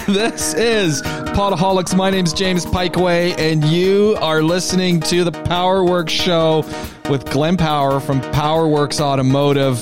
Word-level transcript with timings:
this 0.07 0.55
is 0.55 1.03
Podaholics. 1.03 1.97
My 1.97 2.11
name's 2.11 2.33
James 2.33 2.65
Pikeway, 2.65 3.37
and 3.39 3.65
you 3.65 4.17
are 4.21 4.41
listening 4.41 5.01
to 5.01 5.25
the 5.25 5.33
Powerworks 5.33 6.11
Show 6.11 6.63
with 7.11 7.29
Glenn 7.33 7.57
Power 7.57 7.99
from 7.99 8.21
Powerworks 8.21 9.01
Automotive. 9.01 9.79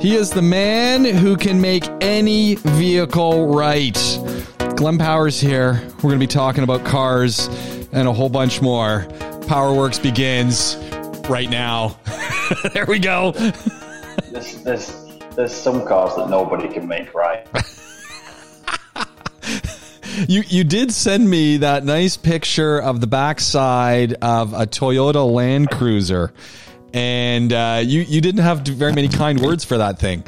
He 0.00 0.16
is 0.16 0.30
the 0.30 0.40
man 0.40 1.04
who 1.04 1.36
can 1.36 1.60
make 1.60 1.84
any 2.00 2.54
vehicle 2.54 3.48
right. 3.48 3.98
Glenn 4.76 4.96
Power's 4.96 5.38
here. 5.38 5.82
We're 5.96 6.10
going 6.10 6.14
to 6.14 6.18
be 6.18 6.26
talking 6.26 6.64
about 6.64 6.86
cars 6.86 7.48
and 7.92 8.08
a 8.08 8.12
whole 8.12 8.30
bunch 8.30 8.62
more. 8.62 9.06
Powerworks 9.42 10.02
begins 10.02 10.78
right 11.28 11.50
now. 11.50 11.98
there 12.72 12.86
we 12.86 12.98
go. 12.98 13.34
There's, 14.32 14.62
there's, 14.62 15.01
there's 15.34 15.54
some 15.54 15.86
cars 15.86 16.14
that 16.16 16.28
nobody 16.28 16.68
can 16.68 16.86
make 16.86 17.14
right. 17.14 17.46
You 20.28 20.42
you 20.46 20.62
did 20.62 20.92
send 20.92 21.28
me 21.28 21.58
that 21.58 21.84
nice 21.84 22.16
picture 22.16 22.78
of 22.78 23.00
the 23.00 23.06
backside 23.06 24.12
of 24.14 24.52
a 24.52 24.66
Toyota 24.66 25.28
Land 25.28 25.70
Cruiser, 25.70 26.32
and 26.92 27.52
uh, 27.52 27.80
you 27.82 28.02
you 28.02 28.20
didn't 28.20 28.42
have 28.42 28.60
very 28.60 28.92
many 28.92 29.08
kind 29.08 29.40
words 29.40 29.64
for 29.64 29.78
that 29.78 29.98
thing. 29.98 30.24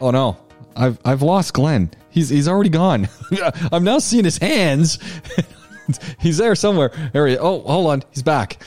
Oh 0.00 0.10
no, 0.10 0.36
I've 0.76 0.98
I've 1.04 1.22
lost 1.22 1.54
Glenn. 1.54 1.90
He's 2.10 2.28
he's 2.28 2.46
already 2.46 2.68
gone. 2.68 3.08
I'm 3.72 3.82
now 3.82 3.98
seeing 3.98 4.24
his 4.24 4.38
hands. 4.38 4.98
he's 6.20 6.36
there 6.36 6.54
somewhere. 6.54 6.92
There 7.12 7.26
he. 7.26 7.38
Oh, 7.38 7.60
hold 7.60 7.90
on, 7.90 8.02
he's 8.10 8.22
back. 8.22 8.62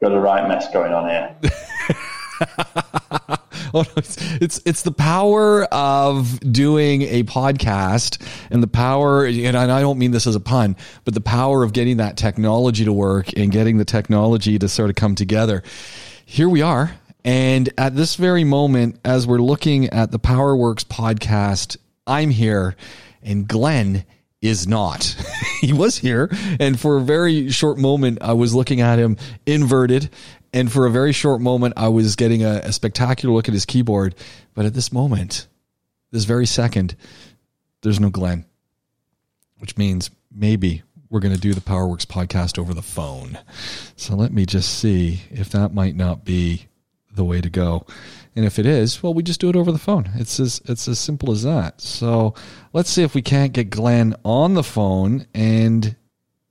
Got 0.00 0.12
a 0.12 0.20
right 0.20 0.48
mess 0.48 0.72
going 0.72 0.92
on 0.92 1.08
here. 1.08 1.36
it's 3.96 4.60
it's 4.64 4.82
the 4.82 4.92
power 4.92 5.64
of 5.64 6.38
doing 6.52 7.02
a 7.02 7.24
podcast 7.24 8.24
and 8.50 8.62
the 8.62 8.68
power 8.68 9.26
and 9.26 9.56
I 9.56 9.80
don't 9.80 9.98
mean 9.98 10.12
this 10.12 10.26
as 10.26 10.36
a 10.36 10.40
pun, 10.40 10.76
but 11.04 11.14
the 11.14 11.20
power 11.20 11.64
of 11.64 11.72
getting 11.72 11.96
that 11.96 12.16
technology 12.16 12.84
to 12.84 12.92
work 12.92 13.36
and 13.36 13.50
getting 13.50 13.78
the 13.78 13.84
technology 13.84 14.58
to 14.58 14.68
sort 14.68 14.90
of 14.90 14.96
come 14.96 15.16
together. 15.16 15.62
Here 16.24 16.48
we 16.48 16.62
are. 16.62 16.94
And 17.24 17.70
at 17.76 17.96
this 17.96 18.14
very 18.14 18.44
moment, 18.44 19.00
as 19.04 19.26
we're 19.26 19.38
looking 19.38 19.88
at 19.90 20.12
the 20.12 20.18
Powerworks 20.18 20.84
podcast, 20.84 21.76
I'm 22.06 22.30
here 22.30 22.76
and 23.22 23.48
Glenn 23.48 24.04
is 24.40 24.68
not. 24.68 25.16
he 25.60 25.72
was 25.72 25.98
here, 25.98 26.28
and 26.60 26.78
for 26.78 26.98
a 26.98 27.00
very 27.00 27.50
short 27.50 27.78
moment, 27.78 28.18
I 28.20 28.34
was 28.34 28.54
looking 28.54 28.82
at 28.82 28.98
him 28.98 29.16
inverted, 29.46 30.10
and 30.54 30.72
for 30.72 30.86
a 30.86 30.90
very 30.90 31.12
short 31.12 31.40
moment, 31.40 31.74
I 31.76 31.88
was 31.88 32.14
getting 32.14 32.44
a, 32.44 32.60
a 32.62 32.72
spectacular 32.72 33.34
look 33.34 33.48
at 33.48 33.54
his 33.54 33.66
keyboard. 33.66 34.14
But 34.54 34.64
at 34.64 34.72
this 34.72 34.92
moment, 34.92 35.48
this 36.12 36.24
very 36.24 36.46
second, 36.46 36.94
there's 37.82 37.98
no 37.98 38.08
Glenn, 38.08 38.46
which 39.58 39.76
means 39.76 40.10
maybe 40.32 40.82
we're 41.10 41.18
going 41.18 41.34
to 41.34 41.40
do 41.40 41.54
the 41.54 41.60
Powerworks 41.60 42.06
podcast 42.06 42.56
over 42.56 42.72
the 42.72 42.82
phone. 42.82 43.36
So 43.96 44.14
let 44.14 44.32
me 44.32 44.46
just 44.46 44.78
see 44.78 45.22
if 45.32 45.50
that 45.50 45.74
might 45.74 45.96
not 45.96 46.24
be 46.24 46.68
the 47.12 47.24
way 47.24 47.40
to 47.40 47.50
go. 47.50 47.84
And 48.36 48.44
if 48.44 48.60
it 48.60 48.66
is, 48.66 49.02
well, 49.02 49.12
we 49.12 49.24
just 49.24 49.40
do 49.40 49.48
it 49.48 49.56
over 49.56 49.72
the 49.72 49.78
phone. 49.78 50.08
It's 50.14 50.38
as 50.38 50.60
it's 50.66 50.86
as 50.86 51.00
simple 51.00 51.32
as 51.32 51.42
that. 51.42 51.80
So 51.80 52.34
let's 52.72 52.90
see 52.90 53.02
if 53.02 53.14
we 53.14 53.22
can't 53.22 53.52
get 53.52 53.70
Glenn 53.70 54.14
on 54.24 54.54
the 54.54 54.62
phone 54.62 55.26
and 55.34 55.96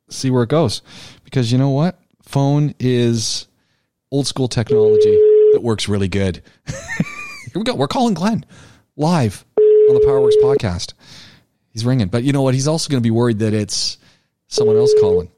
see 0.10 0.30
where 0.30 0.44
it 0.44 0.50
goes. 0.50 0.82
Because 1.24 1.54
you 1.54 1.58
know 1.58 1.70
what? 1.70 2.00
Phone 2.22 2.74
is 2.80 3.48
old 4.14 4.28
school 4.28 4.48
technology 4.48 5.18
that 5.54 5.60
works 5.62 5.90
really 5.90 6.08
good. 6.08 6.42
Here 6.68 7.56
we 7.56 7.64
go. 7.64 7.74
We're 7.76 7.88
calling 7.88 8.14
Glenn 8.14 8.46
live 8.96 9.44
on 9.58 9.96
the 9.96 10.02
Powerworks 10.06 10.42
podcast. 10.44 10.94
He's 11.70 11.84
ringing. 11.84 12.08
But 12.10 12.24
you 12.24 12.32
know 12.32 12.44
what? 12.44 12.54
He's 12.54 12.68
also 12.68 12.90
going 12.90 13.02
to 13.02 13.06
be 13.06 13.12
worried 13.12 13.40
that 13.40 13.54
it's 13.54 13.98
someone 14.48 14.78
else 14.78 14.94
calling. 15.02 15.32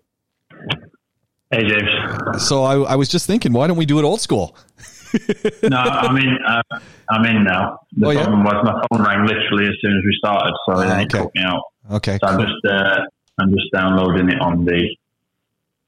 Hey, 1.51 1.63
James. 1.67 2.43
So 2.45 2.63
I, 2.63 2.75
I 2.81 2.95
was 2.95 3.07
just 3.07 3.25
thinking, 3.27 3.53
why 3.53 3.67
don't 3.67 3.77
we 3.77 3.85
do 3.85 3.97
it 3.99 4.03
old 4.03 4.19
school? 4.19 4.57
no, 5.63 5.77
I'm 5.77 6.17
in. 6.17 6.37
Uh, 6.45 6.61
I'm 7.09 7.23
in 7.25 7.43
now. 7.45 7.79
The 7.93 8.07
Oh, 8.07 8.09
yeah? 8.09 8.23
problem 8.23 8.43
was 8.43 8.55
my 8.65 8.81
phone 8.91 9.05
rang 9.07 9.25
literally 9.25 9.67
as 9.69 9.75
soon 9.81 9.91
as 9.91 10.03
we 10.05 10.15
started, 10.17 10.53
so 10.67 10.73
Ah, 10.75 10.99
it 10.99 11.05
okay. 11.05 11.19
took 11.23 11.35
me 11.35 11.41
out. 11.43 11.61
Okay. 11.91 12.17
So 12.21 12.27
I'm 12.27 12.39
just, 12.41 12.65
uh, 12.69 12.97
I'm 13.39 13.49
just 13.51 13.71
downloading 13.73 14.29
it 14.29 14.41
on 14.41 14.65
the. 14.65 14.95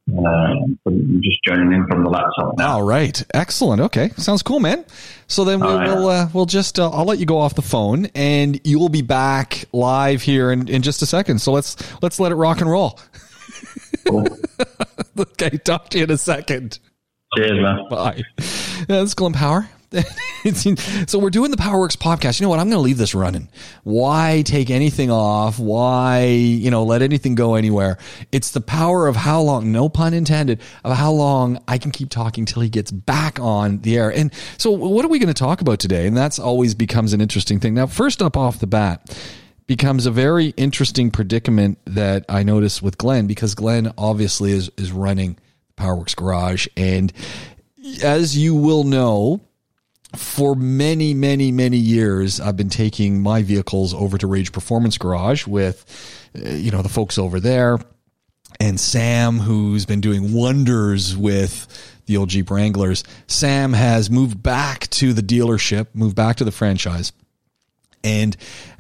Uh, 0.10 0.54
just 1.22 1.44
joining 1.44 1.74
in 1.74 1.86
from 1.88 2.04
the 2.04 2.10
laptop 2.10 2.58
now. 2.58 2.76
All 2.76 2.84
right, 2.84 3.22
excellent. 3.34 3.82
Okay, 3.82 4.12
sounds 4.18 4.42
cool, 4.42 4.60
man. 4.62 4.86
So 5.28 5.44
then 5.44 5.60
we 5.60 5.68
All 5.68 5.78
right. 5.78 5.88
will 5.90 6.08
uh, 6.08 6.30
we'll 6.34 6.46
just 6.46 6.80
uh, 6.80 6.90
I'll 6.90 7.04
let 7.06 7.20
you 7.20 7.26
go 7.26 7.38
off 7.40 7.56
the 7.56 7.62
phone, 7.62 8.08
and 8.16 8.60
you 8.66 8.80
will 8.80 8.88
be 8.90 9.02
back 9.02 9.66
live 9.74 10.22
here 10.22 10.52
in, 10.52 10.70
in 10.70 10.82
just 10.82 11.02
a 11.02 11.06
second. 11.06 11.40
So 11.40 11.52
let's 11.52 11.76
let's 12.02 12.20
let 12.22 12.32
it 12.32 12.36
rock 12.36 12.62
and 12.62 12.70
roll. 12.70 13.00
Cool. 14.08 14.28
okay, 15.20 15.58
talk 15.58 15.90
to 15.90 15.98
you 15.98 16.06
in 16.06 16.12
a 16.12 16.18
second. 16.18 16.80
Cheers, 17.36 17.62
man. 17.62 17.90
Bye. 17.90 18.24
Yeah, 18.38 19.02
this 19.02 19.10
is 19.10 19.14
Glenn 19.14 19.34
Power. 19.34 19.68
so 21.08 21.18
we're 21.18 21.30
doing 21.30 21.52
the 21.52 21.58
PowerWorks 21.58 21.98
podcast. 21.98 22.40
You 22.40 22.46
know 22.46 22.50
what? 22.50 22.60
I'm 22.60 22.68
going 22.68 22.78
to 22.78 22.82
leave 22.82 22.98
this 22.98 23.16
running. 23.16 23.48
Why 23.84 24.44
take 24.46 24.70
anything 24.70 25.10
off? 25.10 25.60
Why, 25.60 26.26
you 26.26 26.70
know, 26.70 26.84
let 26.84 27.02
anything 27.02 27.36
go 27.36 27.56
anywhere? 27.56 27.98
It's 28.32 28.52
the 28.52 28.60
power 28.60 29.08
of 29.08 29.16
how 29.16 29.42
long, 29.42 29.72
no 29.72 29.88
pun 29.88 30.14
intended, 30.14 30.62
of 30.84 30.98
how 30.98 31.12
long 31.12 31.64
I 31.68 31.78
can 31.78 31.92
keep 31.92 32.10
talking 32.10 32.46
till 32.46 32.62
he 32.62 32.70
gets 32.70 32.92
back 32.92 33.40
on 33.40 33.80
the 33.80 33.98
air. 33.98 34.12
And 34.12 34.34
so 34.58 34.72
what 34.72 35.06
are 35.06 35.10
we 35.10 35.20
going 35.20 35.34
to 35.34 35.34
talk 35.34 35.62
about 35.62 35.80
today? 35.80 36.06
And 36.06 36.18
that's 36.18 36.38
always 36.38 36.76
becomes 36.76 37.14
an 37.14 37.22
interesting 37.22 37.60
thing. 37.60 37.74
Now, 37.74 37.88
first 37.88 38.22
up 38.22 38.36
off 38.36 38.60
the 38.60 38.68
bat, 38.68 39.18
becomes 39.68 40.06
a 40.06 40.12
very 40.12 40.48
interesting 40.58 41.12
predicament 41.12 41.78
that 41.86 42.26
I 42.28 42.44
notice 42.44 42.82
with 42.82 42.98
Glenn 42.98 43.28
because 43.28 43.54
Glenn 43.54 43.92
obviously 43.98 44.52
is 44.52 44.72
is 44.78 44.94
running 44.94 45.38
PowerWorks 45.76 46.16
Garage 46.16 46.68
and 46.78 47.12
as 48.02 48.38
you 48.38 48.56
will 48.56 48.86
know 48.86 49.42
for 50.18 50.56
many 50.56 51.14
many 51.14 51.52
many 51.52 51.78
years 51.78 52.40
I've 52.40 52.58
been 52.58 52.70
taking 52.70 53.22
my 53.22 53.44
vehicles 53.44 53.94
over 53.94 54.18
to 54.18 54.28
Rage 54.28 54.52
Performance 54.52 54.98
Garage 54.98 55.48
with 55.48 55.86
uh, 56.36 56.50
you 56.50 56.72
know 56.72 56.82
the 56.82 56.90
folks 56.90 57.18
over 57.18 57.40
there 57.40 57.80
and 58.60 58.80
Sam, 58.80 59.40
who's 59.40 59.86
been 59.86 60.02
doing 60.02 60.34
wonders 60.34 61.16
with 61.16 61.68
the 62.06 62.18
old 62.18 62.30
Jeep 62.30 62.50
Wranglers. 62.50 63.04
Sam 63.28 63.74
has 63.74 64.10
moved 64.10 64.42
back 64.42 64.88
to 64.92 65.14
the 65.14 65.22
dealership, 65.22 65.88
moved 65.94 66.16
back 66.16 66.38
to 66.38 66.44
the 66.44 66.52
franchise. 66.52 67.12
And 68.04 68.36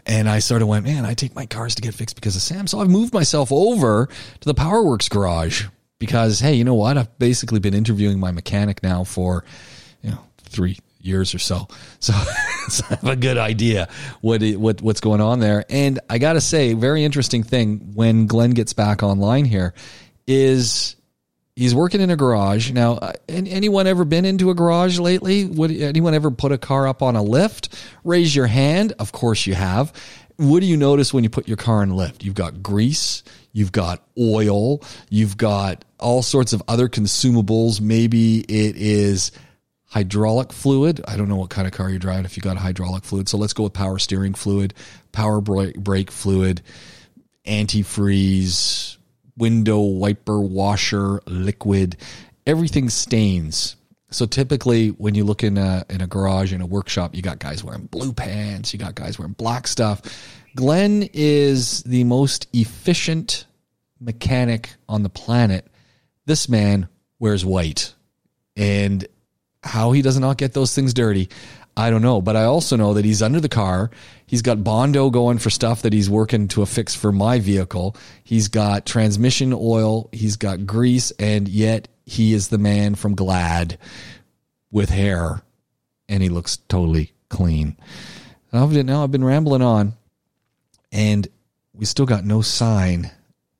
and 0.05 0.29
I 0.29 0.39
sort 0.39 0.61
of 0.61 0.69
went, 0.69 0.85
man, 0.85 1.05
I 1.05 1.13
take 1.13 1.35
my 1.35 1.45
cars 1.45 1.75
to 1.75 1.81
get 1.81 1.93
fixed 1.93 2.15
because 2.15 2.35
of 2.35 2.41
Sam. 2.41 2.65
So 2.65 2.79
I've 2.79 2.89
moved 2.89 3.13
myself 3.13 3.51
over 3.51 4.07
to 4.39 4.45
the 4.45 4.55
Powerworks 4.55 5.09
garage 5.09 5.65
because 5.99 6.39
hey, 6.39 6.53
you 6.53 6.63
know 6.63 6.75
what? 6.75 6.97
I've 6.97 7.19
basically 7.19 7.59
been 7.59 7.73
interviewing 7.73 8.19
my 8.19 8.31
mechanic 8.31 8.81
now 8.81 9.03
for, 9.03 9.43
you 10.01 10.11
know, 10.11 10.19
three 10.43 10.77
years 11.07 11.33
or 11.33 11.39
so. 11.39 11.67
So, 11.99 12.13
so 12.69 12.85
I 12.89 12.95
have 12.95 13.07
a 13.07 13.15
good 13.15 13.37
idea 13.37 13.87
what 14.21 14.43
it, 14.43 14.59
what 14.59 14.81
what's 14.81 14.99
going 14.99 15.21
on 15.21 15.39
there. 15.39 15.65
And 15.69 15.99
I 16.09 16.17
got 16.19 16.33
to 16.33 16.41
say, 16.41 16.73
very 16.73 17.03
interesting 17.03 17.41
thing 17.43 17.93
when 17.95 18.27
Glenn 18.27 18.51
gets 18.51 18.73
back 18.73 19.01
online 19.01 19.45
here 19.45 19.73
is 20.27 20.95
he's 21.55 21.73
working 21.73 22.01
in 22.01 22.09
a 22.09 22.15
garage 22.15 22.71
now. 22.71 22.93
uh, 22.93 23.13
Anyone 23.29 23.87
ever 23.87 24.05
been 24.05 24.25
into 24.25 24.49
a 24.51 24.53
garage 24.53 24.99
lately? 24.99 25.45
Would 25.45 25.71
anyone 25.71 26.13
ever 26.13 26.29
put 26.29 26.51
a 26.51 26.57
car 26.57 26.87
up 26.87 27.01
on 27.01 27.15
a 27.15 27.23
lift? 27.23 27.75
Raise 28.03 28.35
your 28.35 28.47
hand. 28.47 28.93
Of 28.99 29.11
course 29.11 29.47
you 29.47 29.55
have. 29.55 29.91
What 30.35 30.59
do 30.59 30.67
you 30.67 30.77
notice 30.77 31.13
when 31.13 31.23
you 31.23 31.31
put 31.31 31.47
your 31.47 31.57
car 31.57 31.81
in 31.81 31.89
lift? 31.95 32.23
You've 32.23 32.35
got 32.35 32.61
grease, 32.61 33.23
you've 33.53 33.71
got 33.71 34.03
oil, 34.19 34.83
you've 35.09 35.35
got 35.35 35.83
all 35.99 36.21
sorts 36.21 36.53
of 36.53 36.61
other 36.67 36.87
consumables. 36.87 37.81
Maybe 37.81 38.41
it 38.41 38.75
is 38.75 39.31
hydraulic 39.87 40.51
fluid. 40.51 41.01
I 41.07 41.15
don't 41.17 41.29
know 41.29 41.35
what 41.35 41.49
kind 41.49 41.67
of 41.67 41.73
car 41.73 41.89
you're 41.89 41.99
driving 41.99 42.25
if 42.25 42.37
you 42.37 42.43
got 42.43 42.57
hydraulic 42.57 43.03
fluid. 43.03 43.29
So 43.29 43.37
let's 43.37 43.53
go 43.53 43.63
with 43.63 43.73
power 43.73 43.99
steering 43.99 44.33
fluid, 44.33 44.73
power 45.11 45.41
brake, 45.41 46.11
fluid, 46.11 46.61
antifreeze, 47.45 48.97
window 49.37 49.79
wiper 49.79 50.39
washer, 50.41 51.21
liquid. 51.25 51.97
Everything 52.45 52.89
stains. 52.89 53.75
So 54.09 54.25
typically, 54.25 54.89
when 54.89 55.15
you 55.15 55.25
look 55.25 55.43
in 55.43 55.57
a 55.57 55.85
in 55.89 56.01
a 56.01 56.07
garage 56.07 56.53
in 56.53 56.61
a 56.61 56.65
workshop, 56.65 57.13
you 57.13 57.21
got 57.21 57.39
guys 57.39 57.63
wearing 57.63 57.87
blue 57.87 58.13
pants, 58.13 58.71
you 58.71 58.79
got 58.79 58.95
guys 58.95 59.19
wearing 59.19 59.33
black 59.33 59.67
stuff. 59.67 60.01
Glenn 60.55 61.09
is 61.13 61.83
the 61.83 62.03
most 62.05 62.47
efficient 62.53 63.45
mechanic 63.99 64.69
on 64.87 65.03
the 65.03 65.09
planet. 65.09 65.67
This 66.25 66.47
man 66.47 66.87
wears 67.19 67.45
white, 67.45 67.93
and 68.55 69.05
how 69.63 69.91
he 69.91 70.01
does 70.01 70.19
not 70.19 70.37
get 70.37 70.53
those 70.53 70.73
things 70.73 70.93
dirty, 70.93 71.29
I 71.75 71.89
don't 71.89 72.01
know. 72.01 72.21
But 72.21 72.35
I 72.35 72.45
also 72.45 72.75
know 72.75 72.93
that 72.95 73.05
he's 73.05 73.21
under 73.21 73.39
the 73.39 73.49
car. 73.49 73.91
He's 74.25 74.41
got 74.41 74.63
Bondo 74.63 75.09
going 75.09 75.37
for 75.37 75.49
stuff 75.49 75.83
that 75.83 75.93
he's 75.93 76.09
working 76.09 76.47
to 76.49 76.61
a 76.61 76.65
fix 76.65 76.95
for 76.95 77.11
my 77.11 77.39
vehicle. 77.39 77.95
He's 78.23 78.47
got 78.47 78.85
transmission 78.85 79.53
oil. 79.53 80.09
He's 80.11 80.37
got 80.37 80.65
grease, 80.65 81.11
and 81.11 81.47
yet 81.47 81.87
he 82.05 82.33
is 82.33 82.47
the 82.47 82.57
man 82.57 82.95
from 82.95 83.15
Glad 83.15 83.77
with 84.71 84.89
hair, 84.89 85.41
and 86.09 86.23
he 86.23 86.29
looks 86.29 86.57
totally 86.57 87.13
clean. 87.29 87.77
Now 88.51 88.63
I've 88.63 89.11
been 89.11 89.23
rambling 89.23 89.61
on, 89.61 89.93
and 90.91 91.27
we 91.73 91.85
still 91.85 92.05
got 92.05 92.25
no 92.25 92.41
sign 92.41 93.11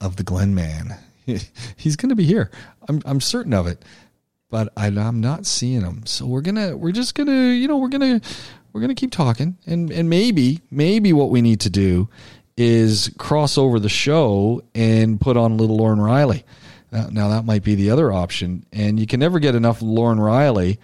of 0.01 0.15
the 0.15 0.23
Glen 0.23 0.55
man. 0.55 0.95
He's 1.75 1.95
going 1.95 2.09
to 2.09 2.15
be 2.15 2.25
here. 2.25 2.49
I'm 2.87 3.01
I'm 3.05 3.21
certain 3.21 3.53
of 3.53 3.67
it, 3.67 3.83
but 4.49 4.71
I, 4.77 4.87
I'm 4.87 5.19
not 5.19 5.45
seeing 5.45 5.81
them. 5.81 6.05
So 6.05 6.25
we're 6.25 6.41
gonna 6.41 6.75
we're 6.75 6.91
just 6.91 7.15
gonna 7.15 7.51
you 7.51 7.67
know 7.67 7.77
we're 7.77 7.89
gonna 7.89 8.21
we're 8.73 8.81
gonna 8.81 8.95
keep 8.95 9.11
talking, 9.11 9.57
and 9.65 9.91
and 9.91 10.09
maybe 10.09 10.61
maybe 10.71 11.13
what 11.13 11.29
we 11.29 11.41
need 11.41 11.59
to 11.61 11.69
do 11.69 12.09
is 12.55 13.11
cross 13.17 13.57
over 13.57 13.79
the 13.79 13.89
show 13.89 14.63
and 14.73 15.21
put 15.21 15.37
on 15.37 15.57
little 15.57 15.77
Lauren 15.77 16.01
Riley. 16.01 16.43
Uh, 16.91 17.07
now 17.11 17.29
that 17.29 17.45
might 17.45 17.63
be 17.63 17.75
the 17.75 17.89
other 17.89 18.11
option, 18.11 18.65
and 18.71 18.99
you 18.99 19.05
can 19.05 19.19
never 19.19 19.39
get 19.39 19.55
enough 19.55 19.81
Lauren 19.81 20.19
Riley, 20.19 20.79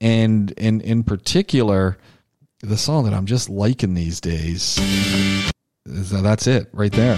and 0.00 0.50
in 0.52 0.80
in 0.82 1.02
particular, 1.02 1.96
the 2.60 2.76
song 2.76 3.04
that 3.04 3.14
I'm 3.14 3.26
just 3.26 3.48
liking 3.48 3.94
these 3.94 4.20
days. 4.20 4.78
So 5.86 6.20
that's 6.20 6.46
it 6.46 6.68
right 6.72 6.92
there. 6.92 7.16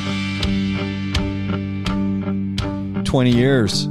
Twenty 3.04 3.34
years. 3.34 3.88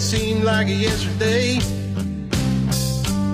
It 0.00 0.02
seemed 0.02 0.44
like 0.44 0.66
yesterday. 0.66 1.58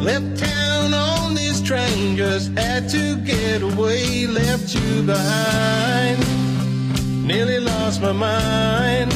Left 0.03 0.37
town 0.37 0.93
on 0.93 1.35
this 1.35 1.63
train, 1.63 2.17
just 2.17 2.51
had 2.59 2.89
to 2.89 3.17
get 3.19 3.63
away. 3.63 4.27
Left 4.27 4.75
you 4.75 5.03
behind, 5.03 6.19
nearly 7.25 7.61
lost 7.61 8.03
my 8.03 8.11
mind. 8.11 9.15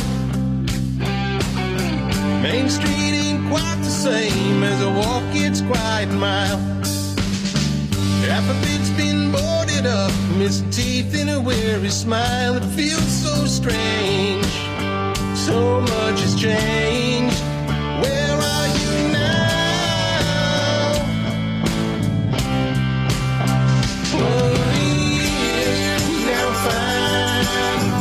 Main 2.41 2.71
Street 2.71 3.15
ain't 3.25 3.49
quite 3.49 3.79
the 3.83 3.95
same 4.07 4.63
as 4.63 4.81
a 4.83 4.91
walk, 4.91 5.25
it's 5.35 5.61
quite 5.63 6.09
a 6.09 6.19
mile. 6.29 6.59
Half 8.29 8.49
of 8.49 8.61
it's 8.75 8.91
been 8.91 9.33
boarded 9.33 9.87
up, 9.87 10.13
missing 10.39 10.71
teeth 10.71 11.21
in 11.21 11.29
a 11.29 11.41
weary 11.41 11.91
smile. 11.91 12.55
It 12.55 12.65
feels 12.77 13.13
so 13.25 13.45
strange. 13.47 14.70
So 15.47 15.81
much 15.81 16.21
has 16.21 16.35
changed. 16.35 17.41
Where 18.03 18.37
are 18.37 18.69
you 18.79 18.93
now? 19.13 19.31
Years, 24.77 26.05
now. 26.29 26.49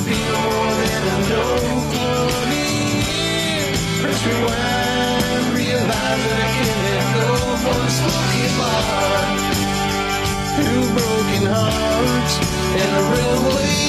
Feel 0.06 0.38
more 0.46 0.74
than 0.82 1.04
I 1.08 1.18
know. 1.30 1.54
Years, 2.52 3.80
press 4.02 4.20
rewind. 4.28 5.46
Realize 5.56 6.22
that 6.26 6.40
I 6.44 6.48
can't 6.56 6.80
let 6.86 7.04
go. 7.16 7.28
One 7.72 7.90
smoky 8.00 8.46
bar, 8.60 9.22
two 10.58 10.82
broken 10.98 11.44
hearts, 11.56 12.36
and 12.82 12.92
a 13.00 13.04
railway 13.16 13.80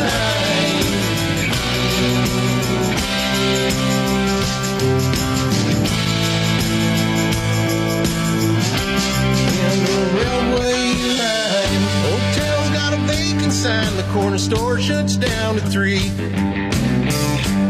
line. 0.00 0.77
Store 14.48 14.80
shuts 14.80 15.16
down 15.16 15.58
at 15.58 15.68
three. 15.68 16.08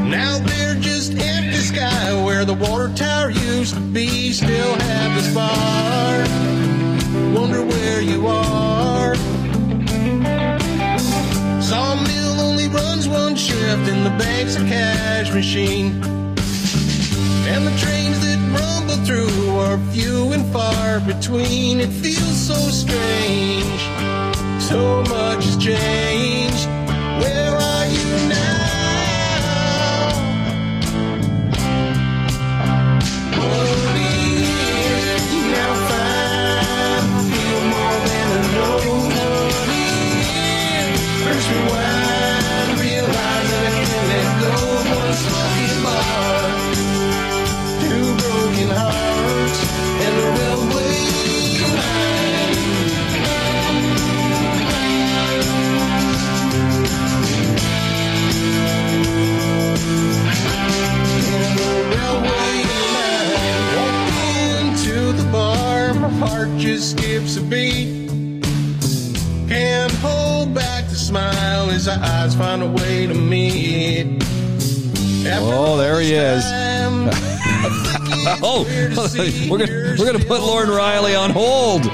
Now 0.09 0.39
they're 0.39 0.77
just 0.77 1.11
empty 1.11 1.59
sky 1.59 2.25
where 2.25 2.45
the 2.45 2.55
water 2.55 2.89
tower 2.95 3.31
used 3.31 3.75
to 3.75 3.81
be. 3.81 4.33
Still 4.33 4.75
have 4.79 5.15
this 5.17 5.35
bar. 5.35 6.19
Wonder 7.35 7.65
where 7.65 8.01
you 8.01 8.29
are. 8.29 9.17
Sawmill 11.61 12.41
only 12.41 12.69
runs 12.69 13.09
one 13.09 13.35
shift, 13.35 13.89
and 13.93 14.07
the 14.07 14.17
bank's 14.17 14.55
a 14.55 14.61
cash 14.61 15.35
machine. 15.35 16.01
And 17.53 17.67
the 17.67 17.77
trains 17.83 18.21
that 18.25 18.39
rumble 18.57 19.05
through 19.05 19.59
are 19.59 19.79
few 19.93 20.31
and 20.31 20.45
far 20.53 21.01
between. 21.01 21.81
It 21.81 21.91
feels 21.91 22.39
so 22.51 22.55
strange. 22.55 23.81
So 24.63 25.03
much 25.09 25.45
has 25.45 25.57
changed. 25.57 26.38
Smile 71.89 72.01
our 72.01 72.25
eyes 72.25 72.35
find 72.35 72.63
a 72.63 72.67
way 72.67 73.07
to 73.07 73.15
meet. 73.15 74.23
After 75.27 75.45
Oh, 75.45 75.77
there 75.77 76.01
he 76.01 76.13
is. 76.15 76.43
time, 76.45 77.09
Oh, 78.43 78.65
we're 79.51 79.59
gonna 79.59 79.97
we're 79.99 80.07
gonna 80.13 80.25
put 80.25 80.41
Lauren 80.41 80.69
Riley 80.71 81.15
on 81.15 81.31
hold. 81.31 81.85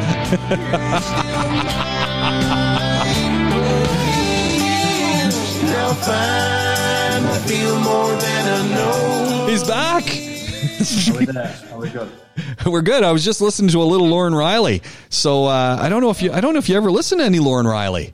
Now 4.55 5.93
fine, 5.95 7.25
I 7.25 7.39
feel 7.47 7.79
more 7.81 8.15
than 8.17 8.49
I 8.49 8.75
know. 8.75 9.47
He's 9.49 9.65
back. 9.65 10.05
Are 10.05 11.19
we 11.19 11.25
there? 11.27 11.57
Are 11.73 11.79
we 11.79 11.89
good? 11.91 12.11
We're 12.67 12.83
good. 12.83 13.05
I 13.05 13.13
was 13.13 13.25
just 13.25 13.41
listening 13.41 13.71
to 13.71 13.83
a 13.83 13.85
little 13.85 14.09
Lauren 14.09 14.35
Riley. 14.35 14.83
So 15.09 15.45
uh, 15.45 15.79
I 15.81 15.89
don't 15.89 16.03
know 16.03 16.11
if 16.11 16.21
you 16.21 16.33
I 16.33 16.41
don't 16.41 16.53
know 16.53 16.59
if 16.59 16.69
you 16.69 16.77
ever 16.77 16.91
listen 16.91 17.19
to 17.19 17.25
any 17.25 17.39
Lauren 17.39 17.67
Riley. 17.67 18.13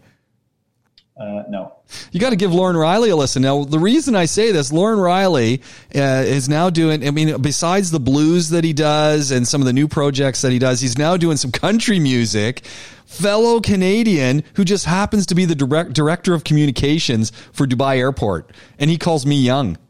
Uh, 1.21 1.43
no. 1.50 1.75
You 2.12 2.19
got 2.19 2.31
to 2.31 2.37
give 2.37 2.55
Lauren 2.55 2.77
Riley 2.77 3.11
a 3.11 3.17
listen. 3.17 3.43
Now, 3.43 3.65
the 3.65 3.79
reason 3.79 4.17
I 4.17 4.25
say 4.25 4.53
this, 4.53 4.73
Lauren 4.73 4.99
Riley 4.99 5.61
uh, 5.95 6.25
is 6.27 6.49
now 6.49 6.71
doing, 6.71 7.07
I 7.07 7.11
mean, 7.11 7.43
besides 7.43 7.91
the 7.91 8.00
blues 8.00 8.49
that 8.50 8.65
he 8.65 8.73
does 8.73 9.31
and 9.31 9.47
some 9.47 9.61
of 9.61 9.67
the 9.67 9.75
new 9.75 9.87
projects 9.87 10.41
that 10.41 10.50
he 10.50 10.59
does, 10.59 10.81
he's 10.81 10.97
now 10.97 11.19
doing 11.19 11.37
some 11.37 11.53
country 11.53 11.99
music. 11.99 12.65
Fellow 13.05 13.61
Canadian 13.61 14.45
who 14.55 14.65
just 14.65 14.87
happens 14.87 15.27
to 15.27 15.35
be 15.35 15.45
the 15.45 15.55
direct, 15.55 15.93
director 15.93 16.33
of 16.33 16.45
communications 16.45 17.33
for 17.53 17.67
Dubai 17.67 17.99
Airport. 17.99 18.50
And 18.79 18.89
he 18.89 18.97
calls 18.97 19.27
me 19.27 19.37
young. 19.43 19.77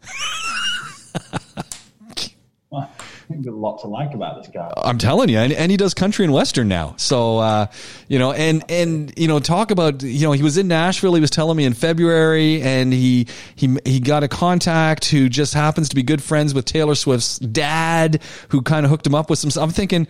Well, 2.70 2.82
I 2.82 2.86
think 2.86 2.88
there's 2.88 3.19
a 3.46 3.50
lot 3.50 3.80
to 3.80 3.86
like 3.86 4.14
about 4.14 4.42
this 4.42 4.50
guy. 4.52 4.72
I'm 4.76 4.98
telling 4.98 5.28
you, 5.28 5.38
and, 5.38 5.52
and 5.52 5.70
he 5.70 5.76
does 5.76 5.94
country 5.94 6.24
and 6.24 6.34
western 6.34 6.68
now. 6.68 6.94
So, 6.96 7.38
uh, 7.38 7.66
you 8.08 8.18
know, 8.18 8.32
and 8.32 8.64
and 8.68 9.12
you 9.16 9.28
know, 9.28 9.38
talk 9.38 9.70
about 9.70 10.02
you 10.02 10.26
know, 10.26 10.32
he 10.32 10.42
was 10.42 10.58
in 10.58 10.68
Nashville. 10.68 11.14
He 11.14 11.20
was 11.20 11.30
telling 11.30 11.56
me 11.56 11.64
in 11.64 11.74
February, 11.74 12.62
and 12.62 12.92
he 12.92 13.26
he 13.54 13.76
he 13.84 14.00
got 14.00 14.22
a 14.22 14.28
contact 14.28 15.06
who 15.06 15.28
just 15.28 15.54
happens 15.54 15.88
to 15.90 15.96
be 15.96 16.02
good 16.02 16.22
friends 16.22 16.54
with 16.54 16.64
Taylor 16.64 16.94
Swift's 16.94 17.38
dad, 17.38 18.22
who 18.48 18.62
kind 18.62 18.84
of 18.84 18.90
hooked 18.90 19.06
him 19.06 19.14
up 19.14 19.30
with 19.30 19.38
some. 19.38 19.50
I'm 19.62 19.70
thinking, 19.70 20.06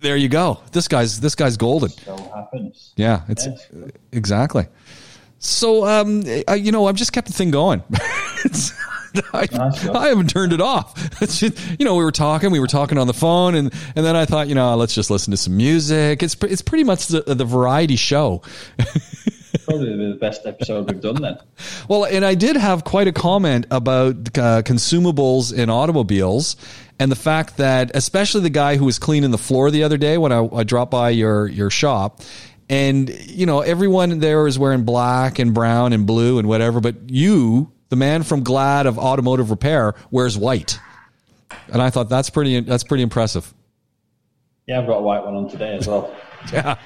there 0.00 0.16
you 0.16 0.28
go. 0.28 0.60
This 0.72 0.88
guy's 0.88 1.20
this 1.20 1.34
guy's 1.34 1.56
golden. 1.56 1.90
So 1.90 2.16
happens. 2.34 2.92
Yeah, 2.96 3.22
it's 3.28 3.46
Yes. 3.46 3.68
exactly. 4.12 4.66
So, 5.38 5.86
um, 5.86 6.22
I, 6.48 6.54
you 6.54 6.72
know, 6.72 6.86
I've 6.86 6.96
just 6.96 7.12
kept 7.12 7.26
the 7.26 7.34
thing 7.34 7.50
going. 7.50 7.82
I. 9.32 9.48
I 9.94 10.08
haven't 10.08 10.30
turned 10.30 10.52
it 10.52 10.60
off. 10.60 10.94
Just, 11.20 11.44
you 11.78 11.84
know, 11.84 11.94
we 11.96 12.04
were 12.04 12.12
talking, 12.12 12.50
we 12.50 12.60
were 12.60 12.66
talking 12.66 12.98
on 12.98 13.06
the 13.06 13.14
phone, 13.14 13.54
and 13.54 13.72
and 13.94 14.04
then 14.04 14.16
I 14.16 14.24
thought, 14.24 14.48
you 14.48 14.54
know, 14.54 14.74
let's 14.76 14.94
just 14.94 15.10
listen 15.10 15.30
to 15.30 15.36
some 15.36 15.56
music. 15.56 16.22
It's 16.22 16.36
it's 16.42 16.62
pretty 16.62 16.84
much 16.84 17.06
the, 17.08 17.22
the 17.22 17.44
variety 17.44 17.96
show. 17.96 18.42
Probably 19.64 19.96
the 20.12 20.18
best 20.20 20.44
episode 20.46 20.90
we've 20.90 21.00
done 21.00 21.22
then. 21.22 21.38
Well, 21.88 22.04
and 22.04 22.24
I 22.24 22.34
did 22.34 22.56
have 22.56 22.84
quite 22.84 23.08
a 23.08 23.12
comment 23.12 23.66
about 23.70 24.14
uh, 24.36 24.62
consumables 24.62 25.56
in 25.56 25.70
automobiles 25.70 26.56
and 26.98 27.10
the 27.10 27.16
fact 27.16 27.56
that, 27.56 27.90
especially 27.94 28.42
the 28.42 28.50
guy 28.50 28.76
who 28.76 28.84
was 28.84 28.98
cleaning 28.98 29.30
the 29.30 29.38
floor 29.38 29.70
the 29.70 29.82
other 29.82 29.96
day 29.96 30.18
when 30.18 30.32
I, 30.32 30.48
I 30.52 30.64
dropped 30.64 30.90
by 30.90 31.10
your 31.10 31.46
your 31.46 31.70
shop, 31.70 32.20
and 32.68 33.08
you 33.28 33.46
know 33.46 33.60
everyone 33.60 34.18
there 34.20 34.46
is 34.46 34.58
wearing 34.58 34.84
black 34.84 35.38
and 35.38 35.54
brown 35.54 35.92
and 35.92 36.06
blue 36.06 36.38
and 36.38 36.48
whatever, 36.48 36.80
but 36.80 37.10
you. 37.10 37.70
The 37.94 37.98
man 37.98 38.24
from 38.24 38.42
Glad 38.42 38.86
of 38.86 38.98
automotive 38.98 39.52
repair 39.52 39.94
wears 40.10 40.36
white, 40.36 40.80
and 41.72 41.80
I 41.80 41.90
thought 41.90 42.08
that's 42.08 42.28
pretty 42.28 42.58
that's 42.58 42.82
pretty 42.82 43.04
impressive. 43.04 43.54
Yeah, 44.66 44.80
I've 44.80 44.88
got 44.88 44.96
a 44.96 45.00
white 45.00 45.24
one 45.24 45.36
on 45.36 45.48
today 45.48 45.76
as 45.76 45.86
well. 45.86 46.12
Yeah, 46.52 46.76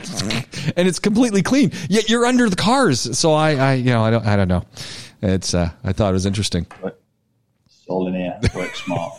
and 0.77 0.87
it's 0.87 0.99
completely 0.99 1.43
clean. 1.43 1.73
Yet 1.89 2.11
you're 2.11 2.27
under 2.27 2.49
the 2.51 2.57
cars, 2.57 3.19
so 3.19 3.33
I, 3.33 3.55
I 3.55 3.75
you 3.75 3.87
know, 3.87 4.05
I 4.05 4.11
don't, 4.11 4.27
I 4.27 4.37
don't 4.37 4.47
know. 4.47 4.65
It's 5.23 5.55
uh, 5.55 5.71
I 5.83 5.93
thought 5.95 6.11
it 6.11 6.13
was 6.13 6.27
interesting. 6.27 6.67
It's 6.85 7.85
all 7.89 8.07
in 8.07 8.15
here. 8.15 8.39
Work 8.55 8.77
smart. 8.77 9.15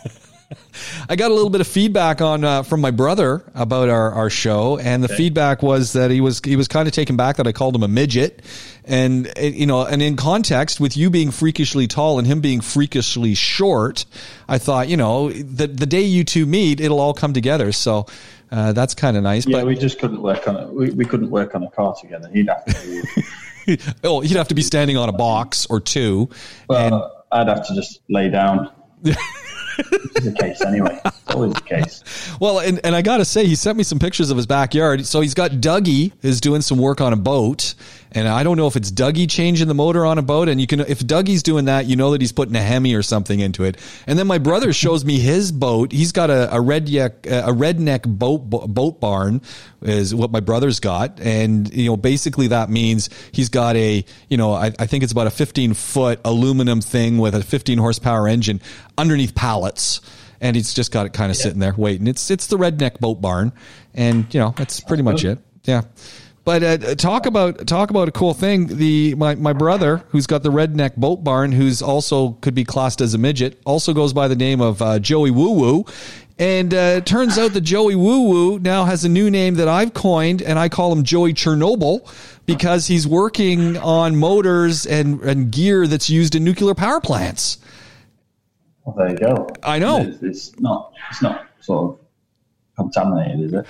I 1.08 1.16
got 1.16 1.30
a 1.30 1.34
little 1.34 1.50
bit 1.50 1.60
of 1.60 1.66
feedback 1.66 2.20
on 2.20 2.44
uh, 2.44 2.62
from 2.62 2.80
my 2.80 2.90
brother 2.90 3.44
about 3.54 3.88
our, 3.88 4.12
our 4.12 4.30
show, 4.30 4.78
and 4.78 5.02
the 5.02 5.08
feedback 5.08 5.62
was 5.62 5.92
that 5.92 6.10
he 6.10 6.20
was 6.20 6.40
he 6.44 6.56
was 6.56 6.68
kind 6.68 6.88
of 6.88 6.94
taken 6.94 7.16
back 7.16 7.36
that 7.36 7.46
I 7.46 7.52
called 7.52 7.74
him 7.74 7.82
a 7.82 7.88
midget, 7.88 8.42
and 8.84 9.32
you 9.38 9.66
know, 9.66 9.84
and 9.84 10.02
in 10.02 10.16
context 10.16 10.80
with 10.80 10.96
you 10.96 11.10
being 11.10 11.30
freakishly 11.30 11.86
tall 11.86 12.18
and 12.18 12.26
him 12.26 12.40
being 12.40 12.60
freakishly 12.60 13.34
short, 13.34 14.04
I 14.48 14.58
thought 14.58 14.88
you 14.88 14.96
know 14.96 15.30
the 15.30 15.66
the 15.66 15.86
day 15.86 16.02
you 16.02 16.24
two 16.24 16.46
meet, 16.46 16.80
it'll 16.80 17.00
all 17.00 17.14
come 17.14 17.32
together. 17.32 17.70
So 17.72 18.06
uh, 18.50 18.72
that's 18.72 18.94
kind 18.94 19.16
of 19.16 19.22
nice. 19.22 19.46
Yeah, 19.46 19.58
but 19.58 19.66
we 19.66 19.76
just 19.76 19.98
couldn't 20.00 20.22
work 20.22 20.48
on 20.48 20.56
it. 20.56 20.68
We, 20.72 20.90
we 20.90 21.04
couldn't 21.04 21.30
work 21.30 21.54
on 21.54 21.62
a 21.62 21.70
car 21.70 21.94
together. 22.00 22.28
He'd 22.32 22.48
have 22.48 22.64
to. 22.64 23.78
oh, 24.04 24.20
he'd 24.20 24.36
have 24.36 24.48
to 24.48 24.54
be 24.54 24.62
standing 24.62 24.96
on 24.96 25.08
a 25.08 25.12
box 25.12 25.66
or 25.66 25.80
two. 25.80 26.28
Well, 26.68 27.24
I'd 27.30 27.48
have 27.48 27.66
to 27.68 27.74
just 27.74 28.00
lay 28.08 28.28
down. 28.28 28.70
The 29.76 30.36
case 30.38 30.60
anyway. 30.62 31.00
Always 31.28 31.54
the 31.54 31.60
case. 31.60 32.02
Well, 32.40 32.60
and, 32.60 32.80
and 32.84 32.94
I 32.94 33.02
got 33.02 33.18
to 33.18 33.24
say, 33.24 33.46
he 33.46 33.54
sent 33.54 33.78
me 33.78 33.84
some 33.84 33.98
pictures 33.98 34.30
of 34.30 34.36
his 34.36 34.46
backyard. 34.46 35.06
So 35.06 35.20
he's 35.20 35.34
got 35.34 35.52
Dougie 35.52 36.12
is 36.22 36.40
doing 36.40 36.60
some 36.60 36.78
work 36.78 37.00
on 37.00 37.12
a 37.12 37.16
boat. 37.16 37.74
And 38.12 38.26
I 38.26 38.42
don't 38.42 38.56
know 38.56 38.66
if 38.66 38.76
it's 38.76 38.90
Dougie 38.90 39.30
changing 39.30 39.68
the 39.68 39.74
motor 39.74 40.04
on 40.04 40.18
a 40.18 40.22
boat. 40.22 40.48
And 40.48 40.60
you 40.60 40.66
can, 40.66 40.80
if 40.80 41.00
Dougie's 41.00 41.42
doing 41.42 41.66
that, 41.66 41.86
you 41.86 41.96
know 41.96 42.10
that 42.10 42.20
he's 42.20 42.32
putting 42.32 42.56
a 42.56 42.60
Hemi 42.60 42.94
or 42.94 43.02
something 43.02 43.38
into 43.38 43.64
it. 43.64 43.76
And 44.06 44.18
then 44.18 44.26
my 44.26 44.38
brother 44.38 44.72
shows 44.80 45.04
me 45.04 45.18
his 45.18 45.52
boat. 45.52 45.92
He's 45.92 46.12
got 46.12 46.30
a, 46.30 46.54
a 46.54 46.58
redneck, 46.58 47.30
uh, 47.30 47.50
a 47.50 47.54
redneck 47.54 48.06
boat, 48.06 48.38
boat 48.50 49.00
barn 49.00 49.42
is 49.82 50.14
what 50.14 50.30
my 50.30 50.40
brother's 50.40 50.80
got. 50.80 51.20
And, 51.20 51.72
you 51.72 51.86
know, 51.86 51.96
basically 51.96 52.48
that 52.48 52.68
means 52.68 53.10
he's 53.32 53.48
got 53.48 53.76
a, 53.76 54.04
you 54.28 54.36
know, 54.36 54.54
I, 54.54 54.72
I 54.78 54.86
think 54.86 55.04
it's 55.04 55.12
about 55.12 55.26
a 55.26 55.30
15 55.30 55.74
foot 55.74 56.20
aluminum 56.24 56.80
thing 56.80 57.18
with 57.18 57.34
a 57.34 57.42
15 57.42 57.78
horsepower 57.78 58.26
engine 58.26 58.60
underneath 58.98 59.34
pallets 59.34 60.00
and 60.40 60.56
he's 60.56 60.72
just 60.72 60.90
got 60.90 61.06
it 61.06 61.12
kind 61.12 61.30
of 61.30 61.36
sitting 61.36 61.58
there 61.58 61.74
waiting. 61.76 62.06
It's 62.06 62.30
it's 62.30 62.46
the 62.46 62.56
redneck 62.56 62.98
boat 62.98 63.20
barn, 63.20 63.52
and 63.94 64.32
you 64.32 64.40
know 64.40 64.54
that's 64.56 64.80
pretty 64.80 65.02
much 65.02 65.22
it. 65.22 65.38
Yeah. 65.64 65.82
But 66.44 66.62
uh, 66.62 66.94
talk 66.94 67.26
about 67.26 67.66
talk 67.66 67.90
about 67.90 68.08
a 68.08 68.12
cool 68.12 68.34
thing. 68.34 68.66
The 68.66 69.14
my, 69.14 69.34
my 69.34 69.52
brother, 69.52 70.04
who's 70.08 70.26
got 70.26 70.42
the 70.42 70.50
redneck 70.50 70.96
boat 70.96 71.22
barn, 71.22 71.52
who's 71.52 71.82
also 71.82 72.32
could 72.40 72.54
be 72.54 72.64
classed 72.64 73.00
as 73.00 73.12
a 73.14 73.18
midget, 73.18 73.60
also 73.66 73.92
goes 73.92 74.12
by 74.12 74.26
the 74.26 74.36
name 74.36 74.60
of 74.60 74.80
uh, 74.80 74.98
Joey 74.98 75.30
Woo 75.30 75.52
Woo. 75.52 75.84
And 76.38 76.72
uh, 76.72 76.96
it 76.96 77.06
turns 77.06 77.36
out 77.36 77.52
that 77.52 77.60
Joey 77.60 77.94
Woo 77.94 78.22
Woo 78.22 78.58
now 78.58 78.86
has 78.86 79.04
a 79.04 79.10
new 79.10 79.30
name 79.30 79.56
that 79.56 79.68
I've 79.68 79.92
coined, 79.92 80.40
and 80.40 80.58
I 80.58 80.70
call 80.70 80.90
him 80.90 81.04
Joey 81.04 81.34
Chernobyl 81.34 82.10
because 82.46 82.86
he's 82.86 83.06
working 83.06 83.76
on 83.76 84.16
motors 84.16 84.86
and, 84.86 85.20
and 85.20 85.52
gear 85.52 85.86
that's 85.86 86.08
used 86.08 86.34
in 86.34 86.42
nuclear 86.42 86.74
power 86.74 86.98
plants. 86.98 87.58
Well, 88.84 88.96
there 88.96 89.10
you 89.10 89.18
go. 89.18 89.48
I 89.62 89.78
know. 89.78 90.00
It's, 90.00 90.22
it's 90.22 90.58
not. 90.58 90.94
It's 91.10 91.20
not 91.20 91.46
sort 91.60 91.90
of 91.90 91.99
contaminated, 92.80 93.40
is 93.40 93.52
it? 93.52 93.66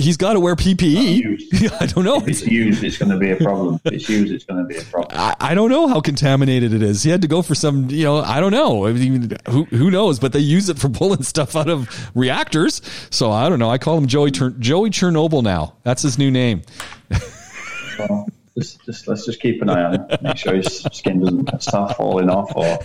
He's 0.00 0.16
got 0.16 0.34
to 0.34 0.40
wear 0.40 0.56
PPE. 0.56 1.72
I 1.80 1.86
don't 1.86 2.04
know. 2.04 2.16
If 2.16 2.28
it's 2.28 2.46
used, 2.46 2.84
it's 2.84 2.98
going 2.98 3.10
to 3.10 3.18
be 3.18 3.30
a 3.30 3.36
problem. 3.36 3.80
If 3.84 3.92
it's 3.92 4.08
used, 4.08 4.32
it's 4.32 4.44
going 4.44 4.62
to 4.62 4.66
be 4.66 4.76
a 4.76 4.82
problem. 4.84 5.18
I, 5.18 5.34
I 5.40 5.54
don't 5.54 5.70
know 5.70 5.88
how 5.88 6.00
contaminated 6.00 6.72
it 6.72 6.82
is. 6.82 7.02
He 7.02 7.10
had 7.10 7.22
to 7.22 7.28
go 7.28 7.42
for 7.42 7.54
some, 7.54 7.90
you 7.90 8.04
know, 8.04 8.18
I 8.18 8.40
don't 8.40 8.52
know. 8.52 8.86
I 8.86 8.92
mean, 8.92 9.36
who 9.48 9.64
who 9.64 9.90
knows? 9.90 10.18
But 10.18 10.32
they 10.32 10.38
use 10.38 10.68
it 10.68 10.78
for 10.78 10.88
pulling 10.88 11.22
stuff 11.32 11.56
out 11.56 11.68
of 11.68 12.10
reactors. 12.14 12.80
So 13.10 13.30
I 13.30 13.48
don't 13.48 13.58
know. 13.58 13.70
I 13.70 13.78
call 13.78 13.98
him 13.98 14.06
Joey 14.06 14.30
Tur- 14.30 14.50
Joey 14.58 14.90
Chernobyl 14.90 15.42
now. 15.42 15.74
That's 15.82 16.02
his 16.02 16.18
new 16.18 16.30
name. 16.30 16.62
So 17.96 18.26
just, 18.56 18.84
just 18.84 19.08
let's 19.08 19.24
just 19.24 19.40
keep 19.40 19.62
an 19.62 19.70
eye 19.70 19.82
on 19.82 19.94
him. 19.94 20.06
Make 20.22 20.36
sure 20.36 20.54
his 20.54 20.82
skin 20.92 21.20
doesn't 21.20 21.62
start 21.62 21.96
falling 21.96 22.28
off 22.28 22.52
or 22.54 22.78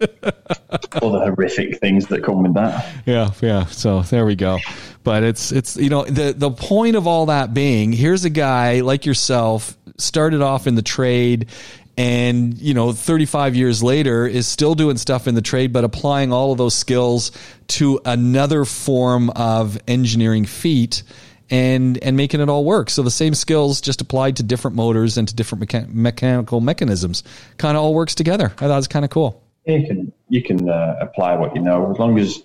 other 0.00 1.20
horrific 1.20 1.78
things 1.78 2.06
that 2.08 2.22
come 2.24 2.42
with 2.42 2.54
that. 2.54 2.92
Yeah, 3.06 3.30
yeah. 3.40 3.66
So 3.66 4.02
there 4.02 4.26
we 4.26 4.36
go. 4.36 4.58
But 5.02 5.22
it's 5.22 5.52
it's 5.52 5.76
you 5.76 5.90
know 5.90 6.04
the 6.04 6.34
the 6.36 6.50
point 6.50 6.96
of 6.96 7.06
all 7.06 7.26
that 7.26 7.54
being 7.54 7.92
here's 7.92 8.24
a 8.24 8.30
guy 8.30 8.80
like 8.80 9.06
yourself 9.06 9.76
started 9.98 10.42
off 10.42 10.66
in 10.66 10.74
the 10.74 10.82
trade 10.82 11.48
and 11.96 12.58
you 12.58 12.74
know 12.74 12.92
35 12.92 13.54
years 13.54 13.82
later 13.82 14.26
is 14.26 14.46
still 14.46 14.74
doing 14.74 14.96
stuff 14.96 15.28
in 15.28 15.34
the 15.34 15.42
trade 15.42 15.72
but 15.72 15.84
applying 15.84 16.32
all 16.32 16.52
of 16.52 16.58
those 16.58 16.74
skills 16.74 17.30
to 17.68 18.00
another 18.04 18.64
form 18.64 19.30
of 19.30 19.78
engineering 19.86 20.44
feat 20.44 21.04
and 21.50 22.02
and 22.02 22.16
making 22.16 22.40
it 22.40 22.48
all 22.48 22.64
work 22.64 22.90
so 22.90 23.02
the 23.02 23.10
same 23.10 23.34
skills 23.34 23.80
just 23.80 24.00
applied 24.00 24.36
to 24.36 24.42
different 24.42 24.76
motors 24.76 25.16
and 25.18 25.28
to 25.28 25.34
different 25.36 25.68
mecha- 25.68 25.92
mechanical 25.92 26.60
mechanisms 26.60 27.22
kind 27.58 27.76
of 27.76 27.84
all 27.84 27.94
works 27.94 28.14
together 28.14 28.46
i 28.46 28.66
thought 28.66 28.70
it 28.70 28.76
was 28.76 28.88
kind 28.88 29.04
of 29.04 29.10
cool 29.10 29.43
You 29.66 29.86
can 29.86 30.12
you 30.28 30.42
can 30.42 30.68
uh, 30.68 30.96
apply 31.00 31.36
what 31.36 31.54
you 31.56 31.62
know 31.62 31.90
as 31.90 31.98
long 31.98 32.18
as 32.18 32.42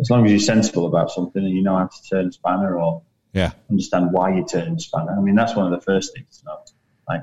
as 0.00 0.10
long 0.10 0.24
as 0.24 0.30
you're 0.30 0.40
sensible 0.40 0.86
about 0.86 1.10
something 1.10 1.44
and 1.44 1.54
you 1.54 1.62
know 1.62 1.76
how 1.76 1.86
to 1.86 2.08
turn 2.08 2.28
a 2.28 2.32
spanner 2.32 2.78
or 2.78 3.02
yeah 3.32 3.52
understand 3.70 4.12
why 4.12 4.34
you 4.34 4.44
turn 4.46 4.74
a 4.74 4.80
spanner. 4.80 5.16
I 5.16 5.20
mean, 5.20 5.34
that's 5.34 5.56
one 5.56 5.72
of 5.72 5.78
the 5.78 5.84
first 5.84 6.14
things 6.14 6.38
to 6.38 6.46
know. 6.46 6.58
Like, 7.08 7.22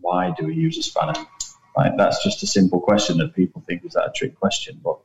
why 0.00 0.32
do 0.38 0.46
we 0.46 0.54
use 0.54 0.78
a 0.78 0.82
spanner? 0.82 1.14
Like, 1.76 1.96
that's 1.96 2.22
just 2.24 2.42
a 2.42 2.46
simple 2.46 2.80
question 2.80 3.18
that 3.18 3.34
people 3.34 3.62
think 3.66 3.84
is 3.84 3.92
that 3.92 4.06
a 4.06 4.12
trick 4.14 4.38
question, 4.38 4.80
but 4.82 4.98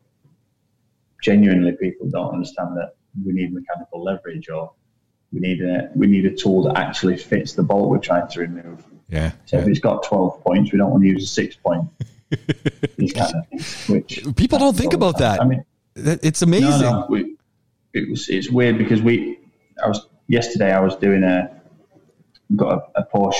genuinely, 1.21 1.71
people 1.73 2.09
don't 2.09 2.33
understand 2.33 2.77
that 2.77 2.95
we 3.25 3.33
need 3.33 3.53
mechanical 3.53 4.03
leverage 4.03 4.49
or 4.49 4.73
we 5.31 5.39
need 5.39 5.61
a 5.61 5.89
we 5.95 6.07
need 6.07 6.25
a 6.25 6.35
tool 6.35 6.63
that 6.63 6.77
actually 6.77 7.17
fits 7.17 7.53
the 7.53 7.63
bolt 7.63 7.89
we're 7.89 7.97
trying 7.97 8.27
to 8.29 8.39
remove. 8.39 8.83
yeah, 9.09 9.31
So 9.45 9.57
if 9.57 9.67
it's 9.67 9.79
got 9.79 10.03
12 10.03 10.43
points, 10.43 10.71
we 10.71 10.77
don't 10.77 10.91
want 10.91 11.03
to 11.03 11.09
use 11.09 11.23
a 11.23 11.27
six 11.27 11.55
point. 11.55 11.87
These 12.97 13.13
kind 13.13 13.35
of 13.35 13.47
things, 13.47 13.87
which 13.87 14.25
People 14.35 14.59
don't 14.59 14.75
think 14.75 14.93
about 14.93 15.17
that. 15.19 15.41
I 15.41 15.45
mean, 15.45 15.65
it's 15.95 16.41
amazing 16.41 16.69
no, 16.81 17.01
no, 17.01 17.07
we, 17.09 17.35
it 17.93 18.09
was 18.09 18.27
it's 18.29 18.49
weird 18.49 18.77
because 18.77 19.01
we 19.01 19.39
I 19.83 19.87
was 19.87 20.07
yesterday 20.27 20.71
I 20.73 20.79
was 20.79 20.95
doing 20.95 21.23
a 21.23 21.61
got 22.55 22.89
a, 22.95 23.01
a 23.01 23.05
Porsche 23.05 23.35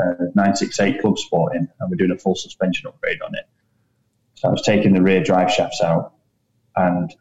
uh, 0.00 0.30
968 0.34 1.00
Club 1.00 1.18
Sport 1.18 1.54
in 1.54 1.68
and 1.80 1.90
we're 1.90 1.96
doing 1.96 2.10
a 2.12 2.18
full 2.18 2.34
suspension 2.34 2.86
upgrade 2.86 3.20
on 3.22 3.34
it. 3.34 3.46
So 4.34 4.48
I 4.48 4.50
was 4.50 4.62
taking 4.62 4.94
the 4.94 5.02
rear 5.02 5.22
drive 5.22 5.50
shafts 5.50 5.80
out 5.82 6.14
and 6.76 7.14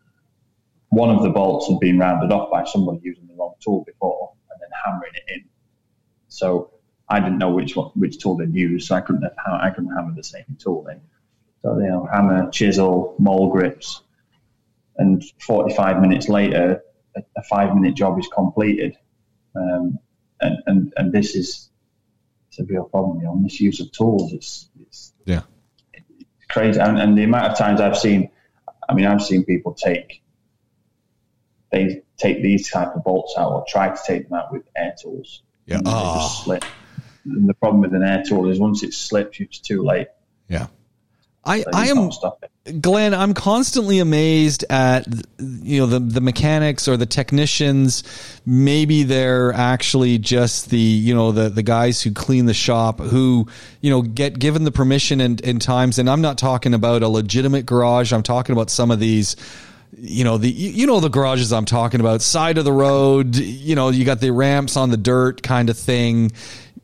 one 0.89 1.09
of 1.09 1.23
the 1.23 1.29
bolts 1.29 1.67
had 1.67 1.79
been 1.79 1.99
rounded 1.99 2.31
off 2.31 2.49
by 2.49 2.63
somebody 2.63 2.99
using 3.03 3.27
the 3.27 3.33
wrong 3.33 3.55
tool 3.63 3.83
before 3.85 4.31
and 4.51 4.61
then 4.61 4.69
hammering 4.85 5.11
it 5.15 5.23
in. 5.35 5.45
So 6.29 6.71
I 7.09 7.19
didn't 7.19 7.37
know 7.37 7.51
which 7.51 7.75
which 7.95 8.19
tool 8.19 8.35
they'd 8.37 8.53
used, 8.53 8.87
so 8.87 8.95
I 8.95 9.01
couldn't 9.01 9.23
have, 9.23 9.33
I 9.47 9.69
couldn't 9.69 9.95
hammer 9.95 10.13
the 10.15 10.23
same 10.23 10.57
tool 10.59 10.87
in. 10.87 11.01
So 11.61 11.77
you 11.79 11.87
know, 11.87 12.07
hammer, 12.11 12.49
chisel, 12.51 13.15
mole 13.19 13.49
grips, 13.49 14.01
and 14.97 15.23
45 15.39 16.01
minutes 16.01 16.27
later, 16.27 16.83
a, 17.15 17.23
a 17.37 17.43
five 17.43 17.73
minute 17.75 17.95
job 17.95 18.19
is 18.19 18.27
completed. 18.27 18.97
Um, 19.55 19.97
and, 20.39 20.57
and, 20.67 20.93
and 20.97 21.11
this 21.11 21.35
is 21.35 21.69
it's 22.49 22.59
a 22.59 22.65
real 22.65 22.83
problem, 22.83 23.19
you 23.19 23.25
know, 23.25 23.35
misuse 23.35 23.79
of 23.79 23.91
tools. 23.91 24.33
It's, 24.33 24.69
it's 24.79 25.13
yeah 25.25 25.41
crazy. 26.49 26.79
And, 26.79 26.97
and 26.97 27.17
the 27.17 27.23
amount 27.23 27.51
of 27.51 27.57
times 27.57 27.81
I've 27.81 27.97
seen, 27.97 28.29
I 28.89 28.93
mean, 28.93 29.05
I've 29.05 29.21
seen 29.21 29.43
people 29.43 29.73
take, 29.73 30.21
they 31.71 32.01
take 32.17 32.41
these 32.41 32.69
type 32.69 32.95
of 32.95 33.03
bolts 33.03 33.35
out 33.37 33.51
or 33.51 33.65
try 33.67 33.89
to 33.89 33.99
take 34.05 34.29
them 34.29 34.37
out 34.37 34.51
with 34.51 34.63
air 34.75 34.95
tools. 34.99 35.43
Yeah. 35.65 35.81
Oh. 35.85 36.15
just 36.15 36.43
slip. 36.43 36.65
And 37.27 37.47
the 37.47 37.53
problem 37.53 37.81
with 37.81 37.93
an 37.93 38.03
air 38.03 38.23
tool 38.27 38.49
is 38.49 38.59
once 38.59 38.83
it 38.83 38.93
slips, 38.93 39.39
it's 39.39 39.59
too 39.59 39.83
late. 39.83 40.07
yeah 40.47 40.67
I, 41.47 41.61
So 41.61 41.69
I 41.73 41.87
am 41.87 41.95
can't 41.95 42.13
stop 42.13 42.43
it. 42.43 42.81
Glenn, 42.81 43.13
I'm 43.13 43.33
constantly 43.33 43.99
amazed 43.99 44.65
at 44.69 45.07
you 45.39 45.79
know 45.79 45.85
the 45.85 45.99
the 45.99 46.19
mechanics 46.19 46.87
or 46.89 46.97
the 46.97 47.05
technicians. 47.05 48.03
Maybe 48.45 49.03
they're 49.03 49.53
actually 49.53 50.17
just 50.17 50.69
the 50.69 50.77
you 50.77 51.15
know 51.15 51.31
the 51.31 51.47
the 51.47 51.63
guys 51.63 52.01
who 52.01 52.11
clean 52.11 52.45
the 52.45 52.53
shop 52.53 52.99
who 52.99 53.47
you 53.79 53.89
know 53.89 54.01
get 54.01 54.37
given 54.37 54.65
the 54.65 54.71
permission 54.71 55.21
and 55.21 55.39
in 55.39 55.59
times. 55.59 55.97
And 55.97 56.09
I'm 56.09 56.21
not 56.21 56.37
talking 56.37 56.73
about 56.73 57.01
a 57.01 57.07
legitimate 57.07 57.65
garage. 57.65 58.11
I'm 58.11 58.23
talking 58.23 58.51
about 58.51 58.69
some 58.69 58.91
of 58.91 58.99
these. 58.99 59.37
You 59.97 60.25
know 60.25 60.37
the 60.37 60.49
you 60.49 60.71
you 60.71 60.85
know 60.85 60.99
the 60.99 61.09
garages 61.09 61.53
I'm 61.53 61.63
talking 61.63 62.01
about 62.01 62.21
side 62.21 62.57
of 62.57 62.65
the 62.65 62.73
road. 62.73 63.37
You 63.37 63.75
know 63.75 63.87
you 63.87 64.03
got 64.03 64.19
the 64.19 64.31
ramps 64.31 64.75
on 64.75 64.89
the 64.89 64.97
dirt 64.97 65.41
kind 65.41 65.69
of 65.69 65.77
thing 65.77 66.33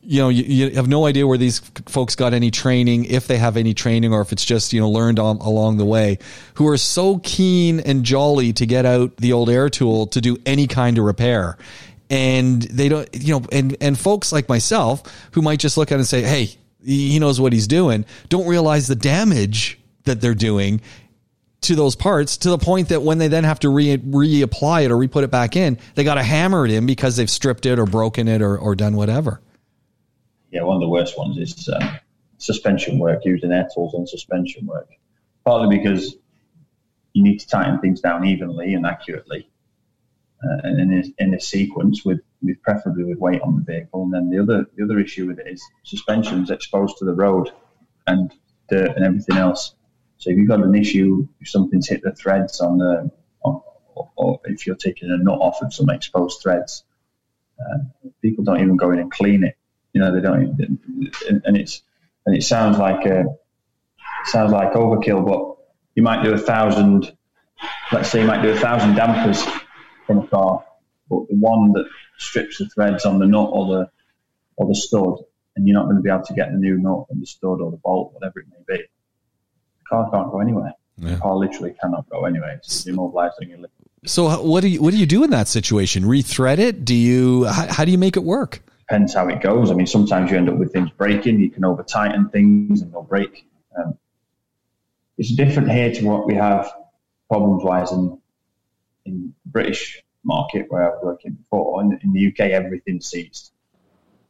you 0.04 0.20
know, 0.20 0.28
you, 0.28 0.42
you 0.44 0.70
have 0.76 0.88
no 0.88 1.06
idea 1.06 1.26
where 1.26 1.38
these 1.38 1.60
folks 1.86 2.14
got 2.14 2.34
any 2.34 2.50
training, 2.50 3.06
if 3.06 3.26
they 3.26 3.38
have 3.38 3.56
any 3.56 3.74
training, 3.74 4.12
or 4.12 4.20
if 4.20 4.32
it's 4.32 4.44
just 4.44 4.72
you 4.72 4.80
know 4.80 4.90
learned 4.90 5.18
on, 5.18 5.38
along 5.38 5.78
the 5.78 5.84
way. 5.84 6.18
Who 6.54 6.68
are 6.68 6.76
so 6.76 7.18
keen 7.18 7.80
and 7.80 8.04
jolly 8.04 8.52
to 8.54 8.66
get 8.66 8.86
out 8.86 9.16
the 9.16 9.32
old 9.32 9.50
air 9.50 9.68
tool 9.68 10.06
to 10.08 10.20
do 10.20 10.36
any 10.46 10.66
kind 10.66 10.98
of 10.98 11.04
repair, 11.04 11.56
and 12.10 12.62
they 12.62 12.88
don't, 12.88 13.08
you 13.12 13.34
know, 13.34 13.46
and 13.50 13.76
and 13.80 13.98
folks 13.98 14.32
like 14.32 14.48
myself 14.48 15.02
who 15.32 15.42
might 15.42 15.58
just 15.58 15.76
look 15.76 15.90
at 15.90 15.96
it 15.96 15.98
and 15.98 16.06
say, 16.06 16.22
hey. 16.22 16.50
he 16.84 17.18
knows 17.18 17.40
what 17.40 17.54
he's 17.54 17.66
doing, 17.66 18.04
don't 18.28 18.46
realize 18.46 18.88
the 18.88 18.94
damage 18.94 19.78
that 20.04 20.20
they're 20.20 20.34
doing 20.34 20.82
to 21.62 21.74
those 21.74 21.96
parts 21.96 22.36
to 22.36 22.50
the 22.50 22.58
point 22.58 22.90
that 22.90 23.00
when 23.00 23.18
they 23.18 23.28
then 23.28 23.44
have 23.44 23.58
to 23.60 23.70
re- 23.70 23.96
reapply 23.96 24.84
it 24.84 24.90
or 24.90 24.98
re-put 24.98 25.24
it 25.24 25.30
back 25.30 25.56
in, 25.56 25.78
they 25.94 26.04
got 26.04 26.16
to 26.16 26.22
hammer 26.22 26.66
it 26.66 26.70
in 26.70 26.84
because 26.84 27.16
they've 27.16 27.30
stripped 27.30 27.64
it 27.64 27.78
or 27.78 27.86
broken 27.86 28.28
it 28.28 28.42
or, 28.42 28.58
or 28.58 28.74
done 28.74 28.96
whatever. 28.96 29.40
Yeah, 30.54 30.62
one 30.62 30.76
of 30.76 30.80
the 30.82 30.88
worst 30.88 31.18
ones 31.18 31.36
is 31.36 31.68
um, 31.68 31.98
suspension 32.38 33.00
work, 33.00 33.24
using 33.24 33.50
air 33.50 33.68
tools 33.74 33.92
on 33.92 34.06
suspension 34.06 34.66
work. 34.66 34.88
Partly 35.44 35.76
because 35.76 36.14
you 37.12 37.24
need 37.24 37.40
to 37.40 37.48
tighten 37.48 37.80
things 37.80 38.00
down 38.00 38.24
evenly 38.24 38.74
and 38.74 38.86
accurately, 38.86 39.50
uh, 40.44 40.58
and 40.62 40.80
in 40.80 40.90
a, 41.00 41.22
in 41.22 41.34
a 41.34 41.40
sequence 41.40 42.04
with, 42.04 42.20
with 42.40 42.62
preferably 42.62 43.02
with 43.02 43.18
weight 43.18 43.42
on 43.42 43.56
the 43.56 43.62
vehicle. 43.62 44.04
And 44.04 44.14
then 44.14 44.30
the 44.30 44.40
other 44.40 44.64
the 44.76 44.84
other 44.84 45.00
issue 45.00 45.26
with 45.26 45.40
it 45.40 45.48
is 45.48 45.60
suspension's 45.82 46.50
exposed 46.50 46.98
to 46.98 47.04
the 47.04 47.14
road 47.14 47.50
and 48.06 48.32
dirt 48.68 48.94
and 48.94 49.04
everything 49.04 49.36
else. 49.36 49.74
So 50.18 50.30
if 50.30 50.36
you've 50.36 50.48
got 50.48 50.62
an 50.62 50.76
issue, 50.76 51.26
if 51.40 51.48
something's 51.48 51.88
hit 51.88 52.02
the 52.04 52.12
threads 52.12 52.60
on 52.60 52.78
the, 52.78 53.10
on, 53.42 53.60
or, 53.96 54.10
or 54.14 54.40
if 54.44 54.68
you're 54.68 54.76
taking 54.76 55.10
a 55.10 55.16
nut 55.18 55.40
off 55.40 55.62
of 55.62 55.74
some 55.74 55.90
exposed 55.90 56.40
threads, 56.40 56.84
uh, 57.58 57.78
people 58.22 58.44
don't 58.44 58.60
even 58.60 58.76
go 58.76 58.92
in 58.92 59.00
and 59.00 59.10
clean 59.10 59.42
it. 59.42 59.56
You 59.94 60.00
know, 60.00 60.14
they 60.14 60.20
don't, 60.20 60.60
and, 61.28 61.42
and 61.44 61.56
it's 61.56 61.80
and 62.26 62.36
it 62.36 62.42
sounds 62.42 62.78
like 62.78 63.06
a 63.06 63.24
sounds 64.26 64.52
like 64.52 64.72
overkill, 64.72 65.26
but 65.26 65.56
you 65.94 66.02
might 66.02 66.22
do 66.22 66.32
a 66.32 66.38
thousand. 66.38 67.16
Let's 67.92 68.10
say 68.10 68.20
you 68.20 68.26
might 68.26 68.42
do 68.42 68.50
a 68.50 68.58
thousand 68.58 68.96
dampers 68.96 69.42
from 70.06 70.18
a 70.18 70.26
car, 70.26 70.64
but 71.08 71.28
the 71.28 71.36
one 71.36 71.72
that 71.72 71.86
strips 72.18 72.58
the 72.58 72.68
threads 72.68 73.06
on 73.06 73.18
the 73.18 73.26
nut 73.26 73.48
or 73.52 73.66
the 73.66 73.90
or 74.56 74.66
the 74.66 74.74
stud, 74.74 75.18
and 75.56 75.66
you're 75.66 75.74
not 75.74 75.84
going 75.84 75.96
to 75.96 76.02
be 76.02 76.10
able 76.10 76.24
to 76.24 76.34
get 76.34 76.50
the 76.52 76.58
new 76.58 76.76
nut 76.76 77.06
and 77.10 77.22
the 77.22 77.26
stud 77.26 77.60
or 77.60 77.70
the 77.70 77.78
bolt, 77.78 78.12
whatever 78.12 78.40
it 78.40 78.46
may 78.50 78.76
be. 78.76 78.82
The 78.82 79.88
car 79.88 80.10
can't 80.10 80.30
go 80.30 80.40
anywhere. 80.40 80.72
Yeah. 80.98 81.14
The 81.14 81.20
car 81.20 81.36
literally 81.36 81.74
cannot 81.80 82.08
go 82.08 82.24
anywhere. 82.24 82.54
It's 82.54 82.86
immobilized 82.86 83.36
on. 83.40 83.66
So 84.06 84.42
what 84.42 84.60
do 84.60 84.68
you 84.68 84.82
what 84.82 84.90
do 84.90 84.98
you 84.98 85.06
do 85.06 85.24
in 85.24 85.30
that 85.30 85.48
situation? 85.48 86.04
Rethread 86.04 86.58
it? 86.58 86.84
Do 86.84 86.94
you 86.94 87.44
how, 87.44 87.72
how 87.72 87.84
do 87.84 87.90
you 87.90 87.98
make 87.98 88.16
it 88.16 88.24
work? 88.24 88.60
Depends 88.86 89.14
how 89.14 89.28
it 89.28 89.40
goes. 89.40 89.70
I 89.70 89.74
mean, 89.74 89.86
sometimes 89.86 90.30
you 90.30 90.36
end 90.36 90.48
up 90.48 90.56
with 90.56 90.72
things 90.72 90.90
breaking. 90.90 91.40
You 91.40 91.50
can 91.50 91.64
over 91.64 91.82
tighten 91.82 92.28
things 92.28 92.82
and 92.82 92.92
they'll 92.92 93.02
break. 93.02 93.46
Um, 93.76 93.96
it's 95.16 95.32
different 95.34 95.70
here 95.70 95.92
to 95.92 96.04
what 96.04 96.26
we 96.26 96.34
have 96.34 96.70
problems 97.30 97.64
wise 97.64 97.92
in 97.92 98.18
in 99.06 99.34
British 99.46 100.02
market 100.24 100.66
where 100.70 100.84
I 100.84 100.88
was 100.94 101.00
working 101.02 101.32
before. 101.32 101.82
In, 101.82 101.98
in 102.02 102.12
the 102.12 102.26
UK, 102.28 102.50
everything's 102.52 103.06
seized. 103.06 103.52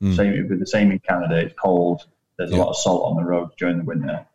Mm. 0.03 0.17
Same 0.17 0.49
with 0.49 0.59
the 0.61 0.67
same 0.67 0.91
in 0.91 0.99
Canada. 0.99 1.37
It's 1.39 1.55
cold. 1.61 2.03
There's 2.37 2.51
Yeah. 2.51 2.59
a 2.59 2.61
lot 2.61 2.69
of 2.71 2.77
salt 2.77 3.11
on 3.11 3.17
the 3.17 3.29
road 3.29 3.51
during 3.57 3.79
the 3.79 3.85
winter. 3.85 4.27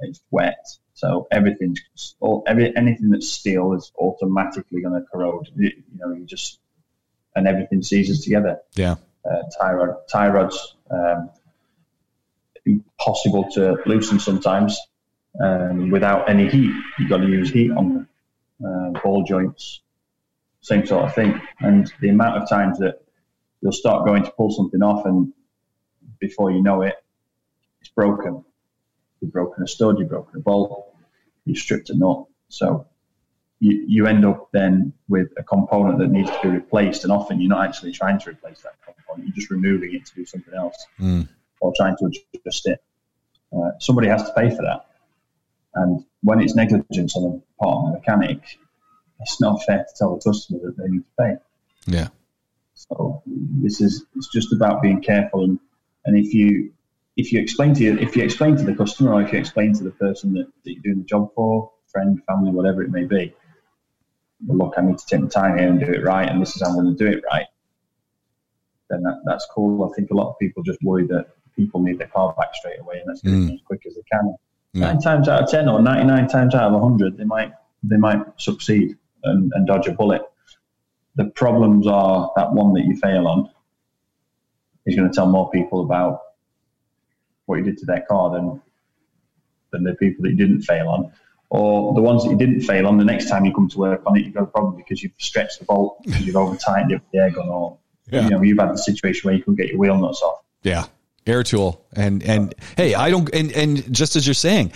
It's 0.00 0.20
wet, 0.30 0.64
so 0.94 1.26
everything's 1.32 1.80
all 2.20 2.44
every 2.46 2.74
anything 2.76 3.10
that's 3.10 3.28
steel 3.28 3.72
is 3.74 3.92
automatically 3.98 4.80
going 4.80 4.94
to 5.00 5.06
corrode. 5.08 5.48
You, 5.56 5.68
you 5.68 5.98
know, 5.98 6.12
you 6.14 6.24
just 6.24 6.60
and 7.34 7.46
everything 7.48 7.82
seizes 7.82 8.24
together 8.24 8.60
Yeah. 8.74 8.96
Uh, 9.24 9.42
tie, 9.58 9.74
tie 10.10 10.28
rods 10.28 10.76
um, 10.90 11.30
impossible 12.66 13.50
to 13.52 13.78
loosen 13.86 14.20
sometimes 14.20 14.78
um, 15.40 15.90
without 15.90 16.28
any 16.28 16.48
heat. 16.48 16.74
You've 16.98 17.08
got 17.08 17.18
to 17.18 17.28
use 17.28 17.50
heat 17.50 17.70
on 17.70 17.94
the 17.94 18.08
Uh, 18.58 18.90
ball 19.04 19.22
joints, 19.22 19.82
same 20.60 20.84
sort 20.84 21.04
of 21.04 21.14
thing. 21.14 21.40
And 21.60 21.86
the 22.00 22.08
amount 22.10 22.42
of 22.42 22.48
times 22.48 22.78
that 22.78 22.94
you'll 23.60 23.80
start 23.82 24.04
going 24.04 24.24
to 24.24 24.32
pull 24.36 24.50
something 24.50 24.82
off, 24.82 25.06
and 25.06 25.32
before 26.18 26.50
you 26.50 26.60
know 26.60 26.82
it, 26.82 26.96
it's 27.80 27.92
broken. 27.94 28.44
You've 29.20 29.32
broken 29.32 29.62
a 29.62 29.68
stud, 29.68 29.98
you've 29.98 30.08
broken 30.08 30.40
a 30.40 30.42
bolt, 30.42 30.92
you've 31.44 31.62
stripped 31.62 31.90
a 31.90 31.94
nut. 31.94 32.26
So 32.48 32.88
you, 33.60 33.84
you 33.86 34.06
end 34.06 34.24
up 34.24 34.48
then 34.52 34.92
with 35.08 35.28
a 35.36 35.42
component 35.42 35.98
that 35.98 36.10
needs 36.10 36.30
to 36.30 36.38
be 36.42 36.48
replaced, 36.48 37.04
and 37.04 37.12
often 37.12 37.40
you're 37.40 37.48
not 37.48 37.66
actually 37.66 37.92
trying 37.92 38.18
to 38.20 38.30
replace 38.30 38.62
that 38.62 38.74
component, 38.84 39.26
you're 39.28 39.34
just 39.34 39.50
removing 39.50 39.94
it 39.94 40.06
to 40.06 40.14
do 40.14 40.24
something 40.24 40.54
else 40.54 40.76
Mm. 41.00 41.28
or 41.60 41.72
trying 41.76 41.96
to 41.96 42.10
adjust 42.34 42.66
it. 42.66 42.80
Uh, 43.52 43.70
somebody 43.78 44.08
has 44.08 44.22
to 44.24 44.32
pay 44.34 44.50
for 44.50 44.62
that. 44.62 44.86
And 45.74 46.04
when 46.22 46.40
it's 46.40 46.54
negligence 46.54 47.16
on 47.16 47.22
the 47.22 47.42
part 47.60 47.76
of 47.76 47.84
the 47.86 47.98
mechanic, 47.98 48.40
it's 49.20 49.40
not 49.40 49.62
fair 49.64 49.78
to 49.78 49.94
tell 49.96 50.16
the 50.16 50.30
customer 50.30 50.60
that 50.64 50.76
they 50.76 50.88
need 50.88 51.04
to 51.04 51.10
pay. 51.18 51.36
Yeah. 51.86 52.08
So 52.74 53.22
this 53.26 53.80
is 53.80 54.04
it's 54.14 54.28
just 54.28 54.52
about 54.52 54.82
being 54.82 55.00
careful 55.00 55.44
and, 55.44 55.58
and 56.04 56.16
if 56.16 56.32
you 56.32 56.72
if 57.16 57.32
you 57.32 57.40
explain 57.40 57.74
to 57.74 57.82
you 57.82 57.98
if 57.98 58.14
you 58.16 58.22
explain 58.22 58.56
to 58.56 58.62
the 58.62 58.74
customer 58.74 59.14
or 59.14 59.22
if 59.22 59.32
you 59.32 59.38
explain 59.38 59.72
to 59.74 59.84
the 59.84 59.90
person 59.90 60.32
that, 60.34 60.46
that 60.64 60.72
you're 60.72 60.82
doing 60.82 60.98
the 60.98 61.04
job 61.04 61.34
for, 61.34 61.72
friend, 61.88 62.22
family, 62.26 62.52
whatever 62.52 62.82
it 62.82 62.90
may 62.90 63.04
be, 63.04 63.34
look, 64.46 64.74
I 64.76 64.82
need 64.82 64.98
to 64.98 65.06
take 65.06 65.20
my 65.20 65.28
time 65.28 65.58
here 65.58 65.68
and 65.68 65.80
do 65.80 65.86
it 65.92 66.04
right, 66.04 66.28
and 66.28 66.40
this 66.40 66.54
is 66.54 66.62
how 66.62 66.68
I'm 66.68 66.74
going 66.74 66.96
to 66.96 67.04
do 67.04 67.10
it 67.10 67.24
right. 67.30 67.46
Then 68.90 69.02
that, 69.02 69.20
that's 69.24 69.46
cool. 69.54 69.84
I 69.90 69.94
think 69.94 70.10
a 70.10 70.14
lot 70.14 70.30
of 70.30 70.38
people 70.38 70.62
just 70.62 70.78
worry 70.82 71.06
that 71.08 71.26
people 71.56 71.80
need 71.82 71.98
their 71.98 72.06
car 72.08 72.34
back 72.38 72.54
straight 72.54 72.80
away, 72.80 73.00
and 73.00 73.08
that's 73.08 73.22
Mm. 73.22 73.54
as 73.54 73.60
quick 73.64 73.82
as 73.86 73.94
they 73.94 74.02
can. 74.10 74.34
Yeah. 74.72 74.92
Nine 74.92 75.00
times 75.00 75.28
out 75.28 75.42
of 75.42 75.50
ten, 75.50 75.68
or 75.68 75.80
ninety-nine 75.82 76.28
times 76.28 76.54
out 76.54 76.72
of 76.72 76.80
hundred, 76.80 77.16
they 77.16 77.24
might 77.24 77.52
they 77.82 77.96
might 77.96 78.22
succeed 78.40 78.96
and, 79.24 79.52
and 79.54 79.66
dodge 79.66 79.86
a 79.88 79.92
bullet. 79.92 80.22
The 81.16 81.26
problems 81.26 81.86
are 81.86 82.30
that 82.36 82.52
one 82.52 82.74
that 82.74 82.84
you 82.84 82.96
fail 82.96 83.26
on 83.26 83.50
is 84.86 84.94
going 84.94 85.10
to 85.10 85.14
tell 85.14 85.26
more 85.26 85.50
people 85.50 85.82
about 85.82 86.20
what 87.46 87.56
you 87.56 87.64
did 87.64 87.78
to 87.78 87.86
their 87.86 88.02
car 88.08 88.30
than 88.30 88.60
than 89.72 89.84
the 89.84 89.94
people 89.94 90.22
that 90.22 90.30
you 90.30 90.36
didn't 90.36 90.62
fail 90.62 90.88
on. 90.88 91.12
Or 91.50 91.94
the 91.94 92.02
ones 92.02 92.24
that 92.24 92.30
you 92.30 92.36
didn't 92.36 92.60
fail 92.62 92.86
on, 92.86 92.98
the 92.98 93.04
next 93.04 93.30
time 93.30 93.44
you 93.46 93.54
come 93.54 93.68
to 93.70 93.78
work 93.78 94.02
on 94.06 94.16
it, 94.18 94.24
you've 94.24 94.34
got 94.34 94.42
a 94.42 94.46
problem 94.46 94.76
because 94.76 95.02
you've 95.02 95.12
stretched 95.18 95.58
the 95.60 95.64
bolt, 95.64 96.02
because 96.04 96.26
you've 96.26 96.36
over 96.36 96.56
tightened 96.56 96.92
it 96.92 96.96
with 96.96 97.10
the 97.12 97.18
air 97.18 97.30
gun, 97.30 97.48
or 97.48 97.78
Yeah. 98.10 98.24
you 98.24 98.30
know, 98.30 98.42
you've 98.42 98.58
had 98.58 98.70
the 98.70 98.76
situation 98.76 99.26
where 99.28 99.34
you 99.34 99.42
couldn't 99.42 99.56
get 99.56 99.68
your 99.68 99.78
wheel 99.78 99.96
nuts 99.96 100.20
off. 100.22 100.40
Yeah. 100.62 100.84
Air 101.26 101.42
tool. 101.42 101.84
And 101.94 102.22
and 102.22 102.54
hey, 102.76 102.94
I 102.94 103.10
don't 103.10 103.28
and 103.34 103.52
and 103.52 103.92
just 103.92 104.16
as 104.16 104.26
you're 104.26 104.34
saying, 104.34 104.72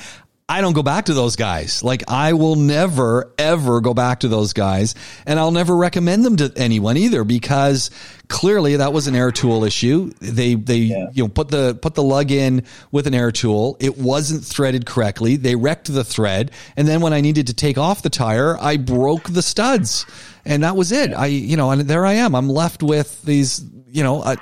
I 0.49 0.61
don't 0.61 0.75
go 0.75 0.83
back 0.83 1.07
to 1.07 1.15
those 1.15 1.37
guys. 1.37 1.83
Like 1.83 2.03
I 2.09 2.35
will 2.35 2.57
never 2.57 3.33
ever 3.39 3.81
go 3.81 3.95
back 3.95 4.21
to 4.21 4.29
those 4.29 4.53
guys 4.53 4.95
and 5.25 5.39
I'll 5.39 5.51
never 5.51 5.75
recommend 5.75 6.25
them 6.25 6.37
to 6.37 6.53
anyone 6.57 6.97
either 6.99 7.25
because 7.25 7.91
clearly 8.29 8.77
that 8.77 8.93
was 8.93 9.07
an 9.07 9.15
air 9.15 9.31
tool 9.31 9.65
issue. 9.65 10.11
They 10.21 10.55
they 10.55 10.79
Yeah. 10.79 11.07
you 11.13 11.25
know 11.25 11.29
put 11.29 11.49
the 11.49 11.75
put 11.81 11.95
the 11.95 12.03
lug 12.03 12.31
in 12.33 12.65
with 12.91 13.07
an 13.07 13.15
air 13.15 13.33
tool. 13.33 13.77
It 13.81 13.97
wasn't 13.97 14.45
threaded 14.45 14.85
correctly. 14.85 15.37
They 15.37 15.55
wrecked 15.55 15.93
the 15.93 16.05
thread 16.05 16.51
and 16.77 16.87
then 16.87 17.01
when 17.01 17.13
I 17.15 17.23
needed 17.23 17.47
to 17.47 17.55
take 17.55 17.79
off 17.79 18.03
the 18.03 18.11
tire, 18.11 18.59
I 18.61 18.77
broke 18.77 19.31
the 19.33 19.43
studs. 19.43 20.05
And 20.45 20.65
that 20.65 20.75
was 20.77 20.91
it. 20.93 21.13
I 21.15 21.27
you 21.27 21.57
know, 21.57 21.71
and 21.71 21.83
there 21.83 22.05
I 22.05 22.15
am. 22.15 22.35
I'm 22.35 22.49
left 22.49 22.83
with 22.83 23.23
these 23.23 23.65
you 23.93 24.03
know, 24.03 24.23
uh, 24.23 24.37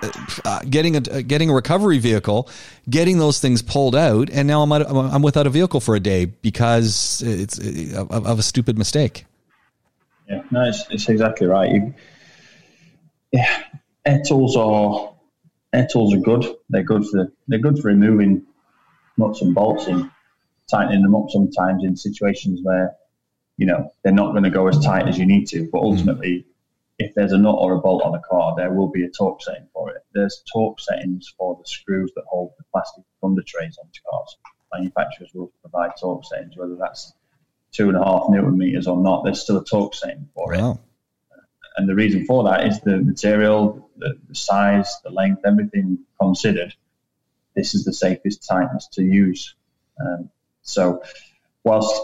uh, 0.45 0.61
getting 0.71 0.95
a 0.95 0.99
uh, 1.11 1.23
getting 1.23 1.51
a 1.51 1.53
recovery 1.53 1.99
vehicle, 1.99 2.49
getting 2.89 3.19
those 3.19 3.41
things 3.41 3.63
pulled 3.63 3.97
out, 3.97 4.31
and 4.31 4.47
now 4.47 4.63
I'm 4.63 4.71
out, 4.71 4.87
I'm 4.89 5.23
without 5.23 5.47
a 5.47 5.51
vehicle 5.51 5.81
for 5.81 5.97
a 5.97 6.01
day 6.01 6.27
because 6.27 7.21
it's 7.27 7.59
uh, 7.59 8.07
of, 8.09 8.27
of 8.27 8.39
a 8.39 8.43
stupid 8.43 8.79
mistake. 8.79 9.25
Yeah, 10.29 10.43
no, 10.53 10.63
it's, 10.69 10.87
it's 10.91 11.09
exactly 11.09 11.49
right. 11.49 11.73
You, 11.73 11.95
yeah, 13.33 13.65
air 14.07 14.23
tools 14.25 14.57
are 14.57 15.15
air 15.73 15.89
tools 15.91 16.15
are 16.15 16.19
good. 16.19 16.47
They're 16.69 16.85
good 16.85 17.05
for 17.07 17.33
they're 17.49 17.59
good 17.59 17.81
for 17.81 17.89
removing 17.89 18.47
nuts 19.17 19.43
and 19.43 19.53
bolts 19.53 19.89
and 19.89 20.11
tightening 20.71 21.03
them 21.03 21.17
up 21.17 21.29
sometimes 21.29 21.83
in 21.83 21.97
situations 21.97 22.61
where 22.63 22.95
you 23.57 23.67
know 23.67 23.93
they're 24.05 24.13
not 24.13 24.31
going 24.31 24.45
to 24.45 24.51
go 24.51 24.69
as 24.69 24.79
tight 24.79 25.09
as 25.09 25.19
you 25.19 25.27
need 25.27 25.49
to. 25.49 25.69
But 25.73 25.79
ultimately, 25.79 26.47
if 27.01 27.15
there's 27.15 27.33
a 27.33 27.39
nut 27.39 27.57
or 27.59 27.75
a 27.75 27.81
bolt 27.81 28.03
on 28.03 28.15
a 28.15 28.21
car, 28.21 28.55
there 28.57 28.73
will 28.73 28.89
be 28.89 29.05
a 29.05 29.11
torque 29.11 29.43
setting 29.43 29.69
for 29.73 29.91
it. 29.91 30.03
There's 30.15 30.43
torque 30.53 30.81
settings 30.81 31.33
for 31.37 31.57
the 31.57 31.67
screws 31.67 32.13
that 32.15 32.25
hold 32.29 32.53
the 32.59 32.65
plastic 32.73 33.05
under 33.23 33.43
trays 33.43 33.79
onto 33.79 34.01
cars. 34.09 34.37
Manufacturers 34.73 35.31
will 35.35 35.53
provide 35.61 35.93
torque 36.01 36.25
settings, 36.25 36.57
whether 36.57 36.77
that's 36.77 37.13
two 37.73 37.89
and 37.89 37.97
a 37.97 38.05
half 38.05 38.25
newton 38.29 38.59
meters 38.59 38.87
or 38.87 39.03
not. 39.03 39.25
There's 39.25 39.41
still 39.43 39.59
a 39.59 39.65
torque 39.65 39.95
setting 39.95 40.29
for 40.35 40.55
it 40.55 40.79
and 41.81 41.89
the 41.89 41.95
reason 41.95 42.27
for 42.27 42.45
that 42.45 42.67
is 42.67 42.81
the 42.81 42.99
material, 42.99 43.91
the, 43.97 44.19
the 44.29 44.35
size, 44.35 44.93
the 45.03 45.11
length, 45.11 45.43
everything 45.47 45.99
considered. 46.21 46.75
This 47.55 47.75
is 47.75 47.85
the 47.85 47.93
safest 47.93 48.47
tightness 48.47 48.89
to 48.93 49.03
use. 49.03 49.55
Um, 49.99 50.31
so, 50.63 51.03
whilst 51.65 51.99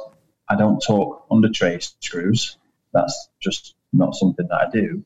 I 0.49 0.57
don't 0.57 0.81
torque 0.81 1.25
under 1.31 1.51
tray 1.51 1.79
screws, 1.81 2.57
that's 2.93 3.29
just 3.39 3.75
not 3.93 4.15
something 4.15 4.47
that 4.49 4.69
I 4.69 4.71
do. 4.71 5.05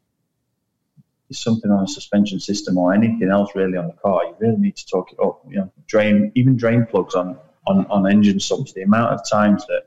It's 1.28 1.42
something 1.42 1.70
on 1.70 1.84
a 1.84 1.88
suspension 1.88 2.40
system 2.40 2.76
or 2.76 2.92
anything 2.92 3.28
else 3.30 3.50
really 3.54 3.76
on 3.76 3.86
the 3.86 3.92
car. 3.94 4.24
You 4.24 4.34
really 4.40 4.56
need 4.56 4.76
to 4.76 4.86
torque 4.86 5.12
it 5.12 5.18
up. 5.22 5.42
You 5.48 5.58
know, 5.58 5.72
drain 5.86 6.32
even 6.34 6.56
drain 6.56 6.86
plugs 6.90 7.14
on 7.14 7.38
on, 7.66 7.86
on 7.86 8.10
engine 8.10 8.40
sumps. 8.40 8.72
The 8.72 8.82
amount 8.82 9.12
of 9.12 9.20
times 9.30 9.64
that 9.66 9.82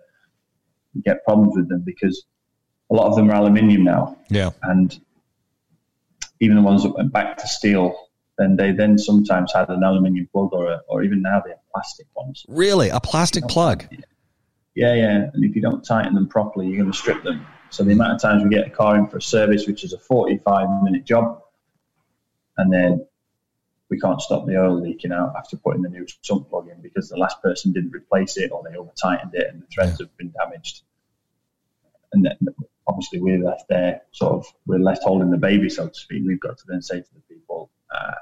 you 0.93 1.01
get 1.01 1.23
problems 1.25 1.55
with 1.55 1.67
them 1.69 1.81
because 1.85 2.25
a 2.91 2.93
lot 2.95 3.07
of 3.07 3.15
them 3.15 3.29
are 3.29 3.35
aluminium 3.35 3.83
now 3.83 4.17
Yeah. 4.29 4.51
and 4.61 4.99
even 6.39 6.55
the 6.57 6.61
ones 6.61 6.83
that 6.83 6.95
went 6.95 7.11
back 7.11 7.37
to 7.37 7.47
steel 7.47 7.95
then 8.37 8.55
they 8.55 8.71
then 8.71 8.97
sometimes 8.97 9.53
had 9.53 9.69
an 9.69 9.83
aluminium 9.83 10.27
plug 10.31 10.49
or, 10.53 10.71
a, 10.71 10.81
or 10.87 11.03
even 11.03 11.21
now 11.21 11.41
they 11.43 11.51
have 11.51 11.59
plastic 11.73 12.07
ones. 12.15 12.45
Really, 12.47 12.89
a 12.89 12.99
plastic 12.99 13.47
plug? 13.47 13.85
Yeah, 14.75 14.95
yeah. 14.95 15.29
And 15.33 15.43
if 15.43 15.55
you 15.55 15.61
don't 15.61 15.83
tighten 15.85 16.15
them 16.15 16.27
properly, 16.27 16.67
you're 16.67 16.77
going 16.77 16.91
to 16.91 16.97
strip 16.97 17.23
them. 17.23 17.45
So 17.73 17.83
the 17.83 17.93
amount 17.93 18.13
of 18.13 18.21
times 18.21 18.43
we 18.43 18.51
get 18.51 18.67
a 18.67 18.69
car 18.69 18.95
in 18.97 19.07
for 19.07 19.17
a 19.17 19.21
service, 19.21 19.65
which 19.65 19.83
is 19.83 19.93
a 19.93 19.97
45 19.97 20.83
minute 20.83 21.05
job, 21.05 21.41
and 22.55 22.71
then 22.71 23.07
we 23.89 23.99
can't 23.99 24.21
stop 24.21 24.45
the 24.45 24.61
oil 24.61 24.79
leaking 24.79 25.11
out 25.11 25.33
after 25.35 25.57
putting 25.57 25.81
the 25.81 25.89
new 25.89 26.05
sump 26.21 26.51
plug 26.51 26.69
in 26.69 26.79
because 26.83 27.09
the 27.09 27.17
last 27.17 27.41
person 27.41 27.73
didn't 27.73 27.89
replace 27.89 28.37
it 28.37 28.51
or 28.51 28.61
they 28.63 28.77
over 28.77 28.91
tightened 28.95 29.33
it 29.33 29.47
and 29.51 29.63
the 29.63 29.65
threads 29.73 29.99
have 29.99 30.15
been 30.17 30.31
damaged. 30.39 30.83
And 32.11 32.23
then 32.23 32.37
obviously 32.85 33.19
we're 33.19 33.43
left 33.43 33.63
there, 33.69 34.03
sort 34.11 34.33
of, 34.33 34.45
we're 34.67 34.77
left 34.77 35.01
holding 35.01 35.31
the 35.31 35.37
baby, 35.37 35.67
so 35.67 35.87
to 35.87 35.95
speak. 35.95 36.21
We've 36.27 36.39
got 36.39 36.59
to 36.59 36.65
then 36.67 36.83
say 36.83 37.01
to 37.01 37.13
the 37.15 37.21
people, 37.21 37.71
uh, 37.89 38.13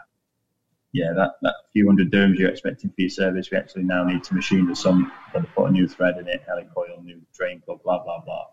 yeah, 0.94 1.12
that, 1.14 1.32
that 1.42 1.56
few 1.74 1.88
hundred 1.88 2.10
dirhams 2.10 2.38
you're 2.38 2.52
expecting 2.52 2.90
for 2.90 3.02
your 3.02 3.10
service, 3.10 3.52
we 3.52 3.58
actually 3.58 3.84
now 3.84 4.06
need 4.06 4.24
to 4.24 4.34
machine 4.34 4.68
the 4.68 4.78
sump, 4.78 5.12
got 5.34 5.40
to 5.40 5.48
put 5.48 5.66
a 5.66 5.72
new 5.72 5.90
thread 5.90 6.18
in 6.20 6.30
it, 6.30 6.42
helicoil, 6.50 7.04
new 7.04 7.22
drain 7.36 7.62
plug, 7.66 7.84
blah, 7.84 8.02
blah, 8.02 8.22
blah. 8.22 8.46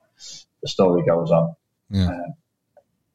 The 0.63 0.69
story 0.69 1.03
goes 1.07 1.31
on. 1.31 1.55
Yeah. 1.91 2.09
Uh, 2.09 2.23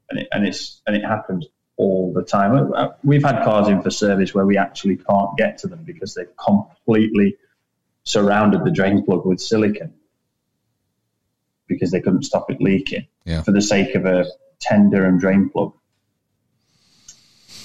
and, 0.10 0.20
it, 0.20 0.28
and, 0.32 0.48
it's, 0.48 0.82
and 0.88 0.96
it 0.96 1.04
happens 1.04 1.46
all 1.78 2.14
the 2.14 2.24
time. 2.24 2.72
Uh, 2.74 2.90
We've 3.04 3.24
had 3.24 3.44
cars 3.44 3.68
in 3.68 3.82
for 3.82 3.90
service 3.90 4.34
where 4.34 4.46
we 4.46 4.58
actually 4.58 4.98
can't 4.98 5.36
get 5.38 5.58
to 5.60 5.68
them 5.68 5.84
because 5.84 6.14
they've 6.14 6.36
completely 6.38 7.38
surrounded 8.04 8.64
the 8.64 8.72
drain 8.72 9.04
plug 9.04 9.26
with 9.26 9.40
silicon 9.40 9.94
because 11.68 11.92
they 11.92 12.02
couldn't 12.02 12.24
stop 12.24 12.50
it 12.52 12.62
leaking 12.62 13.08
Yeah. 13.26 13.42
for 13.42 13.52
the 13.52 13.62
sake 13.62 13.96
of 13.96 14.06
a 14.06 14.26
tender 14.60 15.06
and 15.06 15.20
drain 15.20 15.50
plug. 15.50 15.74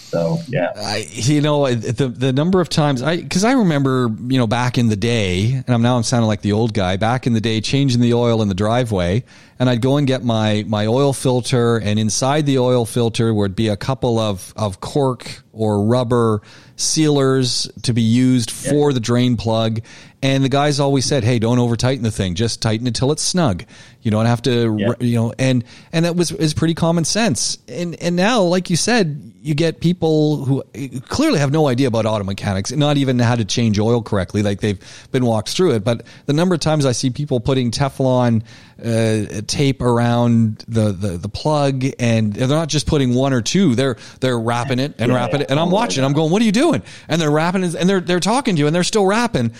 So, 0.09 0.39
yeah. 0.49 0.73
I, 0.75 1.07
you 1.11 1.43
know, 1.43 1.73
the 1.75 2.09
the 2.09 2.33
number 2.33 2.63
of 2.63 2.71
times 2.71 3.03
I 3.03 3.19
because 3.19 3.45
I 3.45 3.53
remember, 3.53 4.09
you 4.29 4.39
know, 4.39 4.47
back 4.47 4.79
in 4.79 4.89
the 4.89 4.97
day, 4.97 5.53
and 5.53 5.69
I'm 5.69 5.83
now 5.83 5.97
I'm 5.97 6.03
sounding 6.03 6.29
like 6.29 6.41
the 6.41 6.53
old 6.53 6.73
guy. 6.73 6.97
Back 6.97 7.27
in 7.27 7.35
the 7.35 7.43
day, 7.43 7.61
changing 7.61 8.01
the 8.01 8.15
oil 8.15 8.41
in 8.41 8.49
the 8.49 8.55
driveway, 8.55 9.25
and 9.59 9.69
I'd 9.69 9.83
go 9.83 9.99
and 9.99 10.07
get 10.07 10.25
my 10.25 10.65
my 10.67 10.87
oil 10.87 11.13
filter, 11.13 11.77
and 11.77 11.99
inside 11.99 12.47
the 12.47 12.59
oil 12.59 12.87
filter 12.87 13.35
would 13.35 13.55
be 13.55 13.69
a 13.69 13.77
couple 13.77 14.19
of 14.19 14.55
of 14.57 14.81
cork 14.81 15.43
or 15.53 15.85
rubber 15.85 16.41
sealers 16.77 17.71
to 17.83 17.93
be 17.93 18.03
used 18.03 18.51
for 18.51 18.95
the 18.95 19.01
drain 19.01 19.37
plug. 19.37 19.81
And 20.21 20.43
the 20.43 20.49
guys 20.49 20.81
always 20.81 21.05
said, 21.05 21.23
"Hey, 21.23 21.39
don't 21.39 21.61
over 21.61 21.77
tighten 21.77 22.03
the 22.03 22.11
thing. 22.11 22.35
Just 22.35 22.61
tighten 22.61 22.89
it 22.89 22.95
till 22.97 23.13
it's 23.13 23.23
snug. 23.23 23.65
You 24.03 24.11
don't 24.11 24.27
have 24.27 24.43
to, 24.43 24.77
Yeah. 24.77 24.93
you 24.99 25.15
know." 25.15 25.33
And 25.39 25.63
and 25.93 26.05
that 26.05 26.17
was 26.17 26.33
is 26.33 26.55
pretty 26.55 26.75
common 26.75 27.05
sense. 27.05 27.59
And 27.69 27.95
and 28.03 28.17
now, 28.17 28.43
like 28.43 28.69
you 28.69 28.75
said, 28.75 29.31
you 29.41 29.55
get 29.55 29.79
people 29.81 30.45
who 30.45 30.65
clearly 31.09 31.39
have 31.39 31.53
no 31.53 31.69
idea 31.69 31.87
about 31.87 32.05
auto 32.05 32.25
mechanics, 32.25 32.73
not 32.73 32.97
even 32.97 33.21
how 33.21 33.37
to 33.37 33.45
change 33.45 33.79
oil 33.79 34.03
correctly. 34.03 34.43
Like 34.43 34.61
they've 34.61 34.81
been 35.13 35.25
walked 35.25 35.51
through 35.51 35.75
it. 35.77 35.85
But 35.85 36.03
the 36.27 36.33
number 36.33 36.57
of 36.57 36.61
times 36.61 36.85
I 36.85 36.91
see 36.93 37.11
people 37.11 37.39
putting 37.39 37.71
Teflon 37.71 38.43
uh, 38.85 39.41
tape 39.47 39.81
around 39.83 40.65
the, 40.67 40.91
the 40.91 41.11
the 41.17 41.29
plug, 41.29 41.85
and 42.01 42.33
they're 42.33 42.49
not 42.49 42.69
just 42.69 42.89
putting 42.89 43.15
one 43.15 43.33
or 43.33 43.41
two. 43.41 43.77
They're 43.77 43.97
they're 44.19 44.39
wrapping 44.39 44.81
it 44.81 44.97
and 44.99 45.13
Yeah, 45.13 45.17
wrapping 45.17 45.37
yeah. 45.41 45.45
it. 45.45 45.51
And 45.53 45.61
I'm 45.61 45.69
Oh, 45.69 45.75
watching. 45.75 46.03
I'm 46.03 46.13
going, 46.13 46.33
"What 46.33 46.43
are 46.43 46.45
you 46.45 46.51
doing?" 46.53 46.83
And 47.09 47.21
they're 47.21 47.31
wrapping 47.31 47.63
it, 47.63 47.77
and 47.77 47.89
they're 47.89 48.01
they're 48.01 48.19
talking 48.19 48.57
to 48.57 48.61
you, 48.61 48.67
and 48.67 48.75
they're 48.75 48.83
still 48.83 49.07
wrapping. 49.07 49.53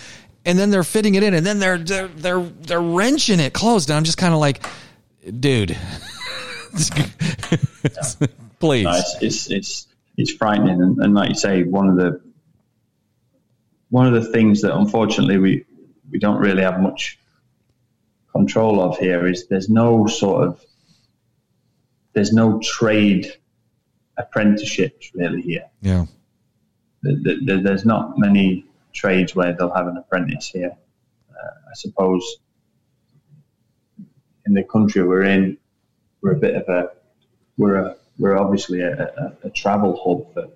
And 0.49 0.57
then 0.57 0.71
they're 0.71 0.83
fitting 0.83 1.13
it 1.13 1.21
in, 1.21 1.33
and 1.35 1.45
then 1.45 1.59
they're 1.59 1.77
they're 1.77 2.07
they're, 2.07 2.41
they're 2.41 2.81
wrenching 2.81 3.39
it 3.39 3.53
closed. 3.53 3.89
And 3.91 3.97
I'm 3.97 4.03
just 4.03 4.17
kind 4.17 4.33
of 4.33 4.39
like, 4.39 4.65
dude, 5.39 5.77
please. 8.59 8.83
No, 8.85 8.91
it's, 8.93 9.15
it's 9.21 9.51
it's 9.51 9.87
it's 10.17 10.31
frightening, 10.33 10.81
and, 10.81 10.97
and 10.97 11.13
like 11.13 11.29
you 11.29 11.35
say, 11.35 11.63
one 11.63 11.87
of 11.87 11.95
the 11.97 12.19
one 13.89 14.07
of 14.07 14.13
the 14.23 14.31
things 14.31 14.61
that 14.61 14.75
unfortunately 14.75 15.37
we 15.37 15.65
we 16.11 16.19
don't 16.19 16.39
really 16.39 16.63
have 16.63 16.79
much 16.81 17.19
control 18.31 18.81
of 18.81 18.97
here 18.97 19.27
is 19.27 19.47
there's 19.47 19.69
no 19.69 20.07
sort 20.07 20.47
of 20.47 20.63
there's 22.13 22.33
no 22.33 22.59
trade 22.59 23.27
apprenticeships 24.17 25.11
really 25.13 25.41
here. 25.41 25.65
Yeah. 25.81 26.05
There- 27.03 27.37
there- 27.45 27.61
There's 27.61 27.85
not 27.85 28.17
many 28.19 28.65
trades 28.93 29.35
where 29.35 29.53
they'll 29.53 29.73
have 29.73 29.87
an 29.87 29.97
apprentice 29.97 30.47
here. 30.47 30.75
Uh, 31.31 31.69
I 31.69 31.73
suppose 31.73 32.37
in 34.45 34.53
the 34.53 34.63
country 34.63 35.03
we're 35.03 35.23
in, 35.23 35.57
we're 36.21 36.33
a 36.33 36.39
bit 36.39 36.55
of 36.55 36.67
a 36.67 36.91
we're 37.57 37.75
a 37.75 37.95
we're 38.17 38.37
obviously 38.37 38.81
a, 38.81 39.03
a, 39.43 39.47
a 39.47 39.49
travel 39.49 39.95
hub 40.03 40.33
for 40.33 40.51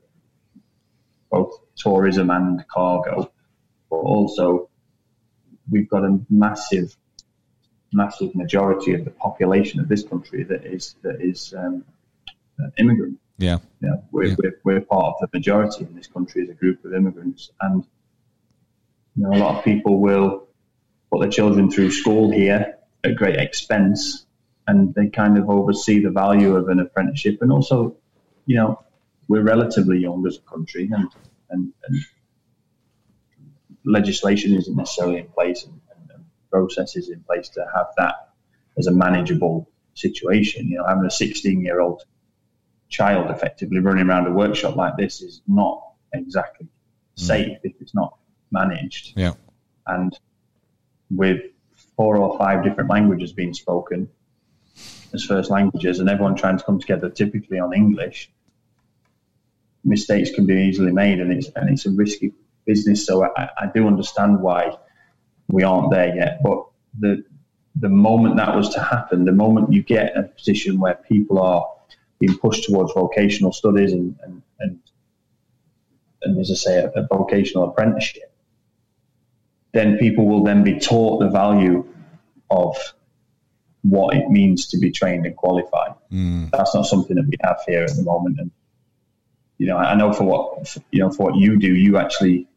both 1.31 1.59
tourism 1.75 2.29
and 2.29 2.67
cargo, 2.67 3.31
but 3.89 3.95
also 3.95 4.69
we've 5.71 5.89
got 5.89 6.03
a 6.03 6.19
massive 6.29 6.95
massive 7.93 8.33
majority 8.35 8.93
of 8.93 9.05
the 9.05 9.11
population 9.11 9.79
of 9.79 9.87
this 9.87 10.03
country 10.03 10.43
that 10.43 10.65
is 10.65 10.95
that 11.03 11.21
is 11.21 11.53
um, 11.57 11.85
immigrant. 12.77 13.19
Yeah. 13.37 13.57
Know, 13.81 14.03
we're, 14.11 14.25
Yeah. 14.25 14.35
we're, 14.37 14.59
we're 14.63 14.81
part 14.81 15.05
of 15.05 15.15
the 15.21 15.37
majority 15.37 15.85
in 15.85 15.95
this 15.95 16.07
country 16.07 16.43
as 16.43 16.49
a 16.49 16.53
group 16.53 16.85
of 16.85 16.93
immigrants. 16.93 17.51
And, 17.61 17.85
you 19.15 19.23
know, 19.23 19.33
a 19.33 19.39
lot 19.39 19.57
of 19.57 19.63
people 19.63 19.99
will 19.99 20.47
put 21.11 21.21
their 21.21 21.29
children 21.29 21.69
through 21.69 21.91
school 21.91 22.31
here 22.31 22.77
at 23.03 23.15
great 23.15 23.37
expense 23.37 24.25
and 24.67 24.93
they 24.95 25.07
kind 25.07 25.37
of 25.37 25.49
oversee 25.49 25.99
the 25.99 26.09
value 26.09 26.55
of 26.55 26.69
an 26.69 26.79
apprenticeship. 26.79 27.39
And 27.41 27.51
also, 27.51 27.95
you 28.45 28.55
know, 28.55 28.83
we're 29.27 29.43
relatively 29.43 29.99
young 29.99 30.25
as 30.25 30.37
a 30.37 30.49
country 30.49 30.89
and, 30.91 31.07
and, 31.49 31.73
and 31.87 32.05
legislation 33.85 34.55
isn't 34.55 34.75
necessarily 34.75 35.19
in 35.19 35.27
place 35.27 35.65
and, 35.65 35.79
and, 35.95 36.09
and 36.11 36.25
processes 36.49 37.09
in 37.09 37.21
place 37.23 37.49
to 37.49 37.65
have 37.75 37.87
that 37.97 38.15
as 38.77 38.87
a 38.87 38.91
manageable 38.91 39.69
situation. 39.93 40.67
You 40.67 40.77
know, 40.77 40.87
having 40.87 41.05
a 41.05 41.11
16 41.11 41.61
year 41.61 41.81
old 41.81 42.03
child 42.89 43.29
effectively 43.31 43.79
running 43.79 44.07
around 44.07 44.27
a 44.27 44.31
workshop 44.31 44.75
like 44.75 44.95
this 44.97 45.21
is 45.21 45.41
not 45.47 45.81
exactly 46.13 46.67
safe 47.15 47.57
if 47.63 47.73
it's 47.79 47.95
not 47.95 48.17
managed. 48.53 49.13
Yeah. 49.17 49.33
And 49.87 50.17
with 51.11 51.41
four 51.97 52.17
or 52.17 52.37
five 52.37 52.63
different 52.63 52.89
languages 52.89 53.33
being 53.33 53.53
spoken 53.53 54.09
as 55.13 55.23
first 55.23 55.51
languages 55.51 55.99
and 55.99 56.09
everyone 56.09 56.35
trying 56.35 56.57
to 56.57 56.63
come 56.63 56.79
together 56.79 57.09
typically 57.09 57.59
on 57.59 57.73
English, 57.73 58.31
mistakes 59.83 60.31
can 60.31 60.45
be 60.45 60.55
easily 60.55 60.91
made 60.91 61.19
and 61.19 61.31
it's, 61.31 61.49
and 61.55 61.69
it's 61.69 61.85
a 61.85 61.91
risky 61.91 62.31
business. 62.65 63.05
So 63.05 63.25
I, 63.25 63.49
I 63.57 63.65
do 63.73 63.87
understand 63.87 64.39
why 64.39 64.77
we 65.49 65.63
aren't 65.63 65.91
there 65.91 66.15
yet. 66.15 66.41
But 66.41 66.65
the, 66.97 67.23
the 67.75 67.89
moment 67.89 68.37
that 68.37 68.55
was 68.55 68.69
to 68.69 68.81
happen, 68.81 69.25
the 69.25 69.31
moment 69.31 69.73
you 69.73 69.83
get 69.83 70.17
a 70.17 70.23
position 70.23 70.79
where 70.79 70.95
people 70.95 71.39
are 71.39 71.67
being 72.19 72.37
pushed 72.37 72.63
towards 72.63 72.93
vocational 72.93 73.51
studies 73.51 73.91
and, 73.91 74.15
and, 74.23 74.41
and, 74.59 74.79
and 76.21 76.39
as 76.39 76.49
I 76.49 76.55
say, 76.55 76.77
a, 76.79 76.89
a 76.91 77.07
vocational 77.07 77.69
apprenticeship, 77.69 78.32
then 79.73 79.97
people 79.97 80.27
will 80.27 80.43
then 80.43 80.63
be 80.63 80.79
taught 80.79 81.19
the 81.19 81.29
value 81.29 81.85
of 82.49 82.77
what 83.81 84.15
it 84.15 84.29
means 84.29 84.67
to 84.67 84.77
be 84.77 84.91
trained 84.91 85.25
and 85.25 85.35
qualified. 85.35 85.93
Mm. 86.11 86.49
That's 86.51 86.73
not 86.73 86.85
something 86.85 87.15
that 87.17 87.25
we 87.27 87.35
have 87.41 87.59
here 87.67 87.83
at 87.83 87.95
the 87.95 88.03
moment. 88.03 88.39
And 88.39 88.51
you 89.57 89.67
know, 89.67 89.77
I 89.77 89.95
know 89.95 90.13
for 90.13 90.23
what 90.23 90.77
you 90.91 90.99
know 90.99 91.11
for 91.11 91.31
what 91.31 91.35
you 91.35 91.57
do, 91.57 91.75
you 91.75 91.97
actually 91.97 92.47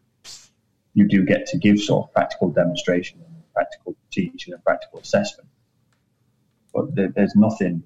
you 0.95 1.09
do 1.09 1.25
get 1.25 1.47
to 1.49 1.59
give 1.59 1.81
sort 1.81 2.07
of 2.07 2.13
practical 2.13 2.51
demonstration 2.51 3.19
and 3.27 3.53
practical 3.53 3.97
teaching 4.11 4.55
and 4.55 4.63
practical 4.63 5.01
assessment. 5.01 5.49
But 6.73 6.95
there, 6.95 7.09
there's 7.09 7.35
nothing 7.35 7.83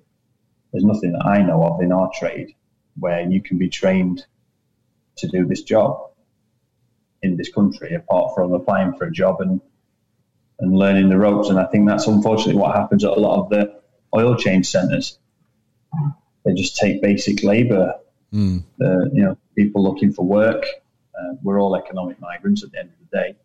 there's 0.72 0.84
nothing 0.84 1.12
that 1.12 1.24
I 1.24 1.42
know 1.42 1.62
of 1.64 1.80
in 1.80 1.92
our 1.92 2.10
trade 2.14 2.54
where 2.98 3.22
you 3.22 3.40
can 3.40 3.58
be 3.58 3.68
trained 3.68 4.24
to 5.16 5.28
do 5.28 5.46
this 5.46 5.62
job 5.62 6.09
in 7.22 7.36
this 7.36 7.52
country, 7.52 7.94
apart 7.94 8.32
from 8.34 8.52
applying 8.52 8.92
for 8.94 9.04
a 9.06 9.12
job 9.12 9.40
and 9.40 9.60
and 10.58 10.76
learning 10.76 11.08
the 11.08 11.16
ropes. 11.16 11.48
And 11.48 11.58
I 11.58 11.64
think 11.64 11.88
that's 11.88 12.06
unfortunately 12.06 12.60
what 12.60 12.76
happens 12.76 13.02
at 13.04 13.10
a 13.12 13.20
lot 13.20 13.38
of 13.40 13.48
the 13.48 13.80
oil 14.14 14.36
change 14.36 14.66
centres. 14.68 15.18
They 16.44 16.54
just 16.54 16.76
take 16.76 17.00
basic 17.02 17.42
labour. 17.42 17.94
Uh, 18.80 19.04
you 19.12 19.22
know, 19.24 19.36
people 19.56 19.82
looking 19.82 20.12
for 20.12 20.24
work. 20.24 20.64
Uh, 21.18 21.34
we're 21.42 21.60
all 21.60 21.76
economic 21.76 22.20
migrants 22.20 22.62
at 22.62 22.72
the 22.72 22.78
end 22.78 22.90
of 22.90 23.10
the 23.10 23.16
day. 23.16 23.36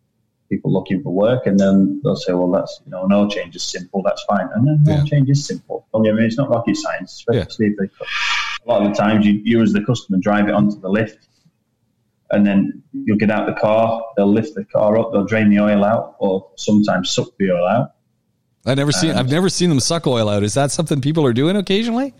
People 0.48 0.72
looking 0.72 1.02
for 1.02 1.10
work, 1.10 1.46
and 1.46 1.58
then 1.58 2.00
they'll 2.04 2.14
say, 2.16 2.32
"Well, 2.32 2.50
that's 2.52 2.80
you 2.84 2.92
know, 2.92 3.04
an 3.04 3.12
oil 3.12 3.28
change 3.28 3.56
is 3.56 3.64
simple. 3.64 4.00
That's 4.02 4.22
fine." 4.24 4.48
And 4.54 4.66
then 4.66 4.82
Yeah. 4.86 5.00
oil 5.00 5.06
change 5.06 5.28
is 5.28 5.44
simple. 5.44 5.86
Don't 5.92 6.04
get. 6.04 6.14
It's 6.18 6.38
not 6.38 6.48
rocket 6.50 6.76
science, 6.76 7.14
especially 7.14 7.66
if 7.68 7.76
they. 7.78 7.86
A 7.86 8.68
lot 8.68 8.82
of 8.82 8.88
the 8.90 8.94
times, 8.94 9.26
you, 9.26 9.34
you 9.44 9.60
as 9.62 9.72
the 9.72 9.84
customer 9.84 10.18
drive 10.18 10.48
it 10.48 10.54
onto 10.54 10.80
the 10.80 10.88
lift, 10.88 11.28
and 12.30 12.46
then 12.46 12.82
you'll 12.92 13.16
get 13.18 13.30
out 13.30 13.46
the 13.46 13.54
car. 13.60 14.02
They'll 14.16 14.32
lift 14.32 14.54
the 14.54 14.64
car 14.64 14.98
up. 14.98 15.12
They'll 15.12 15.24
drain 15.26 15.50
the 15.50 15.60
oil 15.60 15.84
out, 15.84 16.16
or 16.18 16.50
sometimes 16.56 17.10
suck 17.10 17.28
the 17.38 17.50
oil 17.52 17.66
out. 17.66 17.92
I 18.64 18.74
never 18.74 18.90
seen. 18.92 19.12
I've 19.12 19.30
never 19.30 19.48
seen 19.48 19.68
them 19.68 19.78
suck 19.80 20.06
oil 20.06 20.28
out. 20.28 20.42
Is 20.42 20.54
that 20.54 20.70
something 20.72 21.00
people 21.00 21.24
are 21.24 21.32
doing 21.32 21.56
occasionally? 21.56 22.14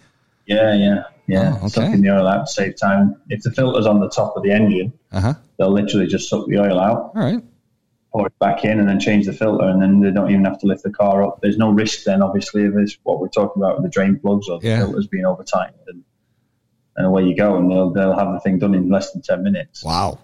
Yeah, 0.46 0.74
yeah. 0.74 1.02
Yeah, 1.28 1.54
Oh, 1.54 1.66
okay. 1.66 1.68
sucking 1.70 2.02
the 2.02 2.10
oil 2.10 2.28
out 2.28 2.46
to 2.46 2.52
save 2.52 2.76
time. 2.76 3.16
If 3.30 3.42
the 3.42 3.50
filter's 3.50 3.84
on 3.84 3.98
the 3.98 4.08
top 4.08 4.36
of 4.36 4.44
the 4.44 4.52
engine, 4.52 4.92
Uh 5.10 5.20
huh. 5.20 5.34
they'll 5.58 5.72
literally 5.72 6.06
just 6.06 6.28
suck 6.28 6.46
the 6.46 6.58
oil 6.58 6.78
out, 6.78 7.10
All 7.16 7.22
right. 7.22 7.42
pour 8.12 8.28
it 8.28 8.38
back 8.38 8.64
in, 8.64 8.78
and 8.78 8.88
then 8.88 9.00
change 9.00 9.26
the 9.26 9.32
filter, 9.32 9.64
and 9.64 9.82
then 9.82 9.98
they 9.98 10.12
don't 10.12 10.30
even 10.30 10.44
have 10.44 10.60
to 10.60 10.66
lift 10.68 10.84
the 10.84 10.90
car 10.92 11.24
up. 11.24 11.40
There's 11.42 11.58
no 11.58 11.70
risk 11.70 12.04
then, 12.04 12.22
obviously, 12.22 12.64
of 12.64 12.74
this 12.74 12.96
what 13.02 13.18
we're 13.18 13.26
talking 13.26 13.60
about 13.60 13.74
with 13.74 13.82
the 13.82 13.90
drain 13.90 14.20
plugs 14.20 14.48
or 14.48 14.60
the 14.60 14.68
Yeah. 14.68 14.78
filters 14.84 15.08
being 15.08 15.24
over 15.26 15.42
tightened, 15.42 15.80
and, 15.88 16.04
and 16.96 17.06
away 17.06 17.24
you 17.24 17.36
go, 17.36 17.56
and 17.56 17.70
they'll 17.70 17.90
they'll 17.90 18.16
have 18.18 18.32
the 18.32 18.40
thing 18.40 18.58
done 18.58 18.74
in 18.74 18.88
less 18.88 19.12
than 19.12 19.22
ten 19.22 19.42
minutes. 19.42 19.84
Wow. 19.84 20.18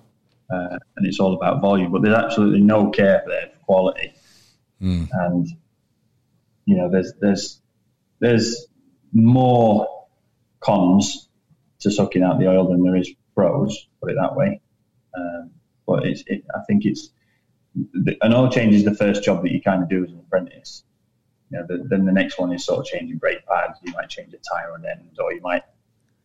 uh, 0.50 0.78
and 0.96 1.06
it's 1.06 1.20
all 1.20 1.34
about 1.34 1.60
volume. 1.60 1.92
But 1.92 2.02
there's 2.02 2.14
absolutely 2.16 2.60
no 2.60 2.90
care 2.90 3.22
there 3.26 3.50
for 3.52 3.58
quality, 3.64 4.12
Mm. 4.82 5.08
and 5.12 5.46
you 6.64 6.76
know 6.76 6.90
there's 6.90 7.12
there's 7.20 7.60
there's 8.20 8.66
more 9.12 9.86
cons 10.60 11.28
to 11.80 11.90
sucking 11.90 12.22
out 12.22 12.38
the 12.38 12.48
oil 12.48 12.68
than 12.68 12.82
there 12.82 12.96
is 12.96 13.10
pros. 13.34 13.86
Put 14.00 14.10
it 14.10 14.16
that 14.20 14.34
way. 14.36 14.60
Um, 15.16 15.50
but 15.86 16.06
it's 16.06 16.22
it, 16.26 16.44
I 16.54 16.60
think 16.66 16.84
it's 16.84 17.10
an 17.74 18.32
oil 18.32 18.50
change 18.50 18.74
is 18.74 18.84
the 18.84 18.94
first 18.94 19.22
job 19.24 19.42
that 19.42 19.52
you 19.52 19.60
kind 19.62 19.82
of 19.82 19.88
do 19.88 20.04
as 20.04 20.10
an 20.10 20.18
apprentice. 20.18 20.84
You 21.50 21.58
know, 21.58 21.66
the, 21.66 21.84
then 21.88 22.04
the 22.06 22.12
next 22.12 22.38
one 22.38 22.52
is 22.52 22.64
sort 22.64 22.80
of 22.80 22.86
changing 22.86 23.18
brake 23.18 23.46
pads. 23.46 23.78
You 23.82 23.92
might 23.92 24.08
change 24.08 24.32
a 24.34 24.38
tie 24.38 24.68
rod 24.68 24.84
end, 24.84 25.18
or 25.18 25.32
you 25.32 25.40
might 25.42 25.62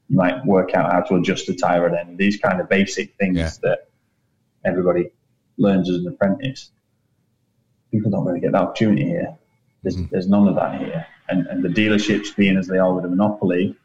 you 0.10 0.15
might 0.17 0.46
work 0.46 0.74
out 0.74 0.91
how 0.91 1.02
to 1.02 1.15
adjust 1.15 1.48
the 1.48 1.56
tie 1.56 1.80
rod 1.80 1.93
end. 1.93 2.17
These 2.17 2.38
kind 2.38 2.62
of 2.62 2.70
basic 2.70 3.15
things 3.17 3.38
Yeah. 3.38 3.52
that 3.63 3.89
everybody 4.65 5.10
learns 5.58 5.89
as 5.89 5.98
an 5.98 6.08
apprentice. 6.08 6.72
People 7.91 8.12
don't 8.12 8.26
really 8.26 8.39
get 8.39 8.52
that 8.54 8.62
opportunity 8.62 9.04
here. 9.06 9.38
There's, 9.84 9.98
mm. 9.98 10.10
there's 10.10 10.28
none 10.28 10.48
of 10.48 10.56
that 10.56 10.80
here. 10.80 11.06
And, 11.30 11.46
and 11.48 11.63
the 11.63 11.70
dealerships 11.70 12.36
being 12.36 12.58
as 12.58 12.67
they 12.67 12.78
are 12.78 12.93
with 12.93 13.06
a 13.06 13.10
monopoly, 13.10 13.76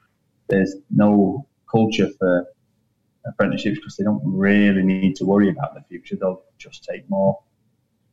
there's 0.48 0.76
no 0.90 1.46
culture 1.70 2.08
for 2.18 2.46
apprenticeships 3.26 3.78
because 3.78 3.96
they 3.96 4.04
don't 4.04 4.22
really 4.24 4.82
need 4.82 5.16
to 5.16 5.24
worry 5.24 5.48
about 5.48 5.74
the 5.74 5.82
future. 5.88 6.16
They'll 6.16 6.42
just 6.58 6.84
take 6.84 7.08
more, 7.08 7.40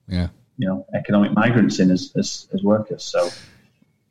Yeah. 0.08 0.30
you 0.58 0.68
know, 0.68 0.86
economic 0.96 1.34
migrants 1.34 1.80
in 1.80 1.92
as, 1.92 2.12
as, 2.16 2.48
as 2.54 2.64
workers. 2.64 3.04
So 3.04 3.30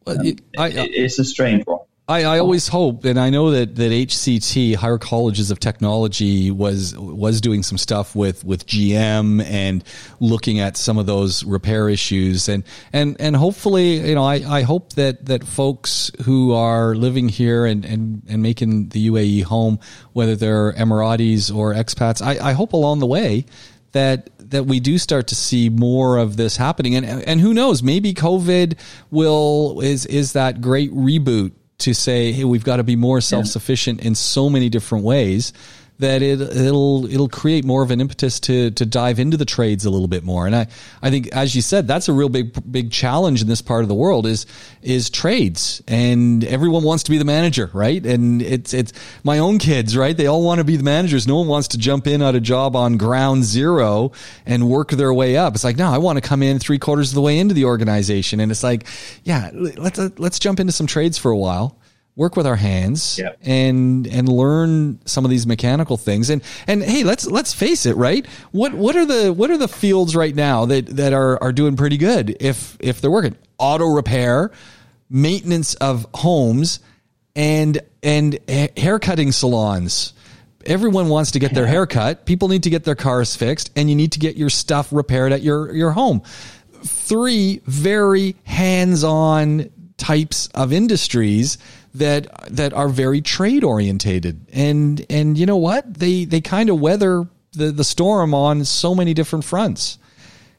Well, 0.07 0.21
um, 0.21 0.27
it- 0.27 0.41
I, 0.57 0.69
it, 0.69 0.91
it's 0.93 1.19
a 1.19 1.25
strange 1.25 1.65
one. 1.67 1.81
I, 2.09 2.25
I 2.25 2.39
always 2.39 2.69
hope, 2.69 3.05
and 3.05 3.21
I 3.21 3.29
know 3.29 3.51
that, 3.51 3.77
that 3.77 3.93
HCT, 3.93 4.77
Higher 4.77 4.97
Colleges 4.97 5.51
of 5.51 5.61
Technology, 5.61 6.51
was 6.51 6.97
was 6.97 7.43
doing 7.43 7.63
some 7.63 7.77
stuff 7.77 8.17
with, 8.17 8.45
with 8.45 8.67
GM 8.67 9.45
and 9.45 9.85
looking 10.19 10.59
at 10.59 10.79
some 10.79 10.97
of 10.97 11.05
those 11.05 11.45
repair 11.45 11.91
issues, 11.91 12.49
and 12.49 12.65
and 12.95 13.21
and 13.21 13.37
hopefully, 13.37 14.09
you 14.09 14.15
know, 14.15 14.25
I, 14.25 14.37
I 14.37 14.63
hope 14.63 14.95
that 14.95 15.27
that 15.27 15.47
folks 15.47 16.11
who 16.25 16.55
are 16.55 16.95
living 16.95 17.29
here 17.29 17.67
and, 17.67 17.85
and, 17.85 18.23
and 18.27 18.43
making 18.43 18.89
the 18.89 19.09
UAE 19.09 19.43
home, 19.43 19.79
whether 20.15 20.35
they're 20.35 20.73
Emiratis 20.73 21.55
or 21.55 21.75
expats, 21.75 22.23
I, 22.23 22.39
I 22.43 22.53
hope 22.55 22.73
along 22.73 23.01
the 23.01 23.07
way 23.07 23.45
that 23.93 24.31
that 24.39 24.65
we 24.65 24.81
do 24.81 24.97
start 24.97 25.27
to 25.27 25.35
see 25.35 25.69
more 25.69 26.17
of 26.17 26.39
this 26.39 26.57
happening. 26.57 26.95
And 26.95 27.05
and 27.05 27.39
who 27.39 27.53
knows 27.53 27.83
maybe 27.83 28.15
covid 28.15 28.79
will 29.11 29.83
is 29.83 30.07
is 30.07 30.33
that 30.33 30.63
great 30.63 30.91
reboot 30.93 31.53
to 31.79 31.95
say 31.95 32.33
hey 32.33 32.45
we've 32.45 32.65
got 32.65 32.77
to 32.79 32.83
be 32.83 32.97
more 32.97 33.21
self-sufficient 33.21 34.01
in 34.01 34.15
so 34.15 34.51
many 34.51 34.69
different 34.69 35.05
ways 35.05 35.53
that 35.99 36.23
it 36.23 36.41
it'll 36.41 37.07
it'll 37.07 37.29
create 37.29 37.65
more 37.65 37.83
of 37.83 37.91
an 37.91 38.01
impetus 38.01 38.39
to 38.41 38.71
to 38.73 38.87
dive 38.87 39.19
into 39.19 39.37
the 39.37 39.45
trades 39.45 39.85
a 39.85 39.91
little 39.91 40.09
bit 40.09 40.25
more. 40.25 40.47
And 40.47 40.55
i 40.55 40.67
i 41.03 41.11
think 41.11 41.29
as 41.29 41.55
you 41.55 41.63
said 41.63 41.89
that's 41.89 42.09
a 42.09 42.13
real 42.13 42.29
big 42.29 42.57
big 42.71 42.91
challenge 42.91 43.43
in 43.43 43.49
this 43.49 43.61
part 43.61 43.83
of 43.83 43.89
the 43.89 43.95
world 43.95 44.27
is 44.27 44.47
is 44.83 45.11
trades. 45.11 45.83
And 45.89 46.45
everyone 46.45 46.85
wants 46.85 47.03
to 47.05 47.11
be 47.11 47.19
the 47.19 47.25
manager 47.25 47.71
right? 47.73 48.05
And 48.05 48.41
it's 48.43 48.73
it's 48.73 48.93
my 49.25 49.39
own 49.39 49.59
kids 49.59 49.97
right? 49.97 50.17
They 50.17 50.27
all 50.27 50.45
want 50.45 50.59
to 50.59 50.65
be 50.65 50.77
the 50.77 50.85
managers. 50.85 51.27
No 51.27 51.39
one 51.39 51.49
wants 51.49 51.69
to 51.69 51.79
jump 51.79 52.07
in 52.07 52.23
at 52.23 52.35
a 52.35 52.41
job 52.41 52.77
on 52.77 52.97
ground 52.97 53.45
zero 53.45 54.13
and 54.47 54.69
work 54.69 54.91
their 54.91 55.13
way 55.13 55.37
up. 55.37 55.55
It's 55.55 55.65
like 55.65 55.77
no 55.77 55.89
i 55.89 55.99
want 55.99 56.17
to 56.17 56.27
come 56.27 56.43
in 56.43 56.59
three 56.59 56.79
quarters 56.79 57.11
of 57.11 57.17
the 57.17 57.23
way 57.23 57.39
into 57.39 57.55
the 57.55 57.65
organization. 57.65 58.41
And 58.41 58.53
it's 58.53 58.63
like 58.63 58.87
yeah 59.25 59.51
let's 59.53 59.99
let's 60.19 60.39
jump 60.39 60.61
into 60.61 60.73
some 60.73 60.87
trades 60.87 61.19
for 61.19 61.33
a 61.33 61.37
while 61.37 61.77
work 62.19 62.35
with 62.37 62.47
our 62.49 62.57
hands 62.57 63.17
Yeah. 63.19 63.31
and 63.43 64.05
and 64.09 64.29
learn 64.29 64.99
some 65.07 65.25
of 65.25 65.31
these 65.31 65.47
mechanical 65.47 65.97
things. 65.97 66.29
And 66.31 66.43
and 66.67 66.83
hey 66.83 67.05
let's 67.05 67.27
let's 67.27 67.55
face 67.55 67.87
it 67.87 67.97
right? 67.97 68.27
What 68.51 68.75
what 68.75 68.97
are 68.97 69.07
the 69.07 69.33
what 69.33 69.51
are 69.51 69.57
the 69.57 69.69
fields 69.69 70.15
right 70.17 70.35
now 70.35 70.67
that 70.67 70.87
that 70.97 71.13
are 71.13 71.41
are 71.43 71.53
doing 71.53 71.77
pretty 71.77 71.97
good 71.97 72.37
if 72.41 72.77
if 72.81 73.01
they're 73.01 73.11
working? 73.11 73.37
Auto 73.57 73.87
repair 73.87 74.51
maintenance 75.09 75.75
of 75.77 76.07
homes 76.13 76.81
and 77.37 77.79
and 78.03 78.39
ha- 78.51 78.73
haircutting 78.77 79.31
salons. 79.33 80.13
Everyone 80.67 81.09
wants 81.09 81.31
to 81.31 81.39
get 81.39 81.55
their 81.55 81.67
hair 81.69 81.87
cut 81.87 82.27
people 82.27 82.49
need 82.49 82.65
to 82.65 82.71
get 82.71 82.83
their 82.83 82.97
cars 82.97 83.37
fixed 83.37 83.71
and 83.77 83.89
you 83.89 83.95
need 83.95 84.13
to 84.13 84.19
get 84.19 84.37
your 84.37 84.51
stuff 84.51 84.93
repaired 84.93 85.33
at 85.33 85.41
your 85.43 85.73
your 85.73 85.93
home. 85.93 86.21
Three 86.83 87.61
very 87.65 88.35
hands-on 88.45 89.71
types 89.97 90.49
of 90.55 90.73
industries 90.73 91.59
that 91.95 92.29
that 92.55 92.73
are 92.73 92.89
very 92.89 93.21
trade 93.21 93.65
orientated 93.65 94.47
and 94.53 95.05
and 95.11 95.39
you 95.39 95.47
know 95.47 95.57
what? 95.57 95.95
They 95.95 96.25
they 96.25 96.41
kind 96.41 96.71
of 96.71 96.81
weather 96.81 97.27
the 97.53 97.73
the 97.73 97.85
storm 97.85 98.35
on 98.35 98.65
so 98.65 98.95
many 98.95 99.15
different 99.15 99.45
fronts. 99.45 99.99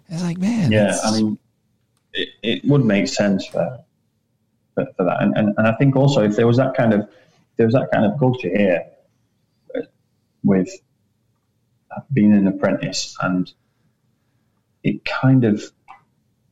It's 0.10 0.24
like 0.24 0.38
man 0.38 0.72
Yeah, 0.72 0.98
I 1.04 1.12
mean, 1.12 1.38
it, 2.14 2.30
it 2.42 2.66
would 2.66 2.86
make 2.86 3.08
sense 3.08 3.46
for 3.46 3.80
for, 4.76 4.86
for 4.98 5.06
that, 5.06 5.22
and, 5.22 5.36
and 5.38 5.54
and 5.58 5.68
I 5.68 5.74
think 5.74 5.96
also 5.96 6.24
if 6.24 6.36
there 6.36 6.48
was 6.48 6.58
that 6.58 6.76
kind 6.76 6.94
of 6.94 7.08
there 7.58 7.66
was 7.66 7.74
that 7.74 7.90
kind 7.92 8.06
of 8.06 8.18
culture 8.20 8.50
here 8.50 8.86
with 10.44 10.70
being 12.14 12.34
an 12.34 12.48
apprentice, 12.48 13.16
and 13.22 13.52
it 14.84 15.04
kind 15.06 15.44
of 15.44 15.64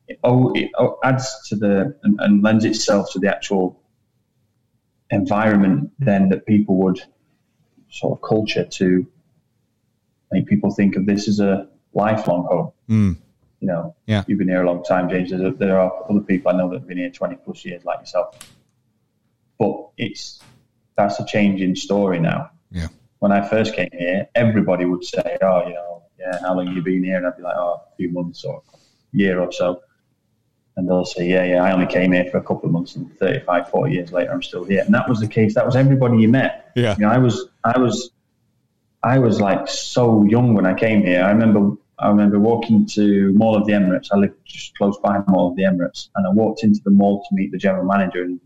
it, 0.08 0.20
oh, 0.24 0.54
it 0.54 0.70
oh, 0.78 0.98
adds 1.04 1.48
to 1.50 1.56
the 1.56 1.98
and, 2.04 2.20
and 2.20 2.44
lends 2.44 2.66
itself 2.66 3.12
to 3.13 3.20
the 3.20 3.34
actual 3.34 3.82
environment 5.12 5.91
then 6.00 6.30
that 6.30 6.46
people 6.46 6.76
would 6.78 7.00
sort 7.89 8.17
of 8.17 8.28
culture 8.28 8.65
to 8.65 9.06
make 10.32 10.46
people 10.46 10.72
think 10.72 10.96
of 10.96 11.06
this 11.06 11.28
as 11.28 11.39
a 11.39 11.67
lifelong 11.93 12.46
home 12.46 12.72
Mm, 12.89 13.17
you 13.60 13.67
know, 13.67 13.96
Yeah. 14.06 14.24
you've 14.28 14.39
been 14.39 14.48
here 14.48 14.62
a 14.63 14.65
long 14.65 14.84
time, 14.84 15.10
James. 15.10 15.30
There's 15.30 15.41
a, 15.41 15.52
there 15.52 15.78
are 15.80 15.91
other 16.10 16.22
people 16.22 16.52
I 16.52 16.58
know 16.58 16.70
that 16.70 16.80
have 16.80 16.88
been 16.88 16.98
here 16.98 17.10
20 17.10 17.36
plus 17.43 17.65
years, 17.65 17.84
like 17.84 18.00
yourself. 18.00 18.38
But 19.60 19.89
it's 19.98 20.43
that's 20.96 21.20
a 21.20 21.26
changing 21.26 21.76
story 21.76 22.20
now. 22.20 22.52
yeah 22.72 22.88
When 23.20 23.32
I 23.32 23.41
first 23.48 23.76
came 23.76 23.89
here, 23.91 24.28
everybody 24.36 24.86
would 24.86 25.04
say, 25.04 25.38
"Oh, 25.41 25.67
you 25.67 25.74
know, 25.74 26.04
yeah, 26.20 26.39
how 26.41 26.56
long 26.56 26.67
you 26.74 26.82
been 26.82 27.04
here?" 27.04 27.17
And 27.17 27.26
I'd 27.28 27.36
be 27.38 27.43
like, 27.43 27.56
"Oh, 27.58 27.82
a 27.91 27.96
few 27.98 28.10
months 28.12 28.43
or 28.46 28.62
a 28.72 28.78
year 29.17 29.39
or 29.41 29.52
so." 29.52 29.82
And 30.78 30.88
they'll 30.88 31.06
say, 31.06 31.28
"Yeah, 31.28 31.44
yeah, 31.44 31.63
I 31.63 31.72
only 31.74 31.88
came 31.88 32.12
here 32.12 32.26
for 32.32 32.38
a 32.38 32.44
couple 32.44 32.68
of 32.68 32.72
months, 32.72 32.96
and 32.96 33.12
35, 33.18 33.70
40 33.70 33.94
years 33.94 34.12
later, 34.12 34.32
I'm 34.32 34.44
still 34.44 34.63
here." 34.63 34.84
And 34.86 34.94
that 34.94 35.10
was 35.10 35.20
the 35.20 35.28
case. 35.28 35.56
That 35.56 35.66
was 35.66 35.76
everybody 35.76 36.18
you 36.20 36.30
met. 36.30 36.72
Yeah. 36.76 36.96
You 36.98 37.06
know, 37.06 37.12
I 37.12 37.18
was, 37.18 37.50
I 37.63 37.80
was, 37.80 38.12
I 39.04 39.18
was 39.18 39.42
like 39.42 39.68
so 39.68 40.24
young 40.24 40.54
when 40.54 40.68
I 40.68 40.76
came 40.76 41.04
here. 41.04 41.24
I 41.24 41.32
remember, 41.32 41.76
I 41.98 42.10
remember 42.10 42.40
walking 42.40 42.86
to 42.94 43.34
Mall 43.34 43.56
of 43.56 43.66
the 43.66 43.74
Emirates. 43.74 44.10
I 44.12 44.18
lived 44.18 44.36
just 44.46 44.78
close 44.78 44.98
by 45.00 45.20
Mall 45.28 45.50
of 45.50 45.56
the 45.56 45.63
Emirates, 45.63 46.10
and 46.16 46.28
I 46.28 46.30
walked 46.30 46.63
into 46.63 46.80
the 46.84 46.92
mall 46.92 47.26
to 47.28 47.36
meet 47.36 47.52
the 47.52 47.58
general 47.58 47.84
manager. 47.84 48.24
And 48.24 48.40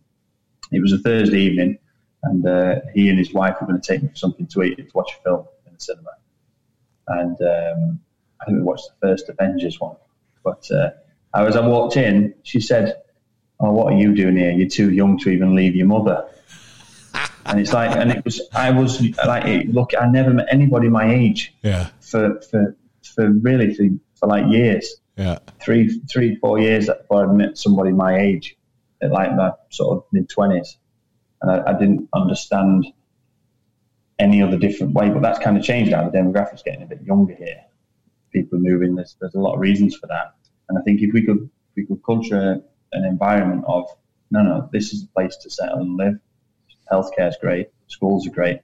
it 0.71 0.81
was 0.81 0.93
a 0.93 0.99
Thursday 0.99 1.41
evening, 1.41 1.79
and 2.23 2.47
uh, 2.47 2.75
he 2.93 3.09
and 3.09 3.19
his 3.19 3.33
wife 3.33 3.57
were 3.59 3.67
going 3.67 3.81
to 3.81 3.85
take 3.85 4.03
me 4.03 4.09
for 4.09 4.15
something 4.15 4.47
to 4.47 4.63
eat 4.63 4.79
and 4.79 4.87
to 4.87 4.97
watch 4.97 5.11
a 5.19 5.23
film 5.23 5.45
in 5.67 5.73
the 5.73 5.79
cinema. 5.81 6.11
And 7.07 7.41
um, 7.41 7.99
I 8.39 8.45
think 8.45 8.59
we 8.59 8.63
watched 8.63 8.87
the 8.87 9.07
first 9.07 9.27
Avengers 9.27 9.81
one. 9.81 9.97
But 10.43 10.65
uh, 10.71 10.91
as 11.33 11.55
I 11.55 11.65
walked 11.65 11.97
in, 11.97 12.33
she 12.43 12.59
said, 12.59 13.01
"Oh, 13.59 13.71
what 13.71 13.93
are 13.93 13.97
you 13.97 14.13
doing 14.15 14.37
here? 14.37 14.51
You're 14.51 14.67
too 14.67 14.91
young 14.91 15.17
to 15.19 15.29
even 15.29 15.55
leave 15.55 15.75
your 15.75 15.87
mother." 15.87 16.27
and 17.45 17.59
it's 17.59 17.73
like, 17.73 17.95
and 17.95 18.11
it 18.11 18.23
was, 18.23 18.41
I 18.53 18.71
was 18.71 19.01
like, 19.25 19.67
look, 19.67 19.91
I 19.99 20.07
never 20.07 20.31
met 20.33 20.47
anybody 20.49 20.89
my 20.89 21.13
age 21.13 21.53
yeah 21.63 21.89
for 21.99 22.41
for 22.41 22.75
for 23.15 23.31
really 23.31 23.73
for, 23.73 23.85
for 24.15 24.27
like 24.27 24.45
years, 24.51 24.95
yeah 25.17 25.39
three 25.59 25.89
three 26.11 26.35
four 26.35 26.59
years 26.59 26.87
before 26.87 27.29
I 27.29 27.33
met 27.33 27.57
somebody 27.57 27.91
my 27.91 28.17
age, 28.19 28.57
at 29.01 29.11
like 29.11 29.35
my 29.35 29.51
sort 29.69 29.97
of 29.97 30.03
mid 30.11 30.29
twenties, 30.29 30.77
and 31.41 31.51
I, 31.51 31.71
I 31.71 31.73
didn't 31.73 32.07
understand 32.13 32.85
any 34.19 34.41
other 34.41 34.57
different 34.57 34.93
way. 34.93 35.09
But 35.09 35.21
that's 35.21 35.39
kind 35.39 35.57
of 35.57 35.63
changed 35.63 35.91
now. 35.91 36.09
The 36.09 36.17
demographics 36.17 36.63
getting 36.63 36.83
a 36.83 36.85
bit 36.85 37.01
younger 37.01 37.35
here. 37.35 37.63
People 38.31 38.59
are 38.59 38.61
moving. 38.61 38.95
There's 38.95 39.15
there's 39.19 39.35
a 39.35 39.39
lot 39.39 39.55
of 39.55 39.59
reasons 39.59 39.95
for 39.95 40.07
that, 40.07 40.35
and 40.71 40.79
I 40.79 40.81
think 40.83 41.01
if 41.01 41.13
we 41.13 41.23
could 41.23 41.49
if 41.69 41.75
we 41.75 41.85
could 41.85 42.01
culture 42.03 42.61
an 42.93 43.05
environment 43.05 43.65
of 43.67 43.89
no 44.31 44.41
no 44.41 44.69
this 44.71 44.93
is 44.93 45.03
a 45.03 45.07
place 45.07 45.35
to 45.43 45.49
settle 45.49 45.79
and 45.79 45.97
live. 45.97 46.19
Healthcare 46.91 47.29
is 47.29 47.37
great. 47.39 47.67
Schools 47.87 48.27
are 48.27 48.31
great 48.31 48.61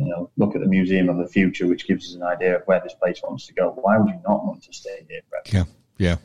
you 0.00 0.06
know, 0.06 0.30
look 0.38 0.54
at 0.54 0.62
the 0.62 0.66
Museum 0.66 1.10
of 1.10 1.18
the 1.18 1.28
Future, 1.28 1.66
which 1.66 1.86
gives 1.86 2.06
us 2.06 2.14
an 2.14 2.22
idea 2.22 2.56
of 2.56 2.62
where 2.64 2.80
this 2.80 2.94
place 2.94 3.20
wants 3.22 3.46
to 3.48 3.52
go. 3.52 3.70
Why 3.82 3.98
would 3.98 4.08
you 4.08 4.20
not 4.26 4.46
want 4.46 4.62
to 4.62 4.72
stay 4.72 5.04
here, 5.08 5.20
Brett? 5.28 5.52
yeah 5.52 5.64
yeah 5.98 6.16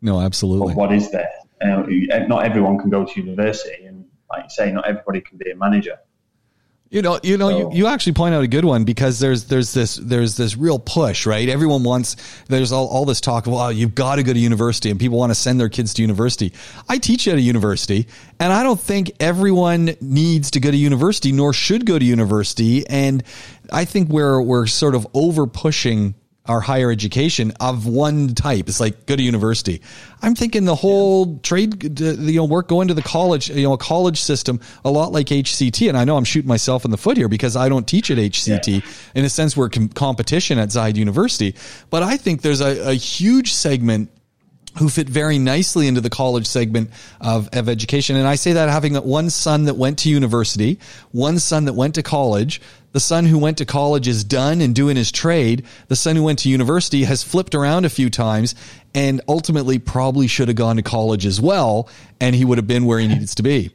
no 0.00 0.20
absolutely 0.20 0.68
But 0.68 0.76
what 0.76 0.92
is 0.92 1.10
there? 1.10 1.30
Uh, 1.60 1.82
not 2.26 2.44
everyone 2.44 2.78
can 2.78 2.90
go 2.90 3.04
to 3.04 3.20
university, 3.20 3.84
and 3.84 4.06
like 4.30 4.44
you 4.44 4.50
say, 4.50 4.72
not 4.72 4.86
everybody 4.86 5.20
can 5.20 5.38
be 5.38 5.50
a 5.50 5.56
manager. 5.56 5.98
You 6.94 7.02
know, 7.02 7.18
you 7.24 7.36
know, 7.38 7.48
you, 7.48 7.70
you 7.72 7.86
actually 7.88 8.12
point 8.12 8.36
out 8.36 8.44
a 8.44 8.46
good 8.46 8.64
one 8.64 8.84
because 8.84 9.18
there's 9.18 9.46
there's 9.46 9.74
this 9.74 9.96
there's 9.96 10.36
this 10.36 10.56
real 10.56 10.78
push, 10.78 11.26
right? 11.26 11.48
Everyone 11.48 11.82
wants 11.82 12.14
there's 12.46 12.70
all, 12.70 12.86
all 12.86 13.04
this 13.04 13.20
talk 13.20 13.48
of 13.48 13.52
well, 13.52 13.72
you've 13.72 13.96
got 13.96 14.14
to 14.14 14.22
go 14.22 14.32
to 14.32 14.38
university 14.38 14.90
and 14.90 15.00
people 15.00 15.18
want 15.18 15.30
to 15.30 15.34
send 15.34 15.58
their 15.58 15.68
kids 15.68 15.94
to 15.94 16.02
university. 16.02 16.52
I 16.88 16.98
teach 16.98 17.26
at 17.26 17.34
a 17.34 17.40
university 17.40 18.06
and 18.38 18.52
I 18.52 18.62
don't 18.62 18.78
think 18.78 19.10
everyone 19.18 19.96
needs 20.00 20.52
to 20.52 20.60
go 20.60 20.70
to 20.70 20.76
university 20.76 21.32
nor 21.32 21.52
should 21.52 21.84
go 21.84 21.98
to 21.98 22.04
university. 22.04 22.86
And 22.86 23.24
I 23.72 23.86
think 23.86 24.08
we're 24.10 24.40
we're 24.40 24.68
sort 24.68 24.94
of 24.94 25.04
over 25.14 25.48
pushing 25.48 26.14
our 26.46 26.60
higher 26.60 26.90
education 26.90 27.52
of 27.58 27.86
one 27.86 28.34
type. 28.34 28.68
It's 28.68 28.78
like 28.78 29.06
go 29.06 29.16
to 29.16 29.22
university. 29.22 29.80
I'm 30.20 30.34
thinking 30.34 30.66
the 30.66 30.74
whole 30.74 31.38
trade, 31.38 31.98
you 32.00 32.36
know, 32.36 32.44
work 32.44 32.68
going 32.68 32.88
to 32.88 32.94
the 32.94 33.02
college, 33.02 33.48
you 33.48 33.62
know, 33.62 33.72
a 33.72 33.78
college 33.78 34.20
system, 34.20 34.60
a 34.84 34.90
lot 34.90 35.10
like 35.10 35.28
HCT. 35.28 35.88
And 35.88 35.96
I 35.96 36.04
know 36.04 36.18
I'm 36.18 36.24
shooting 36.24 36.48
myself 36.48 36.84
in 36.84 36.90
the 36.90 36.98
foot 36.98 37.16
here 37.16 37.28
because 37.28 37.56
I 37.56 37.70
don't 37.70 37.88
teach 37.88 38.10
at 38.10 38.18
HCT. 38.18 38.82
Yeah. 38.82 38.90
In 39.14 39.24
a 39.24 39.30
sense, 39.30 39.56
we're 39.56 39.70
com- 39.70 39.88
competition 39.88 40.58
at 40.58 40.68
Zayed 40.68 40.96
University. 40.96 41.54
But 41.88 42.02
I 42.02 42.18
think 42.18 42.42
there's 42.42 42.60
a, 42.60 42.90
a 42.90 42.94
huge 42.94 43.54
segment 43.54 44.10
who 44.78 44.88
fit 44.88 45.08
very 45.08 45.38
nicely 45.38 45.86
into 45.86 46.00
the 46.00 46.10
college 46.10 46.46
segment 46.46 46.90
of, 47.20 47.48
of 47.52 47.68
education. 47.68 48.16
And 48.16 48.26
I 48.26 48.34
say 48.34 48.52
that 48.52 48.68
having 48.68 48.94
one 48.96 49.30
son 49.30 49.64
that 49.64 49.74
went 49.74 50.00
to 50.00 50.10
university, 50.10 50.78
one 51.12 51.38
son 51.38 51.66
that 51.66 51.74
went 51.74 51.94
to 51.94 52.02
college, 52.02 52.60
the 52.92 53.00
son 53.00 53.24
who 53.24 53.38
went 53.38 53.58
to 53.58 53.64
college 53.64 54.06
is 54.06 54.24
done 54.24 54.60
and 54.60 54.74
doing 54.74 54.96
his 54.96 55.10
trade. 55.10 55.64
The 55.88 55.96
son 55.96 56.16
who 56.16 56.22
went 56.22 56.40
to 56.40 56.48
university 56.48 57.04
has 57.04 57.22
flipped 57.22 57.54
around 57.54 57.84
a 57.84 57.90
few 57.90 58.08
times 58.10 58.54
and 58.94 59.20
ultimately 59.28 59.78
probably 59.78 60.26
should 60.26 60.48
have 60.48 60.56
gone 60.56 60.76
to 60.76 60.82
college 60.82 61.26
as 61.26 61.40
well. 61.40 61.88
And 62.20 62.34
he 62.34 62.44
would 62.44 62.58
have 62.58 62.68
been 62.68 62.84
where 62.84 62.98
he 63.00 63.08
needs 63.08 63.34
to 63.36 63.42
be 63.42 63.72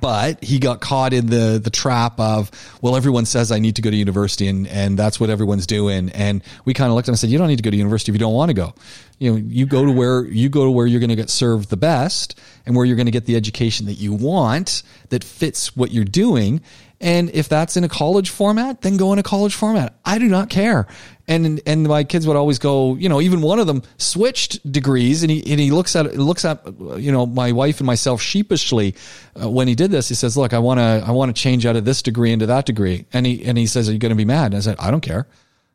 but 0.00 0.42
he 0.42 0.58
got 0.58 0.80
caught 0.80 1.12
in 1.12 1.26
the 1.26 1.60
the 1.62 1.70
trap 1.70 2.18
of 2.18 2.50
well 2.82 2.96
everyone 2.96 3.24
says 3.24 3.52
i 3.52 3.58
need 3.58 3.76
to 3.76 3.82
go 3.82 3.90
to 3.90 3.96
university 3.96 4.48
and 4.48 4.68
and 4.68 4.98
that's 4.98 5.18
what 5.20 5.30
everyone's 5.30 5.66
doing. 5.66 6.10
And 6.10 6.42
we 6.64 6.74
kind 6.74 6.90
of 6.90 6.94
looked 6.94 7.06
at 7.06 7.10
him 7.10 7.12
and 7.14 7.18
said 7.18 7.30
you 7.30 7.38
don't 7.38 7.48
need 7.48 7.56
to 7.56 7.62
go 7.62 7.70
to 7.70 7.76
university 7.76 8.10
if 8.10 8.14
you 8.14 8.18
don't 8.18 8.34
want 8.34 8.50
to 8.50 8.54
go. 8.54 8.74
You 9.18 9.32
know 9.32 9.36
you 9.36 9.66
go 9.66 9.84
to 9.84 9.92
where 9.92 10.24
you 10.24 10.48
go 10.48 10.64
to 10.64 10.70
where 10.70 10.86
you're 10.86 11.00
going 11.00 11.10
to 11.10 11.16
get 11.16 11.30
served 11.30 11.70
the 11.70 11.76
best 11.76 12.38
and 12.66 12.74
where 12.74 12.86
you're 12.86 12.96
going 12.96 13.06
to 13.06 13.12
get 13.12 13.26
the 13.26 13.36
education 13.36 13.86
that 13.86 13.94
you 13.94 14.12
want 14.12 14.82
that 15.10 15.24
fits 15.24 15.76
what 15.76 15.90
you're 15.90 16.04
doing 16.04 16.62
and 17.00 17.30
if 17.30 17.48
that's 17.48 17.78
in 17.78 17.84
a 17.84 17.88
college 17.88 18.28
format, 18.28 18.82
then 18.82 18.98
go 18.98 19.12
in 19.14 19.18
a 19.18 19.22
college 19.22 19.54
format. 19.54 19.94
I 20.04 20.18
do 20.18 20.28
not 20.28 20.50
care. 20.50 20.86
And 21.26 21.60
and 21.64 21.84
my 21.84 22.04
kids 22.04 22.26
would 22.26 22.36
always 22.36 22.58
go, 22.58 22.96
you 22.96 23.08
know, 23.08 23.20
even 23.20 23.40
one 23.40 23.58
of 23.58 23.66
them 23.66 23.82
switched 23.96 24.70
degrees, 24.70 25.22
and 25.22 25.30
he 25.30 25.38
and 25.50 25.60
he 25.60 25.70
looks 25.70 25.96
at 25.96 26.16
looks 26.16 26.44
at 26.44 26.62
you 26.98 27.10
know 27.10 27.24
my 27.24 27.52
wife 27.52 27.78
and 27.80 27.86
myself 27.86 28.20
sheepishly 28.20 28.94
uh, 29.40 29.48
when 29.48 29.66
he 29.66 29.74
did 29.74 29.90
this. 29.90 30.08
He 30.08 30.14
says, 30.14 30.36
"Look, 30.36 30.52
I 30.52 30.58
want 30.58 30.78
to 30.78 31.02
I 31.06 31.12
want 31.12 31.34
to 31.34 31.40
change 31.40 31.64
out 31.64 31.76
of 31.76 31.84
this 31.84 32.02
degree 32.02 32.32
into 32.32 32.46
that 32.46 32.66
degree," 32.66 33.06
and 33.12 33.24
he 33.24 33.44
and 33.44 33.56
he 33.56 33.66
says, 33.66 33.88
"Are 33.88 33.92
you 33.92 33.98
going 33.98 34.10
to 34.10 34.16
be 34.16 34.24
mad?" 34.24 34.46
And 34.46 34.56
I 34.56 34.60
said, 34.60 34.76
"I 34.78 34.90
don't 34.90 35.00
care." 35.00 35.26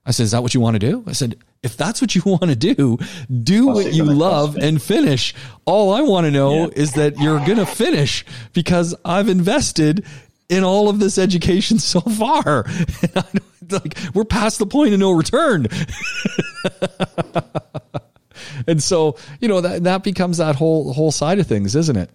I 0.05 0.11
said, 0.11 0.23
"Is 0.23 0.31
that 0.31 0.43
what 0.43 0.53
you 0.53 0.59
want 0.59 0.75
to 0.75 0.79
do?" 0.79 1.03
I 1.07 1.13
said, 1.13 1.37
"If 1.63 1.77
that's 1.77 2.01
what 2.01 2.13
you 2.13 2.21
want 2.25 2.49
to 2.49 2.55
do, 2.55 2.97
do 3.43 3.67
what 3.67 3.93
you 3.93 4.03
love 4.03 4.57
and 4.57 4.81
finish. 4.81 5.33
All 5.63 5.93
I 5.93 6.01
want 6.01 6.25
to 6.25 6.31
know 6.31 6.65
yeah. 6.65 6.73
is 6.75 6.93
that 6.93 7.17
you're 7.17 7.39
going 7.39 7.57
to 7.57 7.65
finish 7.65 8.25
because 8.51 8.93
I've 9.05 9.29
invested 9.29 10.05
in 10.49 10.63
all 10.63 10.89
of 10.89 10.99
this 10.99 11.17
education 11.17 11.79
so 11.79 12.01
far. 12.01 12.65
like 13.69 13.97
we're 14.13 14.25
past 14.25 14.59
the 14.59 14.65
point 14.65 14.93
of 14.93 14.99
no 14.99 15.11
return. 15.11 15.67
and 18.67 18.81
so, 18.81 19.17
you 19.39 19.47
know, 19.47 19.61
that 19.61 19.83
that 19.83 20.03
becomes 20.03 20.37
that 20.37 20.55
whole 20.55 20.93
whole 20.93 21.11
side 21.11 21.39
of 21.39 21.47
things, 21.47 21.75
isn't 21.75 21.97
it? 21.97 22.09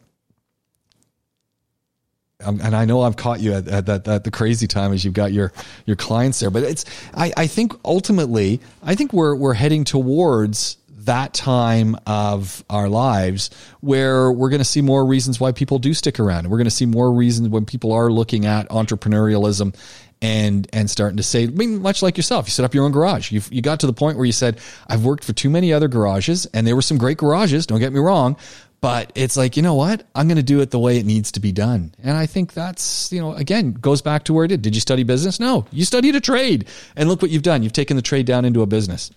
Um, 2.43 2.61
and 2.63 2.75
I 2.75 2.87
know 2.87 3.03
I've 3.03 3.17
caught 3.17 3.41
you 3.41 3.53
at, 3.53 3.69
at 3.69 3.87
that 3.87 4.09
at 4.09 4.25
the 4.25 4.31
crazy 4.31 4.67
time 4.67 4.93
as 4.93 5.05
you've 5.05 5.15
got 5.15 5.33
your 5.33 5.53
your 5.87 5.97
clients 5.97 6.41
there, 6.41 6.51
but 6.51 6.63
it's 6.63 6.85
I, 7.15 7.33
I 7.37 7.47
think 7.47 7.73
ultimately 7.85 8.61
I 8.83 8.95
think 8.95 9.13
we're 9.13 9.35
we're 9.35 9.55
heading 9.55 9.85
towards 9.85 10.79
that 11.11 11.35
time 11.35 11.97
of 12.07 12.63
our 12.71 12.89
lives 12.89 13.51
where 13.81 14.31
we're 14.31 14.49
going 14.49 14.61
to 14.61 14.65
see 14.65 14.81
more 14.81 15.05
reasons 15.05 15.41
why 15.41 15.51
people 15.51 15.81
do 15.81 15.93
stick 15.93 16.21
around. 16.21 16.49
We're 16.49 16.57
going 16.57 16.67
to 16.67 16.71
see 16.71 16.87
more 16.87 17.13
reasons 17.13 17.49
when 17.49 17.65
people 17.65 17.91
are 17.91 18.13
looking 18.13 18.47
at 18.47 18.69
entrepreneurialism 18.69 19.75
and 20.23 20.69
and 20.73 20.89
starting 20.89 21.17
to 21.17 21.25
say, 21.25 21.45
I 21.45 21.47
mean, 21.47 21.83
much 21.83 22.01
like 22.01 22.17
yourself, 22.17 22.47
you 22.47 22.53
set 22.53 22.65
up 22.65 22.75
your 22.75 22.85
own 22.85 22.93
garage. 22.93 23.33
You 23.33 23.43
you 23.51 23.61
got 23.61 23.81
to 23.81 23.89
the 23.89 23.93
point 23.93 24.19
where 24.19 24.27
you 24.27 24.33
said, 24.33 24.61
I've 24.87 25.05
worked 25.05 25.25
for 25.25 25.33
too 25.33 25.51
many 25.51 25.73
other 25.73 25.89
garages, 25.89 26.47
and 26.47 26.65
there 26.65 26.77
were 26.77 26.83
some 26.83 26.97
great 26.97 27.19
garages. 27.19 27.67
Don't 27.67 27.81
get 27.81 27.93
me 27.93 27.99
wrong, 27.99 28.37
but 28.81 29.13
it's 29.15 29.37
like, 29.37 29.57
you 29.57 29.63
know 29.63 29.75
what? 29.75 30.07
I'm 30.15 30.27
going 30.27 30.39
to 30.39 30.43
do 30.43 30.61
it 30.61 30.71
the 30.71 30.79
way 30.79 30.99
it 30.99 31.05
needs 31.05 31.33
to 31.33 31.41
be 31.41 31.53
done. 31.53 31.93
And 32.03 32.17
I 32.17 32.27
think 32.27 32.55
that's, 32.55 33.13
you 33.13 33.21
know, 33.21 33.35
again, 33.35 33.73
goes 33.73 34.01
back 34.01 34.25
to 34.25 34.33
where 34.33 34.47
it 34.47 34.49
did. 34.49 34.63
Did 34.63 34.75
you 34.75 34.81
study 34.81 35.03
business? 35.03 35.39
No, 35.39 35.67
you 35.71 35.85
studied 35.85 36.17
a 36.17 36.21
trade. 36.21 36.67
And 36.97 37.09
look 37.09 37.21
what 37.21 37.31
you've 37.31 37.43
done. 37.43 37.63
You've 37.63 37.75
taken 37.75 37.97
the 37.97 38.03
trade 38.03 38.25
down 38.25 38.45
into 38.45 38.63
a 38.63 38.67
business. 38.67 39.11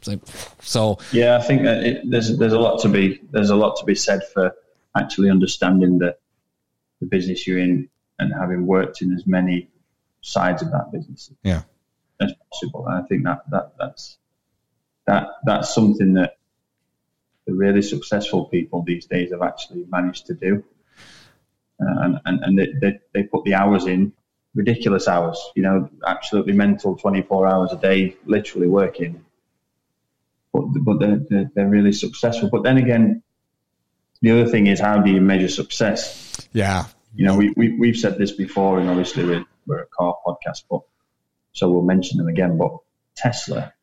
So, 0.59 0.97
yeah, 1.13 1.37
I 1.37 1.41
think 1.41 1.61
it, 1.61 2.01
there's, 2.09 2.37
there's 2.37 2.53
a 2.53 2.59
lot 2.59 2.81
to 2.81 2.89
be, 2.89 3.21
there's 3.31 3.51
a 3.51 3.55
lot 3.55 3.77
to 3.77 3.85
be 3.85 3.95
said 3.95 4.21
for 4.33 4.53
actually 4.97 5.29
understanding 5.29 5.99
the, 5.99 6.17
the 6.99 7.05
business 7.05 7.47
you're 7.47 7.59
in 7.59 7.89
and 8.19 8.33
having 8.33 8.67
worked 8.67 9.01
in 9.01 9.13
as 9.13 9.25
many 9.25 9.69
sides 10.21 10.61
of 10.61 10.71
that 10.71 10.91
business 10.91 11.31
yeah. 11.43 11.61
as 12.21 12.33
possible. 12.51 12.85
And 12.87 13.03
I 13.03 13.07
think 13.07 13.23
that, 13.23 13.49
that, 13.51 13.73
that's, 13.79 14.17
that, 15.07 15.27
that's 15.45 15.73
something 15.73 16.13
that 16.15 16.37
the 17.45 17.53
really 17.53 17.81
successful 17.81 18.45
people 18.45 18.83
these 18.83 19.05
days 19.05 19.31
have 19.31 19.41
actually 19.41 19.85
managed 19.89 20.27
to 20.27 20.33
do. 20.33 20.63
Uh, 21.81 21.99
and 22.03 22.19
and, 22.25 22.43
and 22.43 22.59
they, 22.59 22.67
they, 22.81 22.99
they, 23.13 23.23
put 23.23 23.43
the 23.43 23.55
hours 23.55 23.85
in, 23.85 24.13
ridiculous 24.55 25.07
hours, 25.07 25.39
you 25.55 25.63
know, 25.63 25.89
absolutely 26.05 26.53
mental 26.53 26.95
24 26.95 27.47
hours 27.47 27.71
a 27.73 27.77
day, 27.77 28.15
literally 28.25 28.67
working. 28.67 29.25
But, 30.53 30.65
but 30.81 30.99
they're, 30.99 31.21
they're, 31.29 31.51
they're 31.55 31.69
really 31.69 31.91
successful. 31.91 32.49
But 32.49 32.63
then 32.63 32.77
again, 32.77 33.23
the 34.21 34.31
other 34.31 34.47
thing 34.49 34.67
is 34.67 34.79
how 34.79 35.01
do 35.01 35.11
you 35.11 35.19
measure 35.19 35.49
success? 35.49 36.47
Yeah. 36.53 36.85
You 37.15 37.25
know, 37.25 37.35
we, 37.35 37.53
we, 37.57 37.77
we've 37.77 37.97
said 37.97 38.17
this 38.17 38.31
before, 38.31 38.79
and 38.79 38.89
obviously 38.89 39.25
we're, 39.25 39.45
we're 39.65 39.81
a 39.81 39.87
car 39.87 40.15
podcast, 40.25 40.63
but 40.69 40.81
so 41.51 41.69
we'll 41.69 41.81
mention 41.81 42.17
them 42.17 42.27
again. 42.27 42.57
But 42.57 42.77
Tesla, 43.15 43.73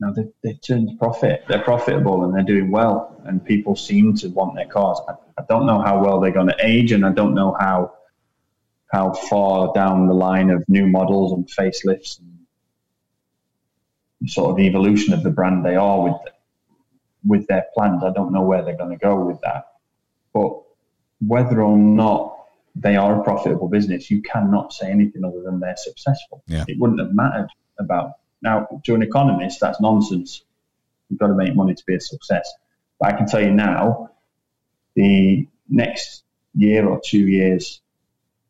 know, 0.00 0.12
they, 0.14 0.28
they 0.42 0.58
turned 0.58 0.98
profit. 0.98 1.44
They're 1.48 1.62
profitable 1.62 2.24
and 2.24 2.34
they're 2.34 2.42
doing 2.42 2.70
well, 2.70 3.20
and 3.24 3.44
people 3.44 3.76
seem 3.76 4.14
to 4.16 4.28
want 4.28 4.54
their 4.54 4.66
cars. 4.66 5.00
I, 5.08 5.12
I 5.38 5.44
don't 5.48 5.66
know 5.66 5.80
how 5.80 6.02
well 6.02 6.20
they're 6.20 6.30
going 6.30 6.48
to 6.48 6.56
age, 6.60 6.92
and 6.92 7.04
I 7.04 7.12
don't 7.12 7.34
know 7.34 7.56
how 7.58 7.94
how 8.90 9.12
far 9.12 9.72
down 9.72 10.08
the 10.08 10.14
line 10.14 10.50
of 10.50 10.64
new 10.68 10.86
models 10.86 11.32
and 11.32 11.48
facelifts 11.48 12.18
and 12.18 14.28
sort 14.28 14.50
of 14.50 14.58
evolution 14.58 15.14
of 15.14 15.22
the 15.22 15.30
brand 15.30 15.64
they 15.64 15.76
are 15.76 16.02
with 16.02 16.16
with 17.24 17.46
their 17.46 17.66
plans. 17.74 18.02
I 18.02 18.12
don't 18.12 18.32
know 18.32 18.42
where 18.42 18.64
they're 18.64 18.76
going 18.76 18.90
to 18.90 18.96
go 18.96 19.24
with 19.24 19.40
that, 19.42 19.66
but 20.32 20.60
whether 21.20 21.62
or 21.62 21.76
not 21.76 22.36
they 22.74 22.96
are 22.96 23.20
a 23.20 23.24
profitable 23.24 23.68
business, 23.68 24.10
you 24.10 24.22
cannot 24.22 24.72
say 24.72 24.90
anything 24.90 25.24
other 25.24 25.42
than 25.42 25.60
they're 25.60 25.76
successful. 25.76 26.42
Yeah. 26.46 26.64
It 26.66 26.78
wouldn't 26.78 27.00
have 27.00 27.12
mattered 27.12 27.48
about 27.78 28.12
now, 28.42 28.66
to 28.84 28.94
an 28.94 29.02
economist, 29.02 29.60
that's 29.60 29.80
nonsense. 29.80 30.42
You've 31.08 31.18
got 31.18 31.28
to 31.28 31.34
make 31.34 31.54
money 31.54 31.74
to 31.74 31.82
be 31.86 31.94
a 31.94 32.00
success. 32.00 32.50
But 32.98 33.14
I 33.14 33.16
can 33.16 33.26
tell 33.26 33.42
you 33.42 33.50
now, 33.50 34.10
the 34.94 35.46
next 35.68 36.24
year 36.54 36.86
or 36.86 37.00
two 37.04 37.26
years 37.26 37.80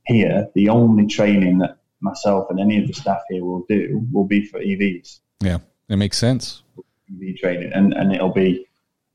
here, 0.05 0.49
the 0.55 0.69
only 0.69 1.07
training 1.07 1.59
that 1.59 1.79
myself 2.01 2.49
and 2.51 2.61
any 2.61 2.79
of 2.79 2.87
the 2.87 2.95
staff 2.95 3.21
here 3.29 3.45
will 3.45 3.65
do 3.69 4.07
will 4.13 4.25
be 4.27 4.45
for 4.45 4.61
EVs. 4.61 5.21
Yeah, 5.41 5.59
it 5.89 5.97
makes 5.97 6.19
sense. 6.19 6.63
EV 7.11 7.37
training, 7.37 7.73
and 7.73 7.93
and 7.93 8.15
it'll 8.15 8.33
be 8.33 8.67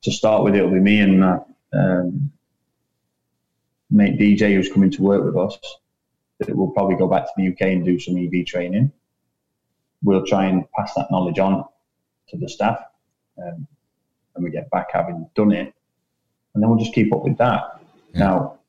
to 0.03 0.11
start 0.11 0.43
with. 0.43 0.55
It'll 0.55 0.71
be 0.71 0.79
me 0.79 0.99
and 0.99 1.19
my 1.19 1.39
um, 1.73 2.31
mate 3.89 4.19
DJ 4.19 4.55
who's 4.55 4.71
coming 4.71 4.91
to 4.91 5.01
work 5.01 5.23
with 5.23 5.38
us. 5.38 5.57
That 6.39 6.55
will 6.55 6.71
probably 6.71 6.97
go 6.97 7.07
back 7.07 7.23
to 7.23 7.31
the 7.38 7.47
UK 7.47 7.61
and 7.61 7.85
do 7.85 7.97
some 7.97 8.17
EV 8.17 8.45
training 8.45 8.91
we'll 10.06 10.26
try 10.26 10.45
and 10.45 10.64
pass 10.72 10.93
that 10.95 11.08
knowledge 11.12 11.39
on 11.39 11.66
to 12.30 12.38
the 12.38 12.47
staff 12.47 12.80
um, 13.38 13.68
when 14.34 14.43
we 14.43 14.51
get 14.51 14.70
back 14.70 14.88
having 14.93 15.30
done 15.36 15.51
it, 15.51 15.74
and 16.53 16.64
then 16.64 16.70
we'll 16.70 16.80
just 16.80 16.93
keep 16.93 17.14
up 17.14 17.24
with 17.24 17.38
that. 17.38 17.82
Yeah. 18.14 18.20
Now, 18.20 18.60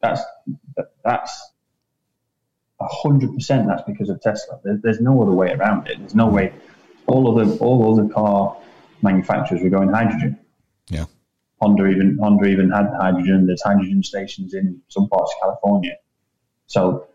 that's 0.00 0.22
that's 1.04 1.50
hundred 2.80 3.34
percent. 3.34 3.66
That's 3.66 3.82
because 3.82 4.08
of 4.08 4.20
Tesla. 4.20 4.60
There, 4.62 4.78
there's 4.82 5.00
no 5.00 5.20
other 5.22 5.32
way 5.32 5.52
around 5.52 5.88
it. 5.88 5.98
There's 5.98 6.14
no 6.14 6.26
way. 6.26 6.52
All 7.06 7.38
other 7.38 7.50
all 7.56 7.92
other 7.92 8.08
car 8.12 8.56
manufacturers 9.02 9.62
were 9.62 9.70
going 9.70 9.90
hydrogen. 9.90 10.38
Yeah. 10.88 11.06
Honda 11.60 11.86
even 11.86 12.18
Honda 12.20 12.46
even 12.46 12.70
had 12.70 12.90
hydrogen. 12.98 13.46
There's 13.46 13.62
hydrogen 13.62 14.02
stations 14.02 14.54
in 14.54 14.80
some 14.88 15.08
parts 15.08 15.32
of 15.34 15.40
California. 15.42 15.96
So 16.66 17.06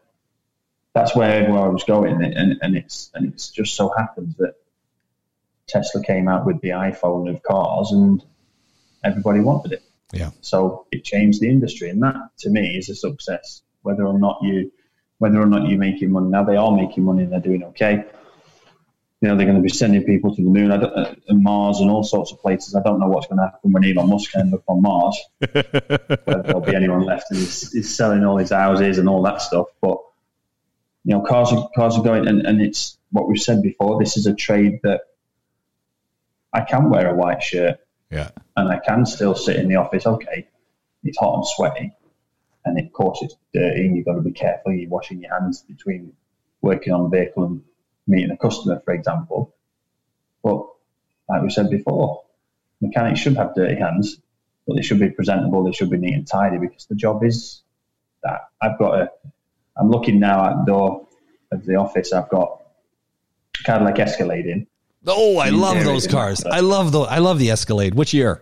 that's 0.93 1.15
where, 1.15 1.49
where 1.49 1.61
I 1.61 1.67
was 1.67 1.83
going, 1.83 2.23
and, 2.23 2.57
and 2.61 2.75
it's 2.75 3.11
and 3.13 3.31
it's 3.31 3.49
just 3.49 3.75
so 3.75 3.93
happens 3.97 4.35
that 4.37 4.55
Tesla 5.67 6.03
came 6.03 6.27
out 6.27 6.45
with 6.45 6.61
the 6.61 6.69
iPhone 6.69 7.29
of 7.29 7.43
cars, 7.43 7.91
and 7.91 8.23
everybody 9.03 9.39
wanted 9.39 9.73
it. 9.73 9.83
Yeah. 10.11 10.31
So 10.41 10.87
it 10.91 11.03
changed 11.03 11.41
the 11.41 11.49
industry, 11.49 11.89
and 11.89 12.01
that 12.03 12.15
to 12.39 12.49
me 12.49 12.77
is 12.77 12.89
a 12.89 12.95
success. 12.95 13.61
Whether 13.81 14.05
or 14.05 14.17
not 14.17 14.39
you 14.41 14.71
whether 15.19 15.39
or 15.39 15.45
not 15.45 15.69
you're 15.69 15.77
making 15.77 16.11
money. 16.11 16.29
Now 16.29 16.43
they 16.43 16.55
are 16.55 16.71
making 16.71 17.03
money 17.03 17.23
and 17.23 17.31
they're 17.31 17.39
doing 17.39 17.63
okay. 17.65 18.03
You 19.21 19.27
know, 19.27 19.35
they're 19.35 19.45
going 19.45 19.57
to 19.57 19.61
be 19.61 19.69
sending 19.69 20.05
people 20.05 20.33
to 20.33 20.41
the 20.41 20.49
moon 20.49 20.71
I 20.71 20.77
don't, 20.77 20.97
uh, 20.97 21.13
and 21.27 21.43
Mars 21.43 21.81
and 21.81 21.89
all 21.89 22.03
sorts 22.03 22.31
of 22.31 22.39
places. 22.39 22.73
I 22.73 22.81
don't 22.81 23.01
know 23.01 23.07
what's 23.07 23.27
going 23.27 23.37
to 23.39 23.43
happen 23.43 23.73
when 23.73 23.83
Elon 23.83 24.09
Musk 24.09 24.33
ends 24.37 24.53
up 24.53 24.63
on 24.67 24.81
Mars. 24.81 25.19
whether 25.39 26.41
there'll 26.41 26.61
be 26.61 26.73
anyone 26.73 27.01
left 27.01 27.25
and 27.29 27.39
he's, 27.39 27.69
he's 27.73 27.95
selling 27.95 28.23
all 28.23 28.37
his 28.37 28.51
houses 28.51 28.97
and 28.97 29.09
all 29.09 29.21
that 29.23 29.41
stuff. 29.41 29.67
But, 29.81 29.97
you 31.09 31.15
know, 31.15 31.21
cars 31.23 31.51
are, 31.51 31.67
cars 31.75 31.97
are 31.97 32.03
going, 32.03 32.27
and, 32.27 32.45
and 32.45 32.61
it's 32.61 32.95
what 33.11 33.27
we've 33.27 33.41
said 33.41 33.63
before. 33.63 33.97
This 33.99 34.15
is 34.15 34.27
a 34.27 34.35
trade 34.35 34.79
that 34.83 35.01
I 36.53 36.61
can 36.61 36.91
wear 36.91 37.09
a 37.09 37.15
white 37.15 37.41
shirt 37.41 37.79
Yeah. 38.11 38.29
and 38.55 38.69
I 38.69 38.77
can 38.77 39.07
still 39.07 39.33
sit 39.33 39.55
in 39.55 39.67
the 39.69 39.77
office. 39.77 40.05
Okay, 40.05 40.47
it's 41.03 41.17
hot 41.17 41.33
and 41.37 41.47
sweaty, 41.47 41.91
and 42.63 42.79
of 42.79 42.93
course 42.93 43.23
it's 43.23 43.35
dirty, 43.55 43.87
and 43.87 43.97
you've 43.97 44.05
got 44.05 44.17
to 44.17 44.21
be 44.21 44.31
careful. 44.31 44.71
You're 44.71 44.87
washing 44.87 45.19
your 45.19 45.31
hands 45.31 45.63
between 45.63 46.13
working 46.61 46.93
on 46.93 47.07
a 47.07 47.09
vehicle 47.09 47.43
and 47.43 47.63
meeting 48.05 48.29
a 48.29 48.37
customer, 48.37 48.79
for 48.85 48.93
example. 48.93 49.55
But 50.43 50.63
like 51.27 51.41
we 51.41 51.49
said 51.49 51.71
before, 51.71 52.21
mechanics 52.81 53.19
should 53.19 53.35
have 53.35 53.55
dirty 53.55 53.77
hands, 53.81 54.17
but 54.67 54.75
they 54.75 54.83
should 54.83 54.99
be 54.99 55.09
presentable. 55.09 55.63
They 55.63 55.71
should 55.71 55.89
be 55.89 55.97
neat 55.97 56.13
and 56.13 56.27
tidy 56.27 56.59
because 56.59 56.85
the 56.85 56.93
job 56.93 57.23
is 57.23 57.63
that. 58.21 58.41
I've 58.61 58.77
got 58.77 58.99
a. 58.99 59.09
I'm 59.79 59.89
looking 59.89 60.19
now 60.19 60.45
at 60.45 60.57
the 60.57 60.71
door 60.71 61.07
of 61.51 61.65
the 61.65 61.75
office. 61.75 62.13
I've 62.13 62.29
got 62.29 62.61
Cadillac 63.63 63.99
Escalade 63.99 64.45
in. 64.45 64.67
Oh, 65.07 65.37
I 65.37 65.49
love 65.49 65.83
those 65.83 66.07
cars. 66.07 66.43
I 66.43 66.59
love 66.59 66.91
the 66.91 67.01
I 67.01 67.19
love 67.19 67.39
the 67.39 67.51
Escalade. 67.51 67.93
Which 67.93 68.13
year? 68.13 68.41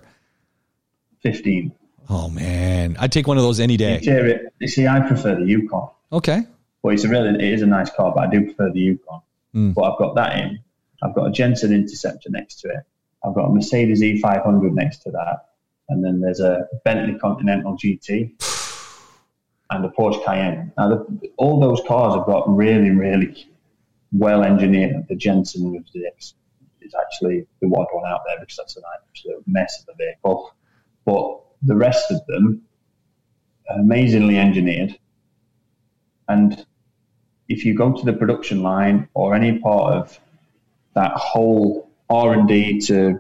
15. 1.24 1.72
Oh 2.10 2.30
man, 2.30 2.96
I'd 3.00 3.12
take 3.12 3.28
one 3.28 3.38
of 3.38 3.44
those 3.44 3.60
any 3.60 3.78
day. 3.78 3.96
Interior, 3.96 4.52
you 4.60 4.68
see, 4.68 4.88
I 4.88 5.02
prefer 5.02 5.36
the 5.36 5.46
Yukon. 5.46 5.90
Okay. 6.12 6.44
Well, 6.82 6.94
it's 6.94 7.04
a 7.04 7.10
really, 7.10 7.30
it 7.36 7.54
is 7.54 7.62
a 7.62 7.68
nice 7.68 7.90
car, 7.90 8.14
but 8.16 8.28
I 8.28 8.30
do 8.30 8.46
prefer 8.46 8.72
the 8.72 8.80
Yukon. 8.80 9.22
Mm. 9.54 9.74
But 9.74 9.92
I've 9.92 10.00
got 10.00 10.16
that 10.16 10.38
in. 10.38 10.60
I've 11.04 11.14
got 11.14 11.26
a 11.26 11.32
Jensen 11.32 11.74
Interceptor 11.74 12.30
next 12.30 12.62
to 12.62 12.70
it. 12.70 12.84
I've 13.26 13.36
got 13.36 13.46
a 13.46 13.54
Mercedes 13.54 14.02
E500 14.02 14.74
next 14.74 15.00
to 15.04 15.12
that, 15.12 15.50
and 15.90 16.04
then 16.04 16.22
there's 16.22 16.40
a 16.40 16.68
Bentley 16.86 17.20
Continental 17.20 17.78
GT 17.78 18.42
and 19.70 19.84
the 19.84 19.90
Porsche 19.90 20.24
Cayenne. 20.26 20.72
Now, 20.78 20.90
the, 20.90 21.32
all 21.38 21.60
those 21.60 21.82
cars 21.88 22.16
have 22.16 22.26
got 22.26 22.48
really, 22.50 22.92
really 22.92 23.50
well 24.12 24.44
engineered. 24.44 25.08
The 25.10 25.16
Jensen 25.16 25.72
with 25.72 25.92
the 25.94 26.10
is 26.18 26.96
actually 27.00 27.46
the 27.62 27.68
odd 27.68 27.88
one 27.92 28.10
out 28.10 28.22
there 28.26 28.38
because 28.40 28.58
that's 28.58 28.78
an 28.78 28.84
absolute 29.10 29.44
mess 29.46 29.84
of 29.84 29.94
a 29.94 29.98
vehicle. 29.98 30.54
But 31.06 31.42
the 31.62 31.76
rest 31.76 32.12
of 32.12 32.26
them 32.28 32.62
are 33.70 33.80
amazingly 33.80 34.38
engineered. 34.38 34.98
And 36.30 36.66
if 37.50 37.66
you 37.66 37.76
go 37.76 37.94
to 37.94 38.06
the 38.06 38.14
production 38.14 38.64
line 38.64 39.08
or 39.14 39.36
any 39.36 39.60
part 39.60 39.94
of 39.94 40.20
that 40.94 41.12
whole 41.14 41.90
R 42.10 42.34
and 42.34 42.48
D 42.48 42.80
to 42.82 43.20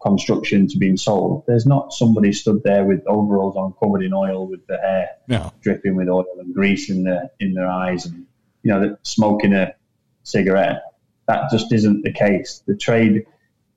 construction 0.00 0.66
to 0.68 0.78
being 0.78 0.96
sold, 0.96 1.44
there's 1.46 1.66
not 1.66 1.92
somebody 1.92 2.32
stood 2.32 2.62
there 2.62 2.84
with 2.84 3.06
overalls 3.06 3.56
on, 3.56 3.74
covered 3.80 4.02
in 4.02 4.12
oil, 4.14 4.46
with 4.46 4.66
the 4.66 4.78
hair 4.78 5.08
No. 5.28 5.52
dripping 5.60 5.94
with 5.96 6.08
oil 6.08 6.26
and 6.38 6.54
grease 6.54 6.90
in 6.90 7.04
their 7.04 7.30
in 7.40 7.54
their 7.54 7.68
eyes, 7.68 8.06
and 8.06 8.26
you 8.62 8.72
know, 8.72 8.96
smoking 9.02 9.52
a 9.52 9.74
cigarette. 10.22 10.82
That 11.26 11.50
just 11.50 11.72
isn't 11.72 12.02
the 12.02 12.12
case. 12.12 12.62
The 12.66 12.76
trade 12.76 13.24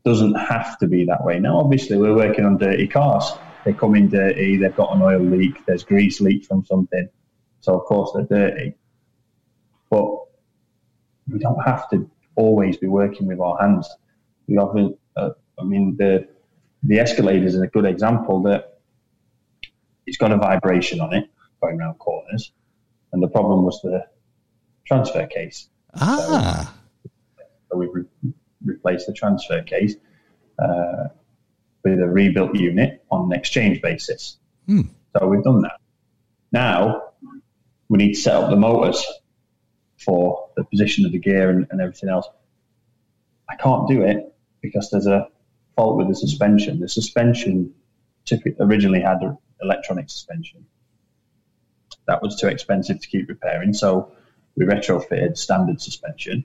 doesn't 0.03 0.36
have 0.36 0.78
to 0.80 0.88
be 0.88 1.05
that 1.05 1.24
way. 1.24 1.39
Now, 1.39 1.59
obviously, 1.59 1.97
we're 1.97 2.15
working 2.15 2.45
on 2.45 2.57
dirty 2.57 2.88
cars. 2.88 3.32
They 3.63 3.74
come 3.74 3.95
in 3.95 4.09
dirty. 4.09 4.57
They've 4.57 4.76
got 4.76 4.93
an 4.95 5.01
oil 5.01 5.19
leak. 5.19 5.65
There's 5.65 5.84
grease 5.84 6.19
leak 6.19 6.45
from 6.45 6.65
something. 6.65 7.07
So 7.61 7.80
of 7.80 7.86
course 7.86 8.11
they're 8.13 8.26
dirty. 8.26 8.76
But 9.89 10.09
we 11.30 11.39
don't 11.39 11.61
have 11.63 11.89
to 11.91 12.09
always 12.36 12.76
be 12.76 12.88
working 12.88 13.28
with 13.28 13.39
our 13.39 13.57
hands. 13.61 13.88
We 14.47 14.57
often, 14.57 14.97
I 15.60 15.64
mean, 15.64 15.95
the 15.97 16.28
the 16.84 16.99
Escalade 16.99 17.43
is 17.43 17.58
a 17.58 17.68
good 17.68 17.86
example 17.86 18.41
that 18.43 18.80
it's 20.06 20.18
got 20.18 20.32
a 20.32 20.38
vibration 20.38 20.99
on 20.99 21.14
it 21.14 21.30
going 21.62 21.80
around 21.80 21.95
corners, 21.95 22.51
and 23.12 23.24
the 23.24 23.28
problem 23.28 23.64
was 23.64 23.80
the 23.82 24.06
transfer 24.86 25.26
case. 25.28 25.70
Ah. 25.95 26.76
So 27.72 27.78
we've 27.78 27.93
re- 27.93 28.34
replaced 28.66 29.08
the 29.08 29.14
transfer 29.14 29.62
case 29.64 29.95
uh, 30.60 31.08
with 31.84 31.99
a 31.99 32.08
rebuilt 32.08 32.56
unit 32.56 33.04
on 33.12 33.32
an 33.32 33.38
exchange 33.38 33.82
basis. 33.82 34.38
Hmm. 34.68 34.82
So 35.16 35.28
we've 35.28 35.43
done 35.43 35.62
that. 35.62 35.80
Now 36.51 37.14
we 37.89 37.97
need 37.97 38.14
to 38.14 38.20
set 38.20 38.36
up 38.36 38.49
the 38.49 38.56
motors 38.56 39.06
for 39.97 40.49
the 40.56 40.64
position 40.64 41.06
of 41.06 41.12
the 41.12 41.20
gear 41.20 41.49
and, 41.49 41.68
and 41.70 41.80
everything 41.80 42.10
else. 42.10 42.28
I 43.49 43.56
can't 43.56 43.88
do 43.88 44.01
it 44.01 44.34
because 44.62 44.89
there's 44.89 45.08
a 45.08 45.28
fault 45.76 45.97
with 45.97 46.07
the 46.07 46.15
suspension. 46.15 46.80
The 46.80 46.89
suspension 46.89 47.74
originally 48.59 49.01
had 49.01 49.21
an 49.21 49.38
electronic 49.61 50.09
suspension. 50.09 50.65
That 52.07 52.21
was 52.21 52.39
too 52.39 52.47
expensive 52.47 52.99
to 52.99 53.07
keep 53.07 53.30
repairing, 53.30 53.74
so 53.74 54.11
we 54.55 54.65
retrofitted 54.65 55.38
standard 55.38 55.82
suspension. 55.82 56.43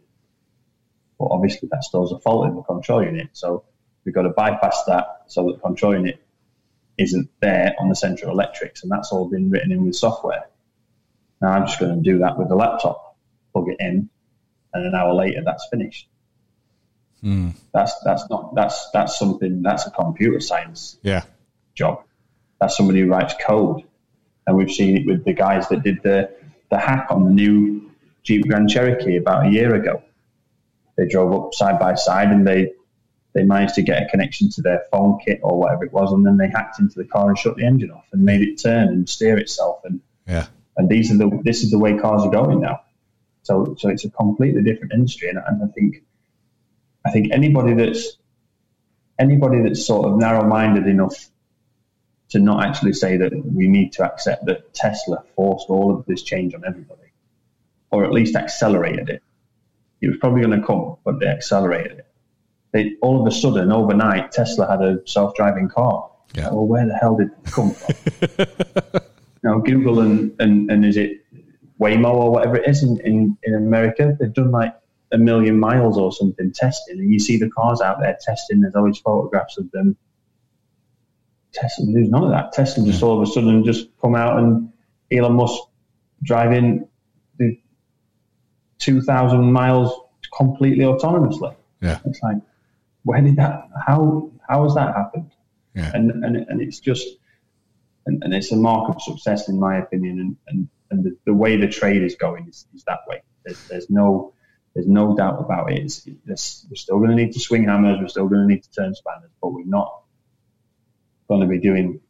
But 1.19 1.29
obviously, 1.31 1.69
that 1.73 1.85
stores 1.85 2.13
a 2.13 2.19
fault 2.19 2.47
in 2.47 2.55
the 2.55 2.63
control 2.63 3.03
unit, 3.03 3.31
so 3.33 3.65
we've 4.05 4.15
got 4.15 4.23
to 4.23 4.31
bypass 4.31 4.85
that 4.87 5.25
so 5.27 5.47
that 5.47 5.55
the 5.55 5.61
control 5.61 5.95
unit 5.95 6.23
isn't 6.97 7.31
there 7.41 7.75
on 7.79 7.89
the 7.89 7.97
central 7.97 8.31
electrics, 8.31 8.83
and 8.83 8.91
that's 8.91 9.11
all 9.13 9.29
been 9.29 9.51
written 9.51 9.73
in 9.73 9.85
with 9.85 9.97
software. 9.97 10.49
Now 11.41 11.51
I'm 11.51 11.67
just 11.67 11.79
going 11.79 12.03
to 12.03 12.11
do 12.11 12.19
that 12.19 12.39
with 12.39 12.49
the 12.49 12.57
laptop, 12.57 13.17
plug 13.53 13.69
it 13.69 13.77
in, 13.81 14.11
and 14.75 14.87
an 14.87 14.95
hour 14.95 15.15
later 15.15 15.43
that's 15.45 15.67
finished. 15.71 16.09
Hmm. 17.23 17.51
That's 17.75 17.95
that's 18.05 18.29
not 18.31 18.55
that's 18.55 18.91
that's 18.93 19.19
something 19.19 19.63
that's 19.63 19.87
a 19.87 19.91
computer 19.91 20.41
science 20.41 20.99
Yeah. 21.03 21.25
job. 21.75 22.03
That's 22.61 22.77
somebody 22.77 23.01
who 23.01 23.07
writes 23.09 23.35
code, 23.45 23.83
and 24.47 24.57
we've 24.57 24.71
seen 24.71 24.97
it 24.99 25.07
with 25.07 25.25
the 25.25 25.33
guys 25.33 25.69
that 25.69 25.83
did 25.83 26.03
the 26.03 26.31
the 26.71 26.79
hack 26.79 27.07
on 27.11 27.25
the 27.25 27.31
new 27.31 27.91
Jeep 28.23 28.47
Grand 28.49 28.69
Cherokee 28.69 29.17
about 29.17 29.47
a 29.47 29.51
year 29.51 29.75
ago. 29.75 30.03
They 30.97 31.07
drove 31.07 31.33
up 31.33 31.55
side 31.55 31.79
by 31.79 31.95
side 31.95 32.29
and 32.29 32.47
they 32.47 32.73
they 33.35 33.43
managed 33.43 33.75
to 33.75 33.83
get 33.83 34.03
a 34.03 34.07
connection 34.07 34.49
to 34.51 34.63
their 34.63 34.83
phone 34.91 35.19
kit 35.25 35.39
or 35.43 35.59
whatever 35.59 35.85
it 35.85 35.93
was, 35.93 36.13
and 36.13 36.25
then 36.27 36.37
they 36.37 36.49
hacked 36.49 36.79
into 36.81 36.99
the 36.99 37.05
car 37.05 37.29
and 37.29 37.39
shut 37.39 37.57
the 37.57 37.65
engine 37.65 37.91
off 37.91 38.05
and 38.13 38.23
made 38.23 38.43
it 38.43 38.57
turn 38.61 38.89
and 38.89 39.09
steer 39.09 39.39
itself. 39.39 39.81
And 39.85 40.01
Yeah. 40.27 40.47
and 40.77 40.89
these 40.89 41.11
are 41.13 41.17
the 41.17 41.41
this 41.45 41.65
is 41.65 41.71
the 41.71 41.79
way 41.79 41.97
cars 41.99 42.23
are 42.23 42.31
going 42.31 42.61
now. 42.61 42.81
So 43.43 43.75
so 43.79 43.89
it's 43.89 44.05
a 44.05 44.11
completely 44.11 44.63
different 44.63 44.93
industry, 44.93 45.29
and, 45.31 45.39
and 45.47 45.63
I 45.63 45.67
think 45.69 46.03
I 47.07 47.11
think 47.11 47.33
anybody 47.33 47.75
that's 47.75 48.19
anybody 49.19 49.63
that's 49.63 49.87
sort 49.87 50.09
of 50.09 50.19
narrow 50.19 50.47
minded 50.47 50.87
enough 50.87 51.31
to 52.31 52.39
not 52.39 52.65
actually 52.65 52.93
say 52.93 53.17
that 53.17 53.33
we 53.45 53.67
need 53.67 53.93
to 53.93 54.05
accept 54.05 54.47
that 54.47 54.75
Tesla 54.75 55.23
forced 55.35 55.69
all 55.71 55.97
of 55.97 56.05
this 56.07 56.23
change 56.23 56.55
on 56.55 56.63
everybody, 56.67 57.11
or 57.91 58.05
at 58.05 58.13
least 58.13 58.37
accelerated 58.37 59.09
it. 59.09 59.23
It 60.01 60.09
was 60.09 60.19
probably 60.19 60.43
going 60.43 60.61
to 60.61 60.67
come, 60.67 60.97
but 61.05 61.19
they 61.21 61.27
accelerated 61.27 61.99
it. 61.99 62.07
They, 62.73 62.97
all 63.01 63.21
of 63.21 63.27
a 63.27 63.35
sudden, 63.35 63.73
overnight, 63.73 64.31
Tesla 64.31 64.69
had 64.69 64.83
a 64.83 64.99
self-driving 65.07 65.71
car. 65.71 66.11
Yeah. 66.35 66.51
Well, 66.51 66.67
where 66.67 66.87
the 66.87 66.95
hell 66.95 67.17
did 67.17 67.29
it 67.29 67.51
come 67.51 67.73
from? 67.73 69.01
now, 69.43 69.59
Google 69.59 70.01
and, 70.01 70.35
and, 70.39 70.71
and 70.71 70.85
is 70.85 70.99
it 70.99 71.25
Waymo 71.81 72.13
or 72.13 72.31
whatever 72.31 72.57
it 72.57 72.69
is 72.69 72.83
in, 72.83 73.01
in, 73.01 73.39
in 73.43 73.55
America, 73.55 74.17
they've 74.21 74.33
done 74.33 74.51
like 74.51 74.75
a 75.13 75.19
million 75.19 75.59
miles 75.59 75.97
or 75.99 76.13
something 76.13 76.53
testing, 76.53 76.99
and 76.99 77.13
you 77.13 77.19
see 77.19 77.39
the 77.39 77.49
cars 77.51 77.81
out 77.81 78.01
there 78.01 78.17
testing. 78.21 78.61
There's 78.61 78.75
always 78.75 78.99
photographs 78.99 79.59
of 79.59 79.71
them 79.71 79.97
testing. 81.53 81.93
There's 81.93 82.11
none 82.11 82.25
of 82.25 82.31
that. 82.31 82.53
testing. 82.53 82.85
just 82.85 83.01
hmm. 83.01 83.07
all 83.07 83.23
of 83.23 83.29
a 83.29 83.31
sudden 83.31 83.65
just 83.65 83.89
come 84.01 84.15
out 84.15 84.39
and 84.39 84.73
Elon 85.11 85.35
Musk 85.35 85.63
driving 86.23 86.89
the 87.39 87.59
2,000 88.79 89.53
miles 89.53 89.93
completely 90.37 90.85
autonomously. 90.85 91.55
Yeah. 91.81 91.99
It's 92.05 92.21
like, 92.23 92.39
where 93.05 93.21
did 93.21 93.37
that? 93.37 93.69
How 93.87 94.31
how 94.47 94.65
has 94.65 94.75
that 94.75 94.95
happened? 94.95 95.31
Yeah. 95.75 95.91
And 95.95 96.25
and 96.25 96.37
and 96.37 96.61
it's 96.61 96.81
just, 96.81 97.07
and, 98.07 98.23
and 98.25 98.35
it's 98.35 98.53
a 98.53 98.57
mark 98.57 98.95
of 98.95 99.01
success 99.01 99.49
in 99.49 99.59
my 99.59 99.79
opinion. 99.79 100.19
And 100.19 100.37
and, 100.49 100.69
and 100.91 101.05
the, 101.05 101.17
the 101.25 101.35
way 101.35 101.57
the 101.57 101.69
trade 101.69 102.03
is 102.03 102.17
going 102.17 102.49
is, 102.49 102.67
is 102.75 102.85
that 102.85 103.01
way. 103.07 103.23
There's, 103.45 103.69
there's 103.69 103.91
no 103.91 104.35
there's 104.75 104.87
no 104.87 105.17
doubt 105.17 105.41
about 105.41 105.73
it. 105.73 105.79
It's, 105.79 106.07
it's, 106.27 106.67
we're 106.71 106.77
still 106.77 106.99
going 106.99 107.11
to 107.11 107.17
need 107.17 107.33
to 107.33 107.41
swing 107.41 107.65
hammers. 107.65 107.99
We're 108.01 108.09
still 108.09 108.29
going 108.29 108.43
to 108.43 108.55
need 108.55 108.63
to 108.63 108.71
turn 108.71 108.95
spanners, 108.95 109.31
but 109.41 109.49
we're 109.49 109.65
not 109.65 110.03
going 111.29 111.41
to 111.41 111.47
be 111.47 111.59
doing 111.59 112.01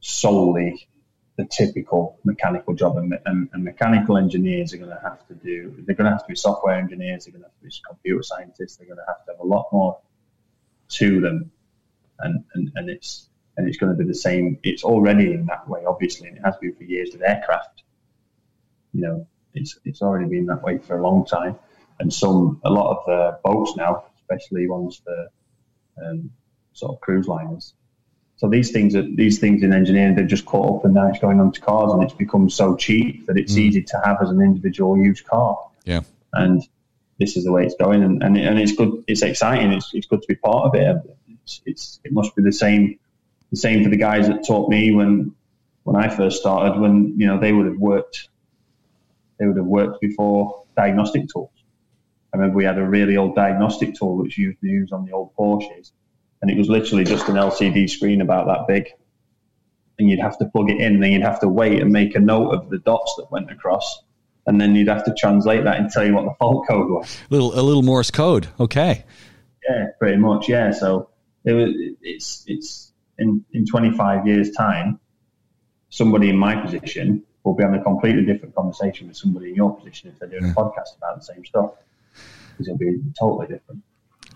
solely 0.00 0.88
the 1.36 1.46
typical 1.46 2.18
mechanical 2.24 2.74
job. 2.74 2.96
And, 2.96 3.18
and, 3.26 3.48
and 3.52 3.64
mechanical 3.64 4.18
engineers 4.18 4.72
are 4.72 4.78
going 4.78 4.90
to 4.90 5.00
have 5.02 5.26
to 5.28 5.34
do. 5.34 5.74
They're 5.78 5.94
going 5.94 6.06
to 6.06 6.12
have 6.12 6.22
to 6.22 6.28
be 6.28 6.36
software 6.36 6.74
engineers. 6.74 7.24
They're 7.24 7.32
going 7.32 7.42
to 7.42 7.48
have 7.48 7.58
to 7.58 7.64
be 7.64 7.72
computer 7.88 8.22
scientists. 8.22 8.76
They're 8.76 8.86
going 8.86 8.98
to 8.98 9.04
have 9.08 9.24
to 9.26 9.32
have 9.32 9.40
a 9.40 9.46
lot 9.46 9.66
more 9.72 9.98
to 10.92 11.20
them, 11.20 11.50
and 12.18 12.44
and, 12.54 12.70
and 12.74 12.90
it's 12.90 13.28
and 13.56 13.68
it's 13.68 13.78
going 13.78 13.96
to 13.96 13.98
be 13.98 14.06
the 14.06 14.14
same. 14.14 14.58
It's 14.62 14.84
already 14.84 15.32
in 15.32 15.46
that 15.46 15.68
way, 15.68 15.84
obviously, 15.86 16.28
and 16.28 16.36
it 16.36 16.42
has 16.44 16.56
been 16.56 16.74
for 16.74 16.84
years 16.84 17.10
with 17.12 17.22
aircraft. 17.22 17.82
You 18.92 19.02
know, 19.02 19.26
It's 19.54 19.78
it's 19.84 20.02
already 20.02 20.28
been 20.28 20.46
that 20.46 20.62
way 20.62 20.78
for 20.78 20.98
a 20.98 21.02
long 21.02 21.24
time, 21.26 21.56
and 22.00 22.12
some 22.12 22.60
a 22.64 22.70
lot 22.70 22.96
of 22.96 23.04
the 23.06 23.38
boats 23.44 23.76
now, 23.76 24.04
especially 24.20 24.66
ones 24.66 25.00
for 25.04 25.28
um, 26.04 26.30
sort 26.72 26.92
of 26.92 27.00
cruise 27.00 27.28
liners. 27.28 27.74
So 28.36 28.48
these 28.48 28.72
things 28.72 28.96
are 28.96 29.02
these 29.02 29.38
things 29.38 29.62
in 29.62 29.72
engineering 29.72 30.16
they're 30.16 30.26
just 30.26 30.46
caught 30.46 30.78
up 30.78 30.84
and 30.84 30.94
now 30.94 31.06
it's 31.08 31.20
going 31.20 31.38
onto 31.38 31.60
cars 31.60 31.92
and 31.92 32.02
it's 32.02 32.14
become 32.14 32.50
so 32.50 32.74
cheap 32.74 33.26
that 33.26 33.38
it's 33.38 33.56
easy 33.56 33.82
to 33.82 34.00
have 34.04 34.16
as 34.20 34.30
an 34.30 34.40
individual 34.40 34.96
used 34.96 35.24
car. 35.26 35.56
Yeah. 35.84 36.00
And 36.32 36.60
this 37.20 37.36
is 37.36 37.44
the 37.44 37.52
way 37.52 37.64
it's 37.64 37.76
going 37.76 38.02
and, 38.02 38.20
and, 38.20 38.36
and 38.36 38.58
it's 38.58 38.72
good 38.72 39.04
it's 39.06 39.22
exciting, 39.22 39.72
it's, 39.72 39.90
it's 39.92 40.08
good 40.08 40.22
to 40.22 40.28
be 40.28 40.34
part 40.34 40.66
of 40.66 40.74
it. 40.74 40.96
It's, 41.44 41.60
it's 41.66 42.00
it 42.02 42.12
must 42.12 42.34
be 42.34 42.42
the 42.42 42.52
same 42.52 42.98
the 43.50 43.56
same 43.56 43.84
for 43.84 43.90
the 43.90 43.96
guys 43.96 44.26
that 44.26 44.44
taught 44.44 44.68
me 44.68 44.92
when 44.92 45.36
when 45.84 45.96
I 45.96 46.08
first 46.08 46.40
started 46.40 46.80
when, 46.80 47.14
you 47.18 47.26
know, 47.26 47.38
they 47.38 47.52
would 47.52 47.66
have 47.66 47.78
worked 47.78 48.28
they 49.42 49.48
would 49.48 49.56
have 49.56 49.66
worked 49.66 50.00
before 50.00 50.62
diagnostic 50.76 51.24
tools. 51.32 51.50
I 52.32 52.36
remember 52.36 52.56
we 52.56 52.64
had 52.64 52.78
a 52.78 52.88
really 52.88 53.16
old 53.16 53.34
diagnostic 53.34 53.94
tool 53.96 54.16
which 54.16 54.38
used 54.38 54.60
to 54.60 54.68
use 54.68 54.92
on 54.92 55.04
the 55.04 55.10
old 55.10 55.34
Porsches 55.36 55.90
and 56.40 56.48
it 56.50 56.56
was 56.56 56.68
literally 56.68 57.02
just 57.02 57.28
an 57.28 57.34
LCD 57.34 57.90
screen 57.90 58.20
about 58.20 58.46
that 58.46 58.68
big. 58.72 58.88
And 59.98 60.08
you'd 60.08 60.20
have 60.20 60.38
to 60.38 60.46
plug 60.46 60.70
it 60.70 60.78
in, 60.78 60.94
and 60.94 61.02
then 61.02 61.12
you'd 61.12 61.22
have 61.22 61.40
to 61.40 61.48
wait 61.48 61.82
and 61.82 61.90
make 61.90 62.14
a 62.14 62.20
note 62.20 62.50
of 62.50 62.70
the 62.70 62.78
dots 62.78 63.14
that 63.18 63.30
went 63.30 63.50
across, 63.50 64.02
and 64.46 64.60
then 64.60 64.74
you'd 64.74 64.88
have 64.88 65.04
to 65.04 65.14
translate 65.16 65.64
that 65.64 65.76
and 65.76 65.90
tell 65.90 66.04
you 66.04 66.14
what 66.14 66.24
the 66.24 66.34
fault 66.38 66.66
code 66.66 66.88
was. 66.88 67.18
Little 67.30 67.52
a 67.58 67.62
little 67.62 67.82
Morse 67.82 68.10
code. 68.10 68.48
Okay. 68.58 69.04
Yeah, 69.68 69.88
pretty 69.98 70.16
much. 70.16 70.48
Yeah. 70.48 70.72
So 70.72 71.10
it 71.44 71.52
was, 71.52 71.70
it's 72.00 72.44
it's 72.46 72.92
in 73.18 73.44
in 73.52 73.66
25 73.66 74.26
years 74.26 74.50
time, 74.52 74.98
somebody 75.90 76.30
in 76.30 76.38
my 76.38 76.56
position 76.56 77.22
will 77.44 77.54
be 77.54 77.62
having 77.62 77.80
a 77.80 77.82
completely 77.82 78.24
different 78.24 78.54
conversation 78.54 79.08
with 79.08 79.16
somebody 79.16 79.50
in 79.50 79.54
your 79.54 79.74
position 79.76 80.10
if 80.10 80.18
they're 80.18 80.28
doing 80.28 80.50
a 80.50 80.54
podcast 80.54 80.96
about 80.96 81.16
the 81.16 81.22
same 81.22 81.44
stuff 81.44 81.72
because 82.52 82.68
it'll 82.68 82.78
be 82.78 83.00
totally 83.18 83.46
different. 83.46 83.82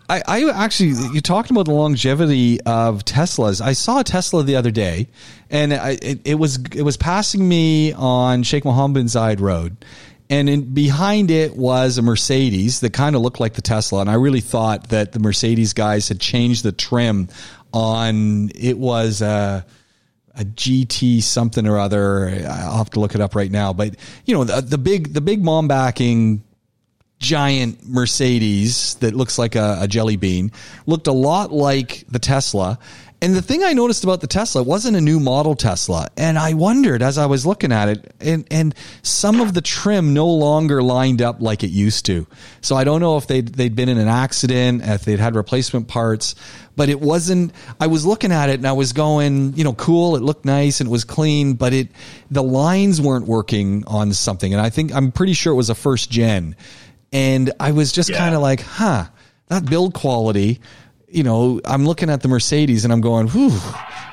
I, 0.09 0.23
I 0.27 0.65
actually, 0.65 0.91
you 1.13 1.21
talked 1.21 1.51
about 1.51 1.67
the 1.67 1.73
longevity 1.73 2.61
of 2.61 3.05
Teslas. 3.05 3.61
I 3.61 3.73
saw 3.73 4.01
a 4.01 4.05
Tesla 4.05 4.45
the 4.45 4.55
other 4.55 4.71
day, 4.71 5.09
and 5.51 5.75
I, 5.75 5.99
it, 6.01 6.21
it 6.25 6.35
was 6.37 6.59
it 6.75 6.83
was 6.83 6.97
passing 6.97 7.47
me 7.49 7.93
on 7.93 8.45
Sheikh 8.45 8.65
Mohammed 8.65 8.95
bin 8.95 9.07
Zayed 9.07 9.41
Road, 9.41 9.85
and 10.31 10.49
in, 10.49 10.75
behind 10.75 11.33
it 11.33 11.57
was 11.57 11.99
a 11.99 12.03
Mercedes 12.03 12.81
that 12.81 12.93
kind 12.93 13.17
of 13.17 13.23
looked 13.23 13.41
like 13.41 13.55
the 13.55 13.63
Tesla. 13.63 14.01
And 14.01 14.09
I 14.09 14.15
really 14.15 14.41
thought 14.41 14.91
that 14.91 15.11
the 15.11 15.19
Mercedes 15.19 15.73
guys 15.73 16.09
had 16.09 16.21
changed 16.21 16.63
the 16.63 16.73
trim 16.73 17.29
on 17.73 18.51
it 18.55 18.79
was 18.79 19.23
a, 19.23 19.67
a 20.37 20.45
GT 20.45 21.23
something 21.23 21.67
or 21.67 21.79
other. 21.79 22.29
I'll 22.49 22.79
have 22.79 22.91
to 22.91 23.01
look 23.01 23.15
it 23.15 23.21
up 23.21 23.35
right 23.35 23.51
now, 23.51 23.73
but 23.73 23.97
you 24.25 24.35
know 24.35 24.45
the, 24.45 24.61
the 24.61 24.79
big 24.79 25.15
the 25.15 25.21
big 25.21 25.43
mom 25.43 25.69
backing 25.69 26.43
giant 27.19 27.89
Mercedes 27.89 28.95
that 28.97 29.15
looks 29.15 29.39
like 29.39 29.55
a, 29.55 29.79
a, 29.81 29.89
jelly 29.89 30.17
bean 30.17 30.53
looked 30.85 31.07
a 31.07 31.13
lot 31.13 31.51
like 31.51 32.05
the 32.11 32.19
Tesla. 32.19 32.79
And 33.27 33.35
the 33.35 33.43
thing 33.43 33.65
I 33.65 33.73
noticed 33.73 34.05
about 34.05 34.21
the 34.21 34.29
Tesla 34.29 34.63
wasn't 34.63 34.97
a 34.97 35.01
new 35.01 35.19
model 35.19 35.57
Tesla. 35.57 36.07
And 36.17 36.39
I 36.39 36.55
wondered 36.55 37.03
as 37.03 37.19
I 37.19 37.27
was 37.27 37.45
looking 37.45 37.73
at 37.73 37.89
it, 37.89 38.15
and, 38.21 38.47
and 38.53 38.73
some 39.03 39.41
of 39.41 39.53
the 39.53 39.61
trim 39.61 40.15
no 40.15 40.29
longer 40.29 40.81
lined 40.81 41.21
up 41.21 41.41
like 41.41 41.65
it 41.65 41.71
used 41.71 42.07
to. 42.07 42.29
So 42.61 42.77
I 42.77 42.85
don't 42.85 43.01
know 43.01 43.17
if 43.17 43.27
they'd, 43.27 43.49
they'd 43.49 43.75
been 43.75 43.89
in 43.89 43.99
an 43.99 44.07
accident, 44.07 44.83
if 44.85 45.05
they'd 45.05 45.19
had 45.19 45.35
replacement 45.35 45.89
parts, 45.89 46.37
but 46.77 46.89
it 46.89 47.01
wasn't, 47.01 47.53
I 47.81 47.89
was 47.89 48.07
looking 48.07 48.31
at 48.31 48.49
it 48.49 48.61
and 48.61 48.67
I 48.69 48.75
was 48.75 48.93
going, 48.93 49.55
you 49.55 49.65
know, 49.65 49.73
cool. 49.73 50.15
It 50.15 50.23
looked 50.23 50.45
nice 50.45 50.79
and 50.79 50.89
it 50.89 50.93
was 50.93 51.03
clean, 51.03 51.55
but 51.55 51.73
it, 51.73 51.89
the 52.31 52.45
lines 52.45 53.01
weren't 53.01 53.27
working 53.27 53.83
on 53.89 54.13
something. 54.13 54.53
And 54.53 54.63
I 54.63 54.71
think, 54.71 54.95
I'm 54.95 55.11
pretty 55.11 55.33
sure 55.33 55.53
it 55.53 55.57
was 55.57 55.69
a 55.69 55.75
first 55.75 56.13
gen 56.13 56.55
and 57.13 57.51
I 57.59 57.73
was 57.73 57.91
just 57.91 58.09
yeah. 58.09 58.19
kind 58.19 58.37
of 58.37 58.41
like, 58.41 58.61
huh, 58.61 59.07
that 59.49 59.67
build 59.67 59.95
quality. 59.95 60.61
You 61.17 61.23
know, 61.23 61.61
I'm 61.65 61.87
looking 61.87 62.11
at 62.11 62.21
the 62.21 62.29
Mercedes 62.29 62.85
and 62.85 62.93
I'm 62.93 63.01
going, 63.01 63.29
whew. 63.29 63.59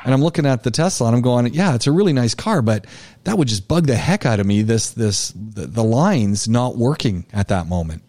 And 0.05 0.13
I'm 0.13 0.21
looking 0.21 0.45
at 0.45 0.63
the 0.63 0.71
Tesla 0.71 1.07
and 1.07 1.15
I'm 1.15 1.21
going, 1.21 1.53
yeah, 1.53 1.75
it's 1.75 1.87
a 1.87 1.91
really 1.91 2.13
nice 2.13 2.33
car, 2.33 2.61
but 2.61 2.87
that 3.25 3.37
would 3.37 3.47
just 3.47 3.67
bug 3.67 3.87
the 3.87 3.95
heck 3.95 4.25
out 4.25 4.39
of 4.39 4.45
me. 4.45 4.61
This, 4.61 4.91
this, 4.91 5.33
the, 5.35 5.67
the 5.67 5.83
lines 5.83 6.47
not 6.47 6.77
working 6.77 7.25
at 7.33 7.49
that 7.49 7.67
moment. 7.67 8.03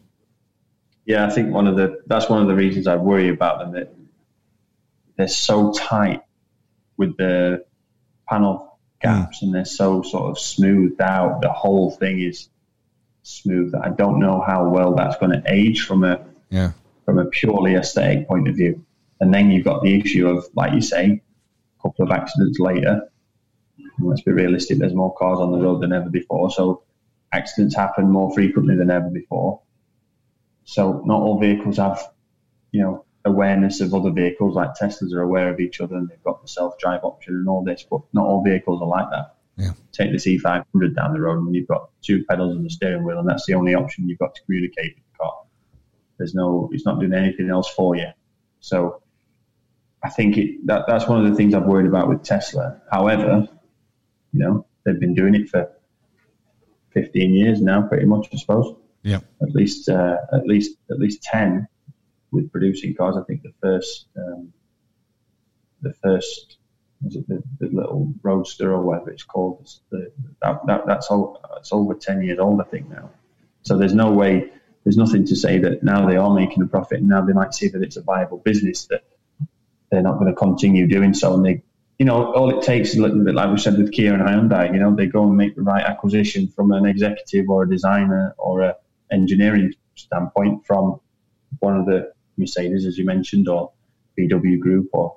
Yeah, 1.06 1.26
I 1.26 1.30
think 1.30 1.52
one 1.52 1.66
of 1.66 1.76
the 1.76 2.02
that's 2.06 2.28
one 2.28 2.40
of 2.40 2.48
the 2.48 2.54
reasons 2.54 2.86
I 2.86 2.96
worry 2.96 3.28
about 3.28 3.58
them 3.58 3.72
that 3.72 3.94
they're 5.16 5.28
so 5.28 5.72
tight 5.72 6.22
with 6.96 7.16
the 7.16 7.64
panel 8.28 8.78
gaps 9.00 9.40
mm. 9.40 9.42
and 9.42 9.54
they're 9.54 9.64
so 9.64 10.02
sort 10.02 10.30
of 10.30 10.38
smoothed 10.38 11.00
out. 11.00 11.42
The 11.42 11.52
whole 11.52 11.90
thing 11.90 12.20
is 12.20 12.48
smooth. 13.22 13.74
I 13.74 13.90
don't 13.90 14.18
know 14.18 14.40
how 14.40 14.68
well 14.68 14.94
that's 14.94 15.16
going 15.16 15.32
to 15.32 15.42
age 15.46 15.84
from 15.84 16.04
a 16.04 16.24
yeah. 16.48 16.72
From 17.04 17.18
a 17.18 17.26
purely 17.26 17.74
aesthetic 17.74 18.28
point 18.28 18.48
of 18.48 18.56
view. 18.56 18.84
And 19.20 19.32
then 19.32 19.50
you've 19.50 19.64
got 19.64 19.82
the 19.82 19.98
issue 19.98 20.28
of, 20.28 20.46
like 20.54 20.72
you 20.72 20.80
say, 20.80 21.22
a 21.78 21.82
couple 21.82 22.04
of 22.04 22.10
accidents 22.10 22.58
later. 22.58 23.02
Let's 23.98 24.22
be 24.22 24.32
realistic. 24.32 24.78
There's 24.78 24.94
more 24.94 25.14
cars 25.14 25.38
on 25.38 25.52
the 25.52 25.58
road 25.58 25.80
than 25.80 25.92
ever 25.92 26.10
before, 26.10 26.50
so 26.50 26.82
accidents 27.32 27.76
happen 27.76 28.10
more 28.10 28.32
frequently 28.32 28.76
than 28.76 28.90
ever 28.90 29.08
before. 29.08 29.60
So 30.64 31.02
not 31.04 31.20
all 31.20 31.38
vehicles 31.38 31.76
have, 31.76 32.02
you 32.72 32.82
know, 32.82 33.04
awareness 33.24 33.80
of 33.80 33.94
other 33.94 34.10
vehicles. 34.10 34.54
Like 34.54 34.70
Teslas 34.80 35.12
are 35.12 35.22
aware 35.22 35.52
of 35.52 35.60
each 35.60 35.80
other 35.80 35.96
and 35.96 36.08
they've 36.08 36.22
got 36.22 36.42
the 36.42 36.48
self-drive 36.48 37.04
option 37.04 37.34
and 37.34 37.48
all 37.48 37.64
this, 37.64 37.84
but 37.88 38.00
not 38.12 38.24
all 38.24 38.42
vehicles 38.42 38.82
are 38.82 38.88
like 38.88 39.10
that. 39.10 39.36
Yeah. 39.56 39.70
Take 39.92 40.10
the 40.10 40.18
C500 40.18 40.96
down 40.96 41.12
the 41.12 41.20
road 41.20 41.38
and 41.38 41.54
you've 41.54 41.68
got 41.68 41.90
two 42.02 42.24
pedals 42.24 42.56
and 42.56 42.66
a 42.66 42.70
steering 42.70 43.04
wheel, 43.04 43.18
and 43.18 43.28
that's 43.28 43.46
the 43.46 43.54
only 43.54 43.74
option 43.74 44.08
you've 44.08 44.18
got 44.18 44.34
to 44.34 44.42
communicate 44.44 44.96
with 44.96 44.96
the 44.96 45.02
car. 45.02 45.03
There's 46.18 46.34
no, 46.34 46.70
it's 46.72 46.86
not 46.86 47.00
doing 47.00 47.14
anything 47.14 47.50
else 47.50 47.68
for 47.68 47.96
you. 47.96 48.08
So 48.60 49.02
I 50.02 50.10
think 50.10 50.36
it, 50.36 50.66
that 50.66 50.84
that's 50.86 51.08
one 51.08 51.24
of 51.24 51.30
the 51.30 51.36
things 51.36 51.54
I've 51.54 51.64
worried 51.64 51.86
about 51.86 52.08
with 52.08 52.22
Tesla. 52.22 52.80
However, 52.90 53.48
you 54.32 54.40
know, 54.40 54.66
they've 54.84 54.98
been 54.98 55.14
doing 55.14 55.34
it 55.34 55.48
for 55.48 55.70
15 56.92 57.34
years 57.34 57.60
now, 57.60 57.82
pretty 57.82 58.06
much, 58.06 58.28
I 58.32 58.36
suppose. 58.36 58.76
Yeah. 59.02 59.20
At 59.42 59.50
least, 59.50 59.88
uh, 59.88 60.16
at 60.32 60.46
least, 60.46 60.76
at 60.90 60.98
least 60.98 61.22
10 61.22 61.66
with 62.30 62.50
producing 62.50 62.94
cars. 62.94 63.16
I 63.16 63.24
think 63.24 63.42
the 63.42 63.52
first, 63.60 64.06
um, 64.16 64.52
the 65.82 65.92
first 65.94 66.58
was 67.02 67.16
it 67.16 67.28
the, 67.28 67.42
the, 67.60 67.66
little 67.66 68.12
roadster 68.22 68.72
or 68.72 68.80
whatever 68.80 69.10
it's 69.10 69.22
called? 69.22 69.68
The, 69.90 70.10
that, 70.42 70.60
that, 70.66 70.86
that's, 70.86 71.08
all, 71.08 71.40
that's 71.54 71.72
over 71.72 71.94
10 71.94 72.22
years 72.22 72.38
old, 72.38 72.60
I 72.60 72.64
think, 72.64 72.88
now. 72.88 73.10
So 73.62 73.76
there's 73.76 73.94
no 73.94 74.10
way, 74.10 74.50
there's 74.84 74.96
nothing 74.98 75.26
to 75.26 75.34
say 75.34 75.58
that 75.58 75.82
now 75.82 76.06
they 76.06 76.16
are 76.16 76.32
making 76.34 76.62
a 76.62 76.66
profit 76.66 77.00
and 77.00 77.08
now 77.08 77.22
they 77.22 77.32
might 77.32 77.54
see 77.54 77.68
that 77.68 77.82
it's 77.82 77.96
a 77.96 78.02
viable 78.02 78.38
business 78.38 78.84
that 78.86 79.04
they're 79.90 80.02
not 80.02 80.18
going 80.18 80.28
to 80.28 80.34
continue 80.34 80.86
doing 80.86 81.14
so. 81.14 81.34
And 81.34 81.44
they, 81.44 81.62
you 81.98 82.04
know, 82.04 82.32
all 82.34 82.56
it 82.56 82.62
takes 82.62 82.90
is 82.90 82.96
a 82.96 83.02
little 83.02 83.24
bit 83.24 83.34
like 83.34 83.50
we 83.50 83.58
said 83.58 83.78
with 83.78 83.92
Kia 83.92 84.12
and 84.12 84.22
Hyundai, 84.22 84.72
you 84.72 84.80
know, 84.80 84.94
they 84.94 85.06
go 85.06 85.24
and 85.24 85.36
make 85.36 85.56
the 85.56 85.62
right 85.62 85.82
acquisition 85.82 86.48
from 86.48 86.72
an 86.72 86.84
executive 86.84 87.48
or 87.48 87.62
a 87.62 87.70
designer 87.70 88.34
or 88.36 88.60
a 88.60 88.76
engineering 89.10 89.72
standpoint 89.94 90.66
from 90.66 91.00
one 91.60 91.78
of 91.78 91.86
the 91.86 92.12
Mercedes, 92.36 92.84
as 92.84 92.98
you 92.98 93.06
mentioned, 93.06 93.48
or 93.48 93.72
VW 94.18 94.58
Group 94.58 94.88
or 94.92 95.16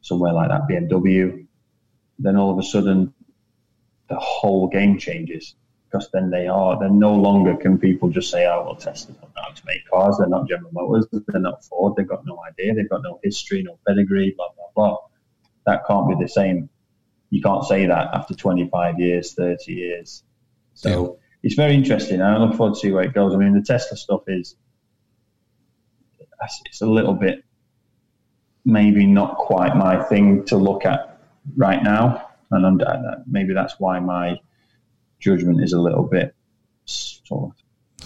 somewhere 0.00 0.32
like 0.32 0.48
that, 0.48 0.62
BMW, 0.68 1.46
then 2.18 2.36
all 2.36 2.50
of 2.50 2.58
a 2.58 2.62
sudden 2.62 3.14
the 4.08 4.16
whole 4.16 4.68
game 4.68 4.98
changes 4.98 5.54
because 5.94 6.10
then 6.12 6.28
they 6.28 6.48
are, 6.48 6.76
then 6.80 6.98
no 6.98 7.14
longer 7.14 7.56
can 7.56 7.78
people 7.78 8.08
just 8.08 8.28
say, 8.28 8.46
oh, 8.46 8.64
well, 8.64 8.74
Tesla's 8.74 9.16
not 9.20 9.30
how 9.36 9.52
to 9.52 9.62
make 9.64 9.88
cars. 9.88 10.16
They're 10.18 10.28
not 10.28 10.48
General 10.48 10.72
Motors. 10.72 11.06
They're 11.28 11.40
not 11.40 11.64
Ford. 11.64 11.94
They've 11.96 12.08
got 12.08 12.26
no 12.26 12.42
idea. 12.48 12.74
They've 12.74 12.88
got 12.88 13.02
no 13.04 13.20
history, 13.22 13.62
no 13.62 13.78
pedigree, 13.86 14.34
blah, 14.36 14.48
blah, 14.56 14.66
blah. 14.74 14.96
That 15.66 15.86
can't 15.86 16.08
be 16.08 16.16
the 16.20 16.28
same. 16.28 16.68
You 17.30 17.40
can't 17.40 17.64
say 17.64 17.86
that 17.86 18.12
after 18.12 18.34
25 18.34 18.98
years, 18.98 19.34
30 19.34 19.72
years. 19.72 20.24
So 20.74 20.88
yeah. 20.88 21.38
it's 21.44 21.54
very 21.54 21.74
interesting. 21.74 22.20
I 22.20 22.38
look 22.38 22.56
forward 22.56 22.74
to 22.74 22.80
see 22.80 22.90
where 22.90 23.04
it 23.04 23.14
goes. 23.14 23.32
I 23.32 23.36
mean, 23.36 23.54
the 23.54 23.62
Tesla 23.62 23.96
stuff 23.96 24.22
is, 24.26 24.56
it's 26.66 26.80
a 26.80 26.86
little 26.86 27.14
bit 27.14 27.44
maybe 28.64 29.06
not 29.06 29.36
quite 29.36 29.76
my 29.76 30.02
thing 30.02 30.44
to 30.46 30.56
look 30.56 30.84
at 30.86 31.20
right 31.56 31.84
now, 31.84 32.30
and 32.50 32.66
I'm, 32.66 32.80
uh, 32.80 33.16
maybe 33.26 33.54
that's 33.54 33.74
why 33.78 34.00
my 34.00 34.40
judgment 35.24 35.62
is 35.62 35.72
a 35.72 35.80
little 35.80 36.04
bit 36.04 36.34
sort 36.84 37.52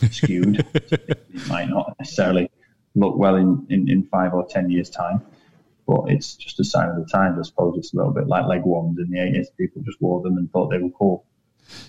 of 0.03 0.15
skewed. 0.15 0.65
it 0.75 1.49
might 1.49 1.69
not 1.69 1.97
necessarily 1.99 2.49
look 2.95 3.19
well 3.19 3.35
in, 3.35 3.67
in, 3.69 3.91
in, 3.91 4.05
five 4.05 4.33
or 4.33 4.47
ten 4.47 4.71
years' 4.71 4.89
time, 4.89 5.21
but 5.87 6.05
it's 6.07 6.35
just 6.35 6.61
a 6.61 6.65
sign 6.65 6.89
of 6.89 6.97
the 6.97 7.07
times. 7.07 7.37
I 7.39 7.43
suppose 7.43 7.77
it's 7.77 7.93
a 7.93 7.97
little 7.97 8.13
bit 8.13 8.29
like 8.29 8.47
leg 8.47 8.63
warmers 8.63 8.99
in 8.99 9.11
the 9.11 9.19
80s. 9.19 9.47
People 9.59 9.83
just 9.83 10.01
wore 10.01 10.23
them 10.23 10.37
and 10.37 10.51
thought 10.53 10.71
they 10.71 10.79
were 10.79 10.91
cool. 10.91 11.27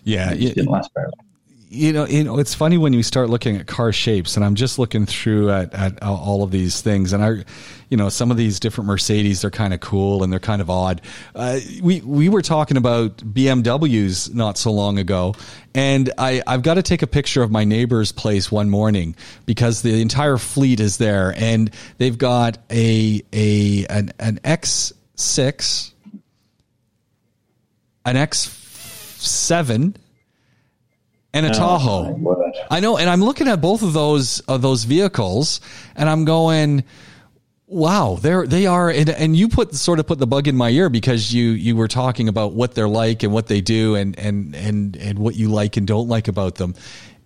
Yeah, 0.03 0.31
it 0.31 0.55
didn't 0.55 0.65
last 0.65 0.91
very 0.95 1.05
long 1.05 1.28
you 1.71 1.93
know, 1.93 2.07
you 2.07 2.23
know, 2.23 2.39
it's 2.39 2.55
funny 2.55 2.79
when 2.79 2.93
you 2.93 3.03
start 3.03 3.29
looking 3.29 3.55
at 3.55 3.67
car 3.67 3.91
shapes, 3.91 4.35
and 4.35 4.43
I'm 4.43 4.55
just 4.55 4.79
looking 4.79 5.05
through 5.05 5.51
at, 5.51 5.71
at 5.75 6.01
all 6.01 6.41
of 6.41 6.49
these 6.49 6.81
things, 6.81 7.13
and 7.13 7.23
I, 7.23 7.43
you 7.89 7.97
know, 7.97 8.09
some 8.09 8.31
of 8.31 8.37
these 8.37 8.59
different 8.59 8.87
Mercedes, 8.87 9.41
they're 9.41 9.51
kind 9.51 9.71
of 9.71 9.79
cool 9.79 10.23
and 10.23 10.33
they're 10.33 10.39
kind 10.39 10.63
of 10.63 10.71
odd. 10.71 11.01
Uh, 11.35 11.59
we 11.83 12.01
we 12.01 12.27
were 12.27 12.41
talking 12.41 12.75
about 12.75 13.17
BMWs 13.17 14.33
not 14.33 14.57
so 14.57 14.71
long 14.71 14.97
ago, 14.97 15.35
and 15.75 16.11
I 16.17 16.41
I've 16.47 16.63
got 16.63 16.73
to 16.75 16.81
take 16.81 17.03
a 17.03 17.07
picture 17.07 17.43
of 17.43 17.51
my 17.51 17.65
neighbor's 17.65 18.11
place 18.11 18.51
one 18.51 18.71
morning 18.71 19.15
because 19.45 19.83
the 19.83 20.01
entire 20.01 20.37
fleet 20.37 20.79
is 20.79 20.97
there, 20.97 21.35
and 21.37 21.69
they've 21.99 22.17
got 22.17 22.57
a 22.71 23.21
a 23.31 23.85
an 23.85 24.11
an 24.19 24.39
X6, 24.43 25.91
an 28.05 28.15
X7 28.15 29.95
and 31.33 31.45
a 31.45 31.49
Tahoe. 31.51 32.19
Oh, 32.25 32.53
I 32.71 32.79
know, 32.79 32.97
and 32.97 33.09
I'm 33.09 33.23
looking 33.23 33.47
at 33.47 33.61
both 33.61 33.81
of 33.81 33.93
those 33.93 34.39
of 34.41 34.61
those 34.61 34.83
vehicles, 34.83 35.61
and 35.95 36.09
I'm 36.09 36.25
going, 36.25 36.83
"Wow, 37.67 38.17
they're 38.19 38.47
they 38.47 38.65
are." 38.65 38.89
And, 38.89 39.09
and 39.09 39.35
you 39.35 39.47
put 39.47 39.75
sort 39.75 39.99
of 39.99 40.07
put 40.07 40.17
the 40.17 40.27
bug 40.27 40.47
in 40.47 40.55
my 40.55 40.69
ear 40.69 40.89
because 40.89 41.33
you 41.33 41.51
you 41.51 41.75
were 41.75 41.87
talking 41.87 42.27
about 42.27 42.53
what 42.53 42.73
they're 42.73 42.89
like 42.89 43.23
and 43.23 43.31
what 43.31 43.47
they 43.47 43.61
do, 43.61 43.95
and 43.95 44.17
and 44.17 44.55
and 44.55 44.95
and 44.95 45.19
what 45.19 45.35
you 45.35 45.49
like 45.49 45.77
and 45.77 45.87
don't 45.87 46.07
like 46.07 46.27
about 46.27 46.55
them. 46.55 46.73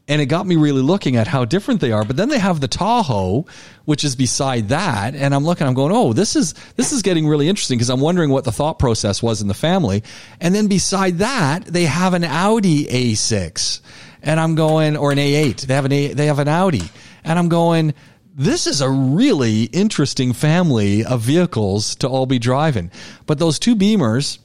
And 0.06 0.22
it 0.22 0.26
got 0.26 0.46
me 0.46 0.58
really 0.58 0.82
looking 0.82 1.16
at 1.16 1.28
how 1.28 1.46
different 1.46 1.80
they 1.80 1.94
are. 1.94 2.04
But 2.04 2.18
then 2.18 2.28
they 2.28 2.38
have 2.38 2.60
the 2.60 2.68
Tahoe, 2.68 3.46
which 3.86 4.04
is 4.04 4.18
beside 4.18 4.68
that, 4.68 5.16
and 5.16 5.34
I'm 5.34 5.46
looking. 5.46 5.66
I'm 5.66 5.74
going, 5.74 5.94
"Oh, 5.94 6.12
this 6.12 6.36
is 6.36 6.54
this 6.76 6.92
is 6.92 7.02
getting 7.02 7.26
really 7.26 7.48
interesting," 7.48 7.78
because 7.78 7.90
I'm 7.90 8.02
wondering 8.02 8.30
what 8.30 8.44
the 8.44 8.52
thought 8.52 8.80
process 8.80 9.24
was 9.24 9.42
in 9.42 9.48
the 9.48 9.54
family. 9.54 10.04
And 10.42 10.54
then 10.54 10.68
beside 10.68 11.20
that, 11.20 11.66
they 11.66 11.86
have 11.86 12.14
an 12.14 12.26
Audi 12.26 12.86
A6 12.86 13.80
and 14.24 14.40
I'm 14.40 14.56
going, 14.56 14.96
or 14.96 15.12
an 15.12 15.20
A8. 15.20 15.68
They 15.68 15.74
have 15.76 15.86
an 15.86 15.92
A, 15.92 16.14
they 16.14 16.26
have 16.28 16.40
an 16.40 16.48
Audi, 16.48 16.90
and 17.24 17.38
I'm 17.38 17.50
going. 17.50 17.94
This 18.36 18.66
is 18.66 18.82
a 18.82 18.90
really 18.90 19.66
interesting 19.66 20.34
family 20.34 21.06
of 21.06 21.22
vehicles 21.22 21.94
to 21.98 22.08
all 22.08 22.26
be 22.26 22.40
driving. 22.40 22.90
But 23.28 23.38
those 23.38 23.60
two 23.60 23.76
Beamers, 23.76 24.40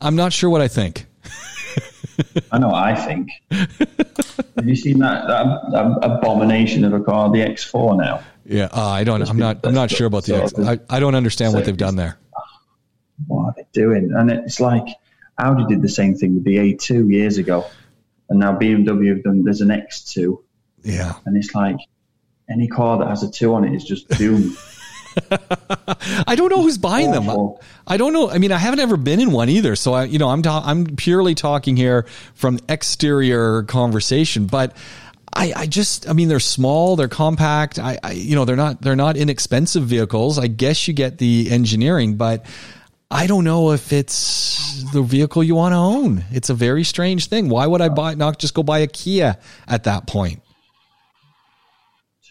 I'm 0.00 0.16
not 0.16 0.32
sure 0.32 0.48
what 0.48 0.62
I 0.62 0.68
think. 0.68 1.04
I 2.52 2.58
know. 2.58 2.72
I 2.72 2.94
think. 2.94 3.30
Have 3.50 4.68
you 4.68 4.76
seen 4.76 5.00
that, 5.00 5.26
that, 5.26 5.70
that 5.72 5.98
abomination 6.02 6.84
of 6.84 6.92
a 6.92 7.00
car, 7.00 7.30
the 7.30 7.40
X4 7.40 7.96
now? 7.98 8.22
Yeah, 8.46 8.68
uh, 8.72 8.88
I 8.88 9.04
don't. 9.04 9.22
I'm 9.28 9.38
not. 9.38 9.60
I'm 9.64 9.74
not 9.74 9.90
sure 9.90 10.06
about 10.06 10.24
the. 10.24 10.36
X, 10.36 10.58
I, 10.58 10.78
I 10.88 11.00
don't 11.00 11.14
understand 11.14 11.54
what 11.54 11.64
they've 11.64 11.76
done 11.76 11.96
there. 11.96 12.18
What 13.26 13.44
are 13.44 13.54
they 13.56 13.66
doing? 13.72 14.12
And 14.14 14.30
it's 14.30 14.60
like 14.60 14.86
Audi 15.38 15.64
did 15.66 15.82
the 15.82 15.88
same 15.88 16.14
thing 16.14 16.34
with 16.34 16.44
the 16.44 16.56
A2 16.56 17.10
years 17.10 17.38
ago, 17.38 17.66
and 18.28 18.38
now 18.38 18.56
BMW 18.56 19.08
have 19.08 19.22
done. 19.22 19.44
There's 19.44 19.60
an 19.60 19.68
X2, 19.68 20.42
Yeah, 20.82 21.14
and 21.24 21.36
it's 21.36 21.54
like 21.54 21.76
any 22.50 22.68
car 22.68 22.98
that 22.98 23.08
has 23.08 23.22
a 23.22 23.30
two 23.30 23.54
on 23.54 23.64
it 23.64 23.74
is 23.74 23.84
just 23.84 24.08
doomed. 24.08 24.56
I 26.26 26.34
don't 26.36 26.50
know 26.50 26.62
who's 26.62 26.78
buying 26.78 27.10
them. 27.10 27.28
I 27.86 27.96
don't 27.96 28.12
know. 28.12 28.30
I 28.30 28.38
mean, 28.38 28.52
I 28.52 28.58
haven't 28.58 28.80
ever 28.80 28.96
been 28.96 29.20
in 29.20 29.32
one 29.32 29.48
either. 29.48 29.76
So 29.76 29.92
I, 29.92 30.04
you 30.04 30.18
know, 30.18 30.28
I'm 30.28 30.42
ta- 30.42 30.62
I'm 30.64 30.96
purely 30.96 31.34
talking 31.34 31.76
here 31.76 32.06
from 32.34 32.58
exterior 32.68 33.62
conversation, 33.64 34.46
but. 34.46 34.76
I, 35.36 35.52
I 35.56 35.66
just, 35.66 36.08
I 36.08 36.12
mean, 36.12 36.28
they're 36.28 36.38
small, 36.38 36.94
they're 36.94 37.08
compact. 37.08 37.80
I, 37.80 37.98
I, 38.04 38.12
you 38.12 38.36
know, 38.36 38.44
they're 38.44 38.54
not, 38.54 38.80
they're 38.80 38.94
not 38.94 39.16
inexpensive 39.16 39.82
vehicles. 39.82 40.38
I 40.38 40.46
guess 40.46 40.86
you 40.86 40.94
get 40.94 41.18
the 41.18 41.50
engineering, 41.50 42.14
but 42.14 42.46
I 43.10 43.26
don't 43.26 43.42
know 43.42 43.72
if 43.72 43.92
it's 43.92 44.84
the 44.92 45.02
vehicle 45.02 45.42
you 45.42 45.56
want 45.56 45.72
to 45.72 45.78
own. 45.78 46.24
It's 46.30 46.50
a 46.50 46.54
very 46.54 46.84
strange 46.84 47.26
thing. 47.26 47.48
Why 47.48 47.66
would 47.66 47.80
I 47.80 47.88
buy, 47.88 48.14
not 48.14 48.38
just 48.38 48.54
go 48.54 48.62
buy 48.62 48.78
a 48.78 48.86
Kia 48.86 49.36
at 49.66 49.82
that 49.84 50.06
point? 50.06 50.40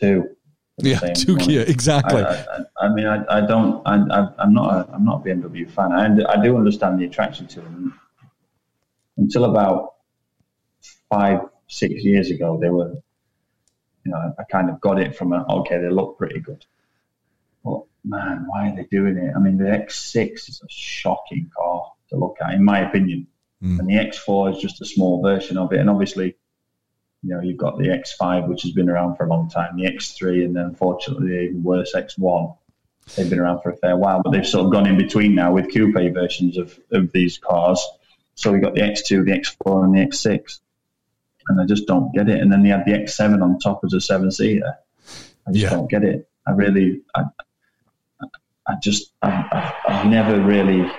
two. 0.03 0.35
Yeah, 0.77 0.97
same 0.99 1.13
two 1.13 1.35
point. 1.37 1.47
Kia, 1.49 1.61
exactly. 1.61 2.21
I, 2.23 2.33
I, 2.41 2.59
I 2.81 2.89
mean, 2.93 3.05
I, 3.05 3.23
I 3.37 3.41
don't. 3.41 3.81
I, 3.85 3.95
I, 3.95 4.27
I'm 4.39 4.53
not. 4.53 4.73
A, 4.89 4.93
I'm 4.93 5.05
not 5.05 5.21
a 5.21 5.29
BMW 5.29 5.69
fan. 5.69 5.91
I, 5.91 6.05
I 6.31 6.43
do 6.43 6.57
understand 6.57 6.99
the 6.99 7.05
attraction 7.05 7.47
to 7.47 7.61
them. 7.61 7.99
Until 9.17 9.45
about 9.45 9.93
five, 11.09 11.41
six 11.67 12.03
years 12.03 12.31
ago, 12.31 12.57
they 12.59 12.69
were. 12.69 12.95
You 14.05 14.11
know, 14.11 14.33
I 14.37 14.43
kind 14.43 14.69
of 14.69 14.81
got 14.81 14.99
it 14.99 15.15
from 15.15 15.31
a 15.31 15.45
okay. 15.59 15.79
They 15.79 15.89
look 15.89 16.17
pretty 16.17 16.39
good. 16.39 16.65
But 17.63 17.83
man, 18.03 18.45
why 18.47 18.69
are 18.69 18.75
they 18.75 18.83
doing 18.85 19.17
it? 19.17 19.33
I 19.35 19.39
mean, 19.39 19.57
the 19.57 19.65
X6 19.65 20.49
is 20.49 20.61
a 20.63 20.67
shocking 20.69 21.49
car 21.55 21.93
to 22.09 22.17
look 22.17 22.37
at, 22.41 22.53
in 22.53 22.63
my 22.63 22.79
opinion, 22.79 23.27
Mm. 23.63 23.79
and 23.79 23.87
the 23.87 23.93
X4 23.93 24.53
is 24.53 24.61
just 24.61 24.81
a 24.81 24.85
small 24.85 25.21
version 25.21 25.57
of 25.57 25.71
it. 25.71 25.79
And 25.79 25.89
obviously, 25.89 26.35
you 27.23 27.29
know, 27.33 27.41
you've 27.41 27.57
got 27.57 27.77
the 27.77 27.85
X5, 27.85 28.47
which 28.49 28.63
has 28.63 28.71
been 28.71 28.89
around 28.89 29.15
for 29.15 29.25
a 29.25 29.29
long 29.29 29.49
time, 29.49 29.77
the 29.77 29.83
X3, 29.85 30.43
and 30.45 30.55
then 30.55 30.65
unfortunately 30.65 31.27
the 31.29 31.39
even 31.41 31.63
worse 31.63 31.93
X1. 31.95 32.57
They've 33.15 33.29
been 33.29 33.39
around 33.39 33.61
for 33.61 33.69
a 33.71 33.77
fair 33.77 33.95
while, 33.97 34.21
but 34.23 34.31
they've 34.31 34.47
sort 34.47 34.65
of 34.65 34.71
gone 34.71 34.85
in 34.87 34.97
between 34.97 35.35
now 35.35 35.51
with 35.53 35.73
coupe 35.73 35.93
versions 36.13 36.57
of, 36.57 36.77
of 36.91 37.11
these 37.11 37.37
cars. 37.37 37.81
So 38.35 38.51
we've 38.51 38.61
got 38.61 38.75
the 38.75 38.81
X2, 38.81 39.25
the 39.25 39.31
X4, 39.31 39.83
and 39.85 39.93
the 39.95 39.99
X6. 39.99 40.59
And 41.49 41.59
I 41.61 41.65
just 41.65 41.85
don't 41.87 42.13
get 42.13 42.29
it. 42.29 42.39
And 42.41 42.51
then 42.51 42.63
they 42.63 42.69
had 42.69 42.85
the 42.85 42.91
X7 42.93 43.41
on 43.43 43.59
top 43.59 43.81
as 43.83 43.93
a 43.93 43.99
seven 44.01 44.31
seater. 44.31 44.73
I 45.47 45.51
just 45.51 45.63
Yeah. 45.63 45.69
don't 45.71 45.89
get 45.89 46.03
it. 46.03 46.27
I 46.47 46.51
really, 46.51 47.01
I, 47.15 47.23
I 48.67 48.75
just, 48.81 49.11
I, 49.21 49.73
I've 49.87 50.07
never 50.07 50.41
really. 50.41 50.89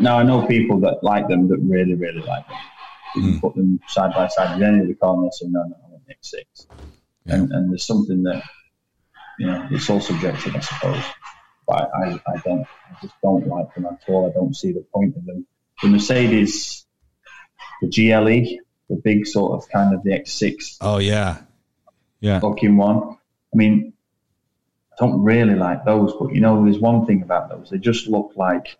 Now 0.00 0.18
I 0.18 0.22
know 0.22 0.46
people 0.46 0.78
that 0.80 1.02
like 1.02 1.28
them 1.28 1.48
that 1.48 1.58
really, 1.58 1.94
really 1.94 2.22
like 2.22 2.46
them. 2.48 2.56
You 3.14 3.22
can 3.22 3.40
put 3.40 3.54
them 3.54 3.80
side 3.88 4.12
by 4.14 4.28
side 4.28 4.58
with 4.58 4.68
any 4.68 4.80
of 4.80 4.88
the 4.88 4.94
car 4.94 5.14
and 5.14 5.52
no, 5.52 5.62
no, 5.62 5.76
I 5.84 5.90
want 5.90 6.02
the 6.06 6.14
X6. 6.14 6.66
And, 7.26 7.52
and 7.52 7.70
there's 7.70 7.86
something 7.86 8.22
that, 8.24 8.42
you 9.38 9.46
know, 9.46 9.68
it's 9.70 9.88
all 9.88 10.00
subjective, 10.00 10.54
I 10.54 10.60
suppose. 10.60 11.02
But 11.66 11.90
I, 11.94 12.02
I, 12.02 12.20
I 12.26 12.36
don't, 12.44 12.60
I 12.62 12.96
just 13.00 13.14
don't 13.22 13.46
like 13.46 13.74
them 13.74 13.86
at 13.86 14.00
all. 14.08 14.28
I 14.28 14.32
don't 14.32 14.54
see 14.54 14.72
the 14.72 14.84
point 14.92 15.16
of 15.16 15.24
them. 15.24 15.46
The 15.82 15.88
Mercedes, 15.88 16.86
the 17.80 17.88
GLE, 17.88 18.58
the 18.88 18.96
big 19.02 19.26
sort 19.26 19.52
of 19.52 19.68
kind 19.70 19.94
of 19.94 20.02
the 20.02 20.10
X6 20.10 20.76
Oh 20.80 20.98
yeah, 20.98 21.38
yeah. 22.20 22.40
looking 22.42 22.76
one. 22.76 23.16
I 23.52 23.56
mean, 23.56 23.92
I 24.92 25.06
don't 25.06 25.22
really 25.22 25.54
like 25.54 25.84
those, 25.84 26.12
but 26.18 26.34
you 26.34 26.40
know, 26.40 26.64
there's 26.64 26.78
one 26.78 27.06
thing 27.06 27.22
about 27.22 27.48
those. 27.48 27.70
They 27.70 27.78
just 27.78 28.06
look 28.06 28.32
like, 28.36 28.76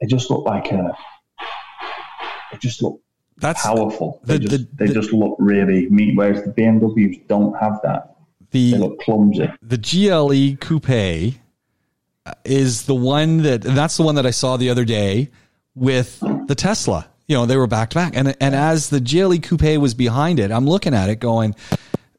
they 0.00 0.06
just 0.06 0.30
look 0.30 0.44
like 0.44 0.72
a, 0.72 0.96
they 2.52 2.58
just 2.58 2.82
look 2.82 3.00
That's 3.38 3.62
powerful. 3.62 4.20
They 4.24 4.38
the- 4.38 4.48
just, 4.48 4.76
the- 4.78 4.86
they 4.86 4.92
just 4.92 5.12
look 5.12 5.36
really 5.38 5.88
mean. 5.90 6.16
Whereas 6.16 6.44
the 6.44 6.50
BMWs 6.52 7.26
don't 7.28 7.54
have 7.58 7.80
that. 7.82 8.16
They 8.50 8.72
look 8.72 9.00
clumsy. 9.00 9.50
the 9.62 9.78
GLE 9.78 10.56
coupe 10.60 10.90
uh, 12.26 12.32
is 12.44 12.84
the 12.84 12.94
one 12.94 13.38
that 13.42 13.62
that's 13.62 13.96
the 13.96 14.02
one 14.02 14.16
that 14.16 14.26
I 14.26 14.30
saw 14.30 14.56
the 14.58 14.68
other 14.70 14.84
day 14.84 15.30
with 15.74 16.20
the 16.46 16.54
Tesla. 16.54 17.08
You 17.26 17.36
know, 17.38 17.46
they 17.46 17.56
were 17.56 17.66
back 17.66 17.90
to 17.90 17.94
back, 17.94 18.12
and 18.14 18.36
and 18.40 18.54
as 18.54 18.90
the 18.90 19.00
GLE 19.00 19.38
coupe 19.38 19.80
was 19.80 19.94
behind 19.94 20.38
it, 20.38 20.52
I'm 20.52 20.66
looking 20.66 20.92
at 20.92 21.08
it 21.08 21.16
going. 21.16 21.54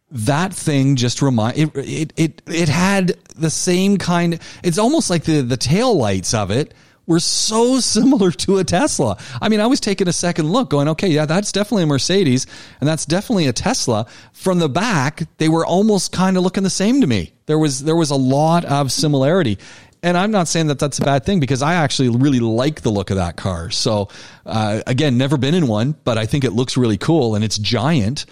That 0.10 0.54
thing 0.54 0.96
just 0.96 1.22
remind 1.22 1.58
it, 1.58 1.70
it 1.76 2.14
it 2.18 2.42
it 2.48 2.70
had 2.70 3.14
the 3.36 3.50
same 3.52 3.98
kind. 3.98 4.40
It's 4.64 4.78
almost 4.80 5.10
like 5.12 5.24
the 5.26 5.42
the 5.42 5.58
tail 5.58 5.96
lights 5.96 6.34
of 6.34 6.50
it 6.50 6.74
were 7.06 7.20
so 7.20 7.80
similar 7.80 8.32
to 8.32 8.58
a 8.58 8.64
Tesla. 8.64 9.18
I 9.42 9.50
mean, 9.50 9.60
I 9.60 9.68
was 9.68 9.80
taking 9.80 10.08
a 10.08 10.14
second 10.14 10.52
look, 10.52 10.70
going, 10.70 10.88
okay, 10.90 11.08
yeah, 11.08 11.26
that's 11.26 11.52
definitely 11.52 11.84
a 11.84 11.88
Mercedes, 11.88 12.48
and 12.80 12.88
that's 12.88 13.06
definitely 13.06 13.48
a 13.48 13.54
Tesla. 13.54 14.06
From 14.32 14.60
the 14.60 14.70
back, 14.70 15.24
they 15.38 15.50
were 15.50 15.66
almost 15.66 16.12
kind 16.12 16.38
of 16.38 16.44
looking 16.44 16.64
the 16.64 16.70
same 16.70 17.02
to 17.02 17.08
me. 17.08 17.34
There 17.46 17.60
was 17.60 17.84
there 17.84 17.96
was 17.96 18.12
a 18.12 18.16
lot 18.16 18.66
of 18.66 18.92
similarity. 18.92 19.58
And 20.06 20.18
I'm 20.18 20.32
not 20.32 20.50
saying 20.50 20.68
that 20.68 20.80
that's 20.80 21.00
a 21.00 21.02
bad 21.02 21.26
thing 21.26 21.40
because 21.40 21.62
I 21.62 21.76
actually 21.76 22.10
really 22.10 22.42
like 22.42 22.82
the 22.82 22.90
look 22.90 23.10
of 23.10 23.16
that 23.16 23.38
car. 23.38 23.72
So, 23.72 24.10
uh, 24.46 24.82
again, 24.86 25.18
never 25.18 25.38
been 25.38 25.54
in 25.54 25.66
one, 25.66 25.96
but 26.04 26.18
I 26.18 26.26
think 26.26 26.44
it 26.44 26.52
looks 26.52 26.76
really 26.76 26.98
cool 26.98 27.36
and 27.36 27.44
it's 27.44 27.58
giant. 27.58 28.26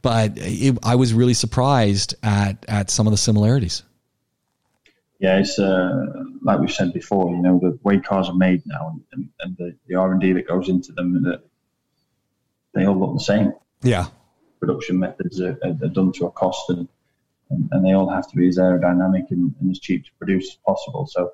But 0.00 0.32
it, 0.36 0.78
I 0.82 0.94
was 0.94 1.12
really 1.12 1.34
surprised 1.34 2.14
at 2.22 2.64
at 2.66 2.88
some 2.88 3.06
of 3.06 3.10
the 3.10 3.18
similarities. 3.18 3.82
Yeah, 5.18 5.38
it's 5.38 5.58
uh, 5.58 6.06
like 6.42 6.60
we've 6.60 6.72
said 6.72 6.92
before. 6.92 7.30
You 7.30 7.42
know, 7.42 7.58
the 7.58 7.78
way 7.82 7.98
cars 7.98 8.28
are 8.28 8.34
made 8.34 8.62
now, 8.66 9.00
and, 9.12 9.28
and 9.40 9.56
the 9.56 9.76
the 9.86 9.96
R 9.96 10.12
and 10.12 10.20
D 10.20 10.32
that 10.32 10.46
goes 10.46 10.68
into 10.68 10.92
them, 10.92 11.22
that 11.24 11.42
they 12.74 12.86
all 12.86 12.98
look 12.98 13.14
the 13.14 13.24
same. 13.24 13.52
Yeah, 13.82 14.06
production 14.60 14.98
methods 14.98 15.40
are, 15.40 15.58
are, 15.62 15.70
are 15.70 15.88
done 15.88 16.12
to 16.12 16.26
a 16.26 16.30
cost 16.30 16.70
and, 16.70 16.88
and, 17.50 17.68
and 17.72 17.84
they 17.84 17.92
all 17.92 18.08
have 18.08 18.28
to 18.30 18.36
be 18.36 18.48
as 18.48 18.58
aerodynamic 18.58 19.30
and, 19.30 19.54
and 19.60 19.70
as 19.70 19.78
cheap 19.78 20.04
to 20.04 20.10
produce 20.18 20.50
as 20.50 20.58
possible. 20.66 21.06
So 21.06 21.32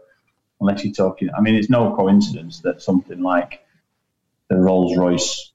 unless 0.61 0.85
you're 0.85 0.95
talking, 0.95 1.31
I 1.37 1.41
mean, 1.41 1.55
it's 1.55 1.71
no 1.71 1.95
coincidence 1.95 2.61
that 2.61 2.83
something 2.83 3.21
like 3.21 3.65
the 4.49 4.57
Rolls 4.57 4.97
Royce 4.97 5.53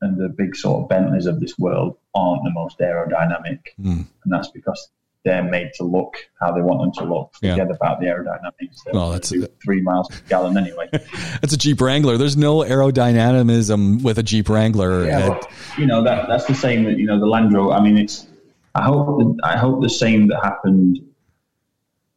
and 0.00 0.18
the 0.18 0.28
big 0.28 0.56
sort 0.56 0.82
of 0.82 0.88
Bentleys 0.88 1.26
of 1.26 1.40
this 1.40 1.58
world 1.58 1.98
aren't 2.14 2.44
the 2.44 2.50
most 2.50 2.78
aerodynamic. 2.78 3.60
Mm. 3.80 4.06
And 4.24 4.32
that's 4.32 4.48
because 4.48 4.88
they're 5.24 5.42
made 5.42 5.70
to 5.74 5.84
look 5.84 6.14
how 6.40 6.50
they 6.52 6.62
want 6.62 6.80
them 6.80 6.92
to 7.06 7.12
look. 7.12 7.32
Yeah. 7.42 7.52
Forget 7.52 7.70
about 7.76 8.00
the 8.00 8.06
aerodynamics. 8.06 8.76
They'll 8.84 8.94
Well, 8.94 9.10
that's- 9.10 9.30
do 9.30 9.46
three 9.62 9.82
miles 9.82 10.08
per 10.08 10.16
gallon 10.28 10.56
anyway. 10.56 10.88
That's 10.92 11.52
a 11.52 11.58
Jeep 11.58 11.80
Wrangler. 11.80 12.16
There's 12.16 12.36
no 12.36 12.58
aerodynamism 12.58 14.02
with 14.02 14.18
a 14.18 14.22
Jeep 14.22 14.48
Wrangler. 14.48 15.04
Yeah, 15.04 15.28
but, 15.28 15.50
you 15.78 15.86
know 15.86 16.02
that 16.04 16.28
that's 16.28 16.46
the 16.46 16.54
same 16.54 16.84
that 16.84 16.96
you 16.98 17.06
know 17.06 17.18
the 17.20 17.26
Land 17.26 17.52
Rover. 17.52 17.72
I 17.72 17.80
mean, 17.80 17.96
it's. 17.98 18.26
I 18.74 18.82
hope 18.84 19.36
I 19.42 19.56
hope 19.58 19.82
the 19.82 19.90
same 19.90 20.28
that 20.28 20.42
happened 20.42 21.00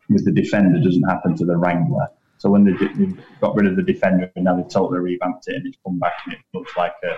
with 0.09 0.23
the 0.25 0.31
Defender 0.31 0.79
doesn't 0.79 1.03
happen 1.09 1.35
to 1.37 1.45
the 1.45 1.57
Wrangler. 1.57 2.07
So 2.37 2.49
when 2.49 2.63
they, 2.65 2.73
they 2.73 3.11
got 3.41 3.55
rid 3.55 3.67
of 3.67 3.75
the 3.75 3.81
Defender 3.83 4.29
and 4.35 4.45
now 4.45 4.55
they've 4.57 4.67
totally 4.69 4.99
revamped 4.99 5.47
it 5.47 5.55
and 5.55 5.65
it's 5.67 5.77
come 5.85 5.97
back 5.99 6.13
and 6.25 6.33
it 6.35 6.39
looks 6.53 6.75
like 6.77 6.93
a. 7.03 7.15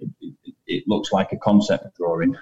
It, 0.00 0.10
it, 0.44 0.54
it 0.66 0.84
looks 0.86 1.10
like 1.12 1.32
a 1.32 1.36
concept 1.36 1.96
drawing 1.96 2.36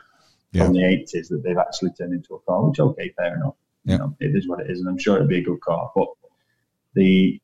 Yeah. 0.57 0.65
from 0.65 0.75
the 0.75 0.85
eighties 0.85 1.29
that 1.29 1.43
they've 1.43 1.59
actually 1.59 1.91
turned 1.93 2.13
into 2.13 2.35
a 2.35 2.41
car. 2.41 2.69
Which 2.69 2.81
okay, 2.81 3.13
fair 3.17 3.37
enough. 3.37 3.55
Yeah. 3.85 3.93
You 3.93 3.99
know, 3.99 4.17
it 4.21 4.37
is 4.37 4.49
what 4.49 4.61
it 4.61 4.71
is, 4.71 4.81
and 4.81 4.89
I'm 4.89 4.99
sure 4.99 5.17
it'll 5.17 5.29
be 5.29 5.39
a 5.39 5.43
good 5.43 5.61
car. 5.61 5.91
But 5.95 6.09
the 6.95 7.41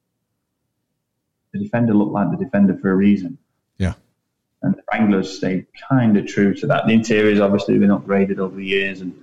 the 1.53 1.59
Defender 1.59 1.95
looked 1.95 2.13
like 2.13 2.31
the 2.31 2.45
Defender 2.45 2.77
for 2.79 2.91
a 2.91 2.97
reason 2.97 3.39
yeah. 3.79 3.95
and 4.63 4.75
the 4.75 4.83
Wranglers 4.93 5.37
stayed 5.37 5.67
kind 5.89 6.17
of 6.17 6.27
true 6.27 6.55
to 6.55 6.67
that. 6.69 6.87
The 6.87 6.93
interiors 6.93 7.41
obviously 7.41 7.79
been 7.79 7.91
upgraded 7.91 8.39
over 8.39 8.57
the 8.57 8.65
years, 8.65 9.01
and 9.01 9.15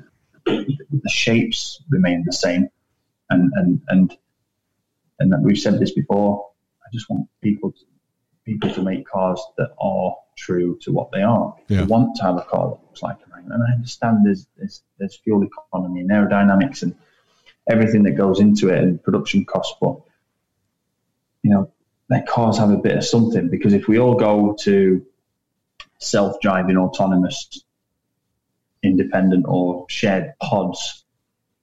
the 0.45 1.09
shapes 1.09 1.81
remain 1.89 2.23
the 2.25 2.33
same. 2.33 2.67
And 3.29 3.51
and 3.55 3.81
and 3.89 4.17
and 5.19 5.31
that 5.31 5.41
we've 5.41 5.57
said 5.57 5.79
this 5.79 5.91
before. 5.91 6.47
I 6.83 6.89
just 6.91 7.09
want 7.09 7.27
people 7.41 7.71
to, 7.71 7.85
people 8.45 8.73
to 8.73 8.81
make 8.81 9.07
cars 9.07 9.41
that 9.57 9.69
are 9.79 10.15
true 10.35 10.79
to 10.81 10.91
what 10.91 11.11
they 11.11 11.21
are. 11.21 11.55
Yeah. 11.67 11.81
They 11.81 11.83
want 11.83 12.15
to 12.15 12.23
have 12.23 12.37
a 12.37 12.41
car 12.41 12.69
that 12.71 12.83
looks 12.83 13.03
like 13.03 13.17
a 13.25 13.28
and 13.49 13.63
I 13.63 13.73
understand 13.73 14.25
there's 14.25 14.47
there's, 14.57 14.83
there's 14.97 15.15
fuel 15.17 15.43
economy 15.43 16.01
and 16.01 16.09
aerodynamics 16.09 16.83
and 16.83 16.95
everything 17.69 18.03
that 18.03 18.11
goes 18.11 18.39
into 18.39 18.69
it 18.69 18.83
and 18.83 19.03
production 19.03 19.45
costs, 19.45 19.75
but 19.79 19.97
you 21.43 21.51
know 21.51 21.71
their 22.09 22.23
cars 22.23 22.57
have 22.57 22.71
a 22.71 22.77
bit 22.77 22.97
of 22.97 23.05
something 23.05 23.49
because 23.49 23.73
if 23.73 23.87
we 23.87 23.99
all 23.99 24.15
go 24.15 24.55
to 24.61 25.05
self-driving 25.99 26.77
autonomous 26.77 27.63
independent 28.81 29.45
or 29.47 29.85
shared 29.89 30.33
pods 30.41 31.03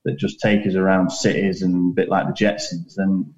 that 0.05 0.17
just 0.17 0.39
take 0.41 0.67
us 0.67 0.75
around 0.75 1.11
cities 1.11 1.63
and 1.63 1.93
a 1.93 1.95
bit 1.95 2.09
like 2.09 2.27
the 2.27 2.33
Jetsons, 2.33 2.95
then 2.95 3.35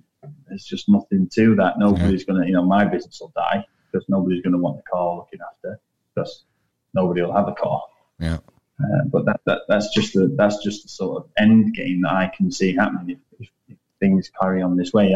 there's 0.49 0.65
just 0.65 0.89
nothing 0.89 1.29
to 1.33 1.55
that. 1.55 1.79
Nobody's 1.79 2.25
going 2.25 2.43
to, 2.43 2.47
you 2.47 2.53
know, 2.53 2.65
my 2.65 2.85
business 2.85 3.21
will 3.21 3.33
die 3.35 3.65
because 3.91 4.07
nobody's 4.09 4.43
going 4.43 4.53
to 4.53 4.59
want 4.59 4.77
the 4.77 4.83
car 4.83 5.17
looking 5.17 5.39
after 5.41 5.81
because 6.15 6.45
nobody 6.93 7.23
will 7.23 7.33
have 7.33 7.49
a 7.49 7.55
car. 7.55 7.83
Yeah. 8.19 8.39
Uh, 8.81 9.05
but 9.11 9.25
that, 9.27 9.41
that 9.45 9.63
that's 9.69 9.93
just 9.93 10.13
the 10.15 10.33
that's 10.37 10.63
just 10.63 10.85
the 10.85 10.89
sort 10.89 11.17
of 11.17 11.31
end 11.37 11.75
game 11.75 12.03
that 12.03 12.13
I 12.13 12.31
can 12.37 12.51
see 12.53 12.75
happening 12.75 13.17
if, 13.17 13.41
if, 13.41 13.49
if 13.69 13.77
things 13.99 14.31
carry 14.41 14.63
on 14.63 14.77
this 14.77 14.93
way. 14.93 15.15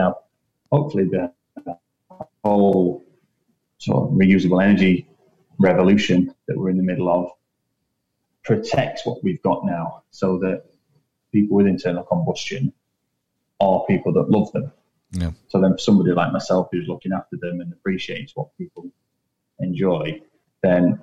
Hopefully, 0.72 1.05
the, 1.05 1.32
the 1.64 1.78
whole 2.44 3.05
sort 3.78 4.09
of 4.09 4.16
reusable 4.16 4.62
energy 4.62 5.09
revolution 5.59 6.34
that 6.48 6.59
we're 6.59 6.70
in 6.70 6.76
the 6.76 6.82
middle 6.82 7.09
of 7.09 7.30
protects 8.42 9.07
what 9.07 9.22
we've 9.22 9.42
got 9.42 9.64
now, 9.64 10.03
so 10.11 10.38
that 10.38 10.64
people 11.30 11.57
with 11.57 11.66
internal 11.66 12.03
combustion 12.03 12.72
are 13.61 13.84
people 13.86 14.12
that 14.12 14.28
love 14.28 14.50
them. 14.53 14.72
Yeah. 15.12 15.30
So 15.48 15.61
then, 15.61 15.78
somebody 15.78 16.11
like 16.12 16.32
myself 16.32 16.68
who's 16.72 16.88
looking 16.88 17.12
after 17.12 17.36
them 17.36 17.61
and 17.61 17.72
appreciates 17.72 18.34
what 18.34 18.57
people 18.59 18.90
enjoy, 19.61 20.20
then 20.62 20.98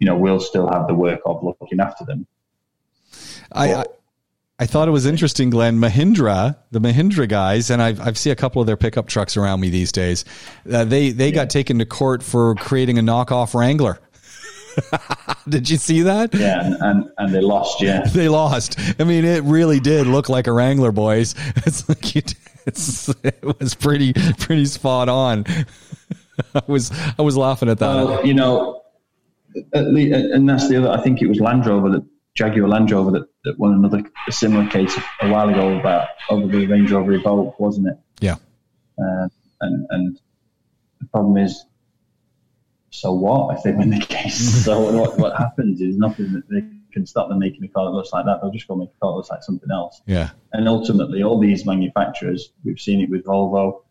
you 0.00 0.06
know 0.06 0.16
we'll 0.16 0.40
still 0.40 0.68
have 0.68 0.88
the 0.88 0.94
work 0.94 1.20
of 1.24 1.42
looking 1.44 1.78
after 1.78 2.04
them. 2.04 2.26
I, 3.52 3.74
I 3.74 3.84
I 4.58 4.66
thought 4.66 4.88
it 4.88 4.90
was 4.90 5.06
interesting, 5.06 5.48
Glenn. 5.48 5.78
Mahindra, 5.78 6.56
the 6.70 6.80
Mahindra 6.80 7.26
guys, 7.26 7.70
and 7.70 7.80
I've 7.80 7.98
I've 8.00 8.18
seen 8.18 8.32
a 8.32 8.36
couple 8.36 8.60
of 8.60 8.66
their 8.66 8.76
pickup 8.76 9.06
trucks 9.06 9.36
around 9.36 9.60
me 9.60 9.70
these 9.70 9.92
days. 9.92 10.24
Uh, 10.70 10.84
they 10.84 11.10
they 11.10 11.32
got 11.32 11.48
taken 11.48 11.78
to 11.78 11.86
court 11.86 12.22
for 12.22 12.54
creating 12.56 12.98
a 12.98 13.02
knockoff 13.02 13.54
Wrangler. 13.54 14.00
Did 15.48 15.68
you 15.68 15.78
see 15.78 16.02
that? 16.02 16.34
Yeah, 16.34 16.64
and, 16.64 16.74
and, 16.80 17.10
and 17.18 17.34
they 17.34 17.40
lost. 17.40 17.80
Yeah, 17.80 18.06
They 18.12 18.28
lost. 18.28 18.78
I 19.00 19.04
mean, 19.04 19.24
it 19.24 19.42
really 19.44 19.80
did 19.80 20.06
look 20.06 20.28
like 20.28 20.46
a 20.46 20.52
Wrangler, 20.52 20.92
boys. 20.92 21.34
It's 21.66 21.88
like 21.88 22.14
you, 22.14 22.22
it's, 22.66 23.08
it 23.24 23.42
was 23.58 23.74
pretty 23.74 24.12
pretty 24.12 24.66
spot 24.66 25.08
on. 25.08 25.44
I 26.54 26.62
was 26.66 26.90
I 27.18 27.22
was 27.22 27.36
laughing 27.36 27.68
at 27.68 27.78
that. 27.78 27.94
well, 27.94 28.26
you 28.26 28.34
know, 28.34 28.82
least, 29.74 30.14
and 30.14 30.48
that's 30.48 30.68
the 30.68 30.76
other. 30.76 30.90
I 30.90 31.02
think 31.02 31.22
it 31.22 31.26
was 31.26 31.40
Land 31.40 31.66
Rover 31.66 31.90
that 31.90 32.04
Jaguar 32.34 32.68
Land 32.68 32.90
Rover 32.90 33.10
that, 33.12 33.26
that 33.44 33.58
won 33.58 33.74
another 33.74 34.02
a 34.28 34.32
similar 34.32 34.68
case 34.70 34.96
a 35.20 35.30
while 35.30 35.48
ago 35.48 35.78
about 35.78 36.08
over 36.28 36.46
the 36.46 36.66
Range 36.66 36.90
Rover 36.90 37.18
Evoque, 37.18 37.58
wasn't 37.58 37.88
it? 37.88 37.98
yeah, 38.20 38.36
Uh, 38.98 39.28
and 39.60 39.86
and 39.90 40.20
the 41.00 41.06
problem 41.06 41.36
is, 41.36 41.64
so 42.90 43.12
what 43.12 43.56
if 43.56 43.62
they 43.62 43.72
win 43.72 43.90
the 43.90 44.00
case? 44.00 44.38
so 44.64 44.92
what, 44.92 45.18
what 45.18 45.36
happens 45.36 45.80
is 45.80 45.96
nothing 45.96 46.32
that 46.32 46.48
they 46.48 46.62
can 46.92 47.06
stop 47.06 47.28
them 47.28 47.38
making 47.38 47.64
a 47.64 47.68
car 47.68 47.84
that 47.86 47.92
looks 47.92 48.12
like 48.12 48.24
that. 48.26 48.40
They'll 48.40 48.50
just 48.50 48.68
go 48.68 48.74
make 48.76 48.90
a 48.90 49.00
car 49.00 49.12
that 49.12 49.16
looks 49.16 49.30
like 49.30 49.42
something 49.42 49.70
else. 49.70 50.02
yeah, 50.06 50.30
And 50.52 50.68
ultimately, 50.68 51.22
all 51.22 51.38
these 51.38 51.64
manufacturers, 51.64 52.52
we've 52.64 52.80
seen 52.80 53.00
it 53.00 53.08
with 53.10 53.24
Volvo, 53.24 53.82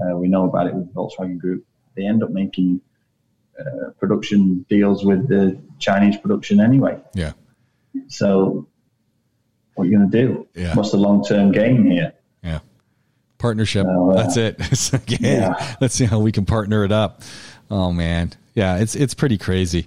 uh, 0.00 0.16
we 0.16 0.28
know 0.28 0.44
about 0.44 0.66
it 0.66 0.74
with 0.74 0.92
Volkswagen 0.94 1.38
Group. 1.38 1.64
They 1.96 2.06
end 2.06 2.22
up 2.22 2.30
making 2.30 2.80
uh, 3.58 3.90
production 3.98 4.64
deals 4.68 5.04
with 5.04 5.28
the 5.28 5.58
Chinese 5.78 6.16
production 6.16 6.60
anyway. 6.60 6.98
yeah, 7.14 7.32
So, 8.08 8.66
what 9.74 9.84
are 9.84 9.86
you 9.90 9.96
going 9.98 10.10
to 10.10 10.22
do? 10.26 10.48
Yeah. 10.54 10.74
What's 10.74 10.90
the 10.90 10.96
long 10.98 11.24
term 11.24 11.52
game 11.52 11.84
here? 11.84 12.12
yeah. 12.42 12.60
Partnership. 13.38 13.86
Oh, 13.88 14.14
yeah. 14.14 14.22
That's 14.22 14.36
it. 14.38 15.00
Hey, 15.20 15.36
Yeah. 15.38 15.76
let's 15.80 15.94
see 15.94 16.06
how 16.06 16.18
we 16.20 16.32
can 16.32 16.46
partner 16.46 16.84
it 16.84 16.92
up. 16.92 17.22
Oh 17.70 17.92
man, 17.92 18.32
yeah, 18.54 18.78
it's 18.78 18.94
it's 18.94 19.14
pretty 19.14 19.38
crazy. 19.38 19.86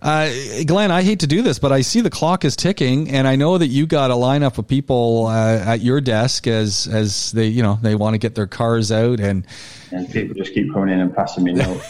Uh, 0.00 0.30
Glenn, 0.64 0.90
I 0.90 1.02
hate 1.02 1.20
to 1.20 1.26
do 1.26 1.42
this, 1.42 1.58
but 1.58 1.72
I 1.72 1.80
see 1.80 2.00
the 2.00 2.10
clock 2.10 2.44
is 2.44 2.54
ticking, 2.54 3.10
and 3.10 3.26
I 3.26 3.36
know 3.36 3.58
that 3.58 3.66
you 3.66 3.86
got 3.86 4.10
a 4.10 4.14
lineup 4.14 4.58
of 4.58 4.68
people 4.68 5.26
uh, 5.26 5.58
at 5.58 5.80
your 5.80 6.00
desk 6.00 6.46
as 6.46 6.86
as 6.86 7.32
they 7.32 7.46
you 7.46 7.62
know 7.62 7.78
they 7.82 7.94
want 7.94 8.14
to 8.14 8.18
get 8.18 8.34
their 8.34 8.46
cars 8.46 8.92
out 8.92 9.20
and 9.20 9.44
And 9.90 10.10
people 10.10 10.34
just 10.34 10.54
keep 10.54 10.72
coming 10.72 10.92
in 10.92 11.00
and 11.00 11.14
passing 11.14 11.44
me 11.44 11.52
notes. 11.52 11.84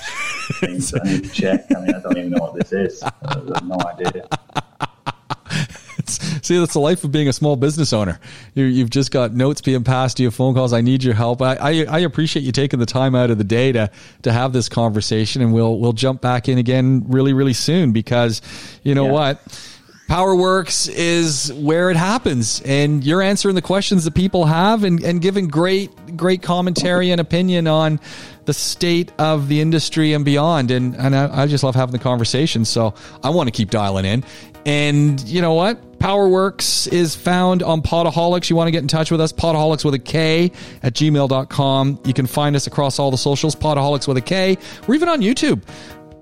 I 0.62 0.66
need 1.04 1.24
to 1.24 1.30
check. 1.30 1.66
I 1.76 1.80
mean, 1.80 1.94
I 1.94 2.00
don't 2.00 2.16
even 2.16 2.30
know 2.30 2.40
what 2.40 2.54
this 2.54 2.72
is. 2.72 3.02
I 3.02 3.12
have 3.28 3.64
no 3.66 3.78
idea. 3.86 4.28
See, 6.48 6.58
that's 6.58 6.72
the 6.72 6.80
life 6.80 7.04
of 7.04 7.12
being 7.12 7.28
a 7.28 7.32
small 7.34 7.56
business 7.56 7.92
owner. 7.92 8.18
You, 8.54 8.64
you've 8.64 8.88
just 8.88 9.10
got 9.10 9.34
notes 9.34 9.60
being 9.60 9.84
passed 9.84 10.16
to 10.16 10.22
you, 10.22 10.30
phone 10.30 10.54
calls. 10.54 10.72
I 10.72 10.80
need 10.80 11.04
your 11.04 11.12
help. 11.12 11.42
I, 11.42 11.56
I, 11.56 11.84
I 11.84 11.98
appreciate 12.00 12.42
you 12.42 12.52
taking 12.52 12.78
the 12.80 12.86
time 12.86 13.14
out 13.14 13.28
of 13.30 13.36
the 13.36 13.44
day 13.44 13.70
to 13.72 13.90
to 14.22 14.32
have 14.32 14.54
this 14.54 14.70
conversation, 14.70 15.42
and 15.42 15.52
we'll 15.52 15.78
we'll 15.78 15.92
jump 15.92 16.22
back 16.22 16.48
in 16.48 16.56
again 16.56 17.04
really 17.08 17.34
really 17.34 17.52
soon 17.52 17.92
because 17.92 18.40
you 18.82 18.94
know 18.94 19.04
Yeah. 19.04 19.12
what. 19.12 19.74
PowerWorks 20.08 20.88
is 20.90 21.52
where 21.52 21.90
it 21.90 21.96
happens, 21.98 22.62
and 22.64 23.04
you're 23.04 23.20
answering 23.20 23.54
the 23.54 23.60
questions 23.60 24.04
that 24.04 24.14
people 24.14 24.46
have, 24.46 24.82
and, 24.82 25.04
and 25.04 25.20
giving 25.20 25.48
great, 25.48 25.90
great 26.16 26.40
commentary 26.40 27.10
and 27.10 27.20
opinion 27.20 27.66
on 27.66 28.00
the 28.46 28.54
state 28.54 29.12
of 29.18 29.48
the 29.48 29.60
industry 29.60 30.14
and 30.14 30.24
beyond. 30.24 30.70
And 30.70 30.96
and 30.96 31.14
I, 31.14 31.42
I 31.42 31.46
just 31.46 31.62
love 31.62 31.74
having 31.74 31.92
the 31.92 31.98
conversation, 31.98 32.64
so 32.64 32.94
I 33.22 33.28
want 33.28 33.48
to 33.48 33.50
keep 33.50 33.68
dialing 33.68 34.06
in. 34.06 34.24
And 34.68 35.26
you 35.26 35.40
know 35.40 35.54
what? 35.54 35.98
PowerWorks 35.98 36.92
is 36.92 37.16
found 37.16 37.62
on 37.62 37.80
Podaholiks. 37.80 38.50
You 38.50 38.56
want 38.56 38.66
to 38.66 38.70
get 38.70 38.82
in 38.82 38.88
touch 38.88 39.10
with 39.10 39.18
us, 39.18 39.32
Podaholiks 39.32 39.82
with 39.82 39.94
a 39.94 39.98
K 39.98 40.52
at 40.82 40.92
gmail.com. 40.92 42.00
You 42.04 42.12
can 42.12 42.26
find 42.26 42.54
us 42.54 42.66
across 42.66 42.98
all 42.98 43.10
the 43.10 43.16
socials, 43.16 43.56
Podaholiks 43.56 44.06
with 44.06 44.18
a 44.18 44.20
K. 44.20 44.58
We're 44.86 44.94
even 44.94 45.08
on 45.08 45.22
YouTube. 45.22 45.62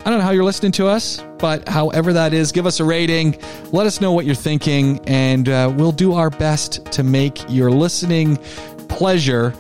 I 0.05 0.11
don't 0.11 0.21
know 0.21 0.25
how 0.25 0.31
you're 0.31 0.45
listening 0.45 0.71
to 0.73 0.87
us, 0.87 1.25
but 1.41 1.69
however 1.69 2.13
that 2.13 2.33
is, 2.33 2.53
give 2.53 2.67
us 2.67 2.79
a 2.79 2.85
rating. 2.85 3.37
Let 3.73 3.89
us 3.89 4.01
know 4.01 4.13
what 4.13 4.27
you're 4.27 4.37
thinking, 4.37 5.01
and 5.09 5.49
uh, 5.49 5.75
we'll 5.77 5.91
do 5.91 6.15
our 6.15 6.31
best 6.31 6.85
to 6.93 7.03
make 7.03 7.51
your 7.51 7.73
listening 7.73 8.37
pleasure 8.89 9.53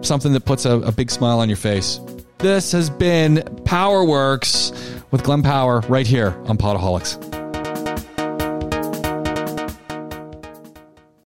something 0.00 0.32
that 0.32 0.46
puts 0.46 0.64
a, 0.64 0.78
a 0.78 0.90
big 0.90 1.10
smile 1.10 1.38
on 1.38 1.50
your 1.50 1.58
face. 1.58 2.00
This 2.38 2.72
has 2.72 2.88
been 2.88 3.36
PowerWorks 3.64 5.02
with 5.10 5.22
Glenn 5.22 5.42
Power 5.42 5.80
right 5.82 6.06
here 6.06 6.30
on 6.46 6.56
Podaholiks. 6.56 7.41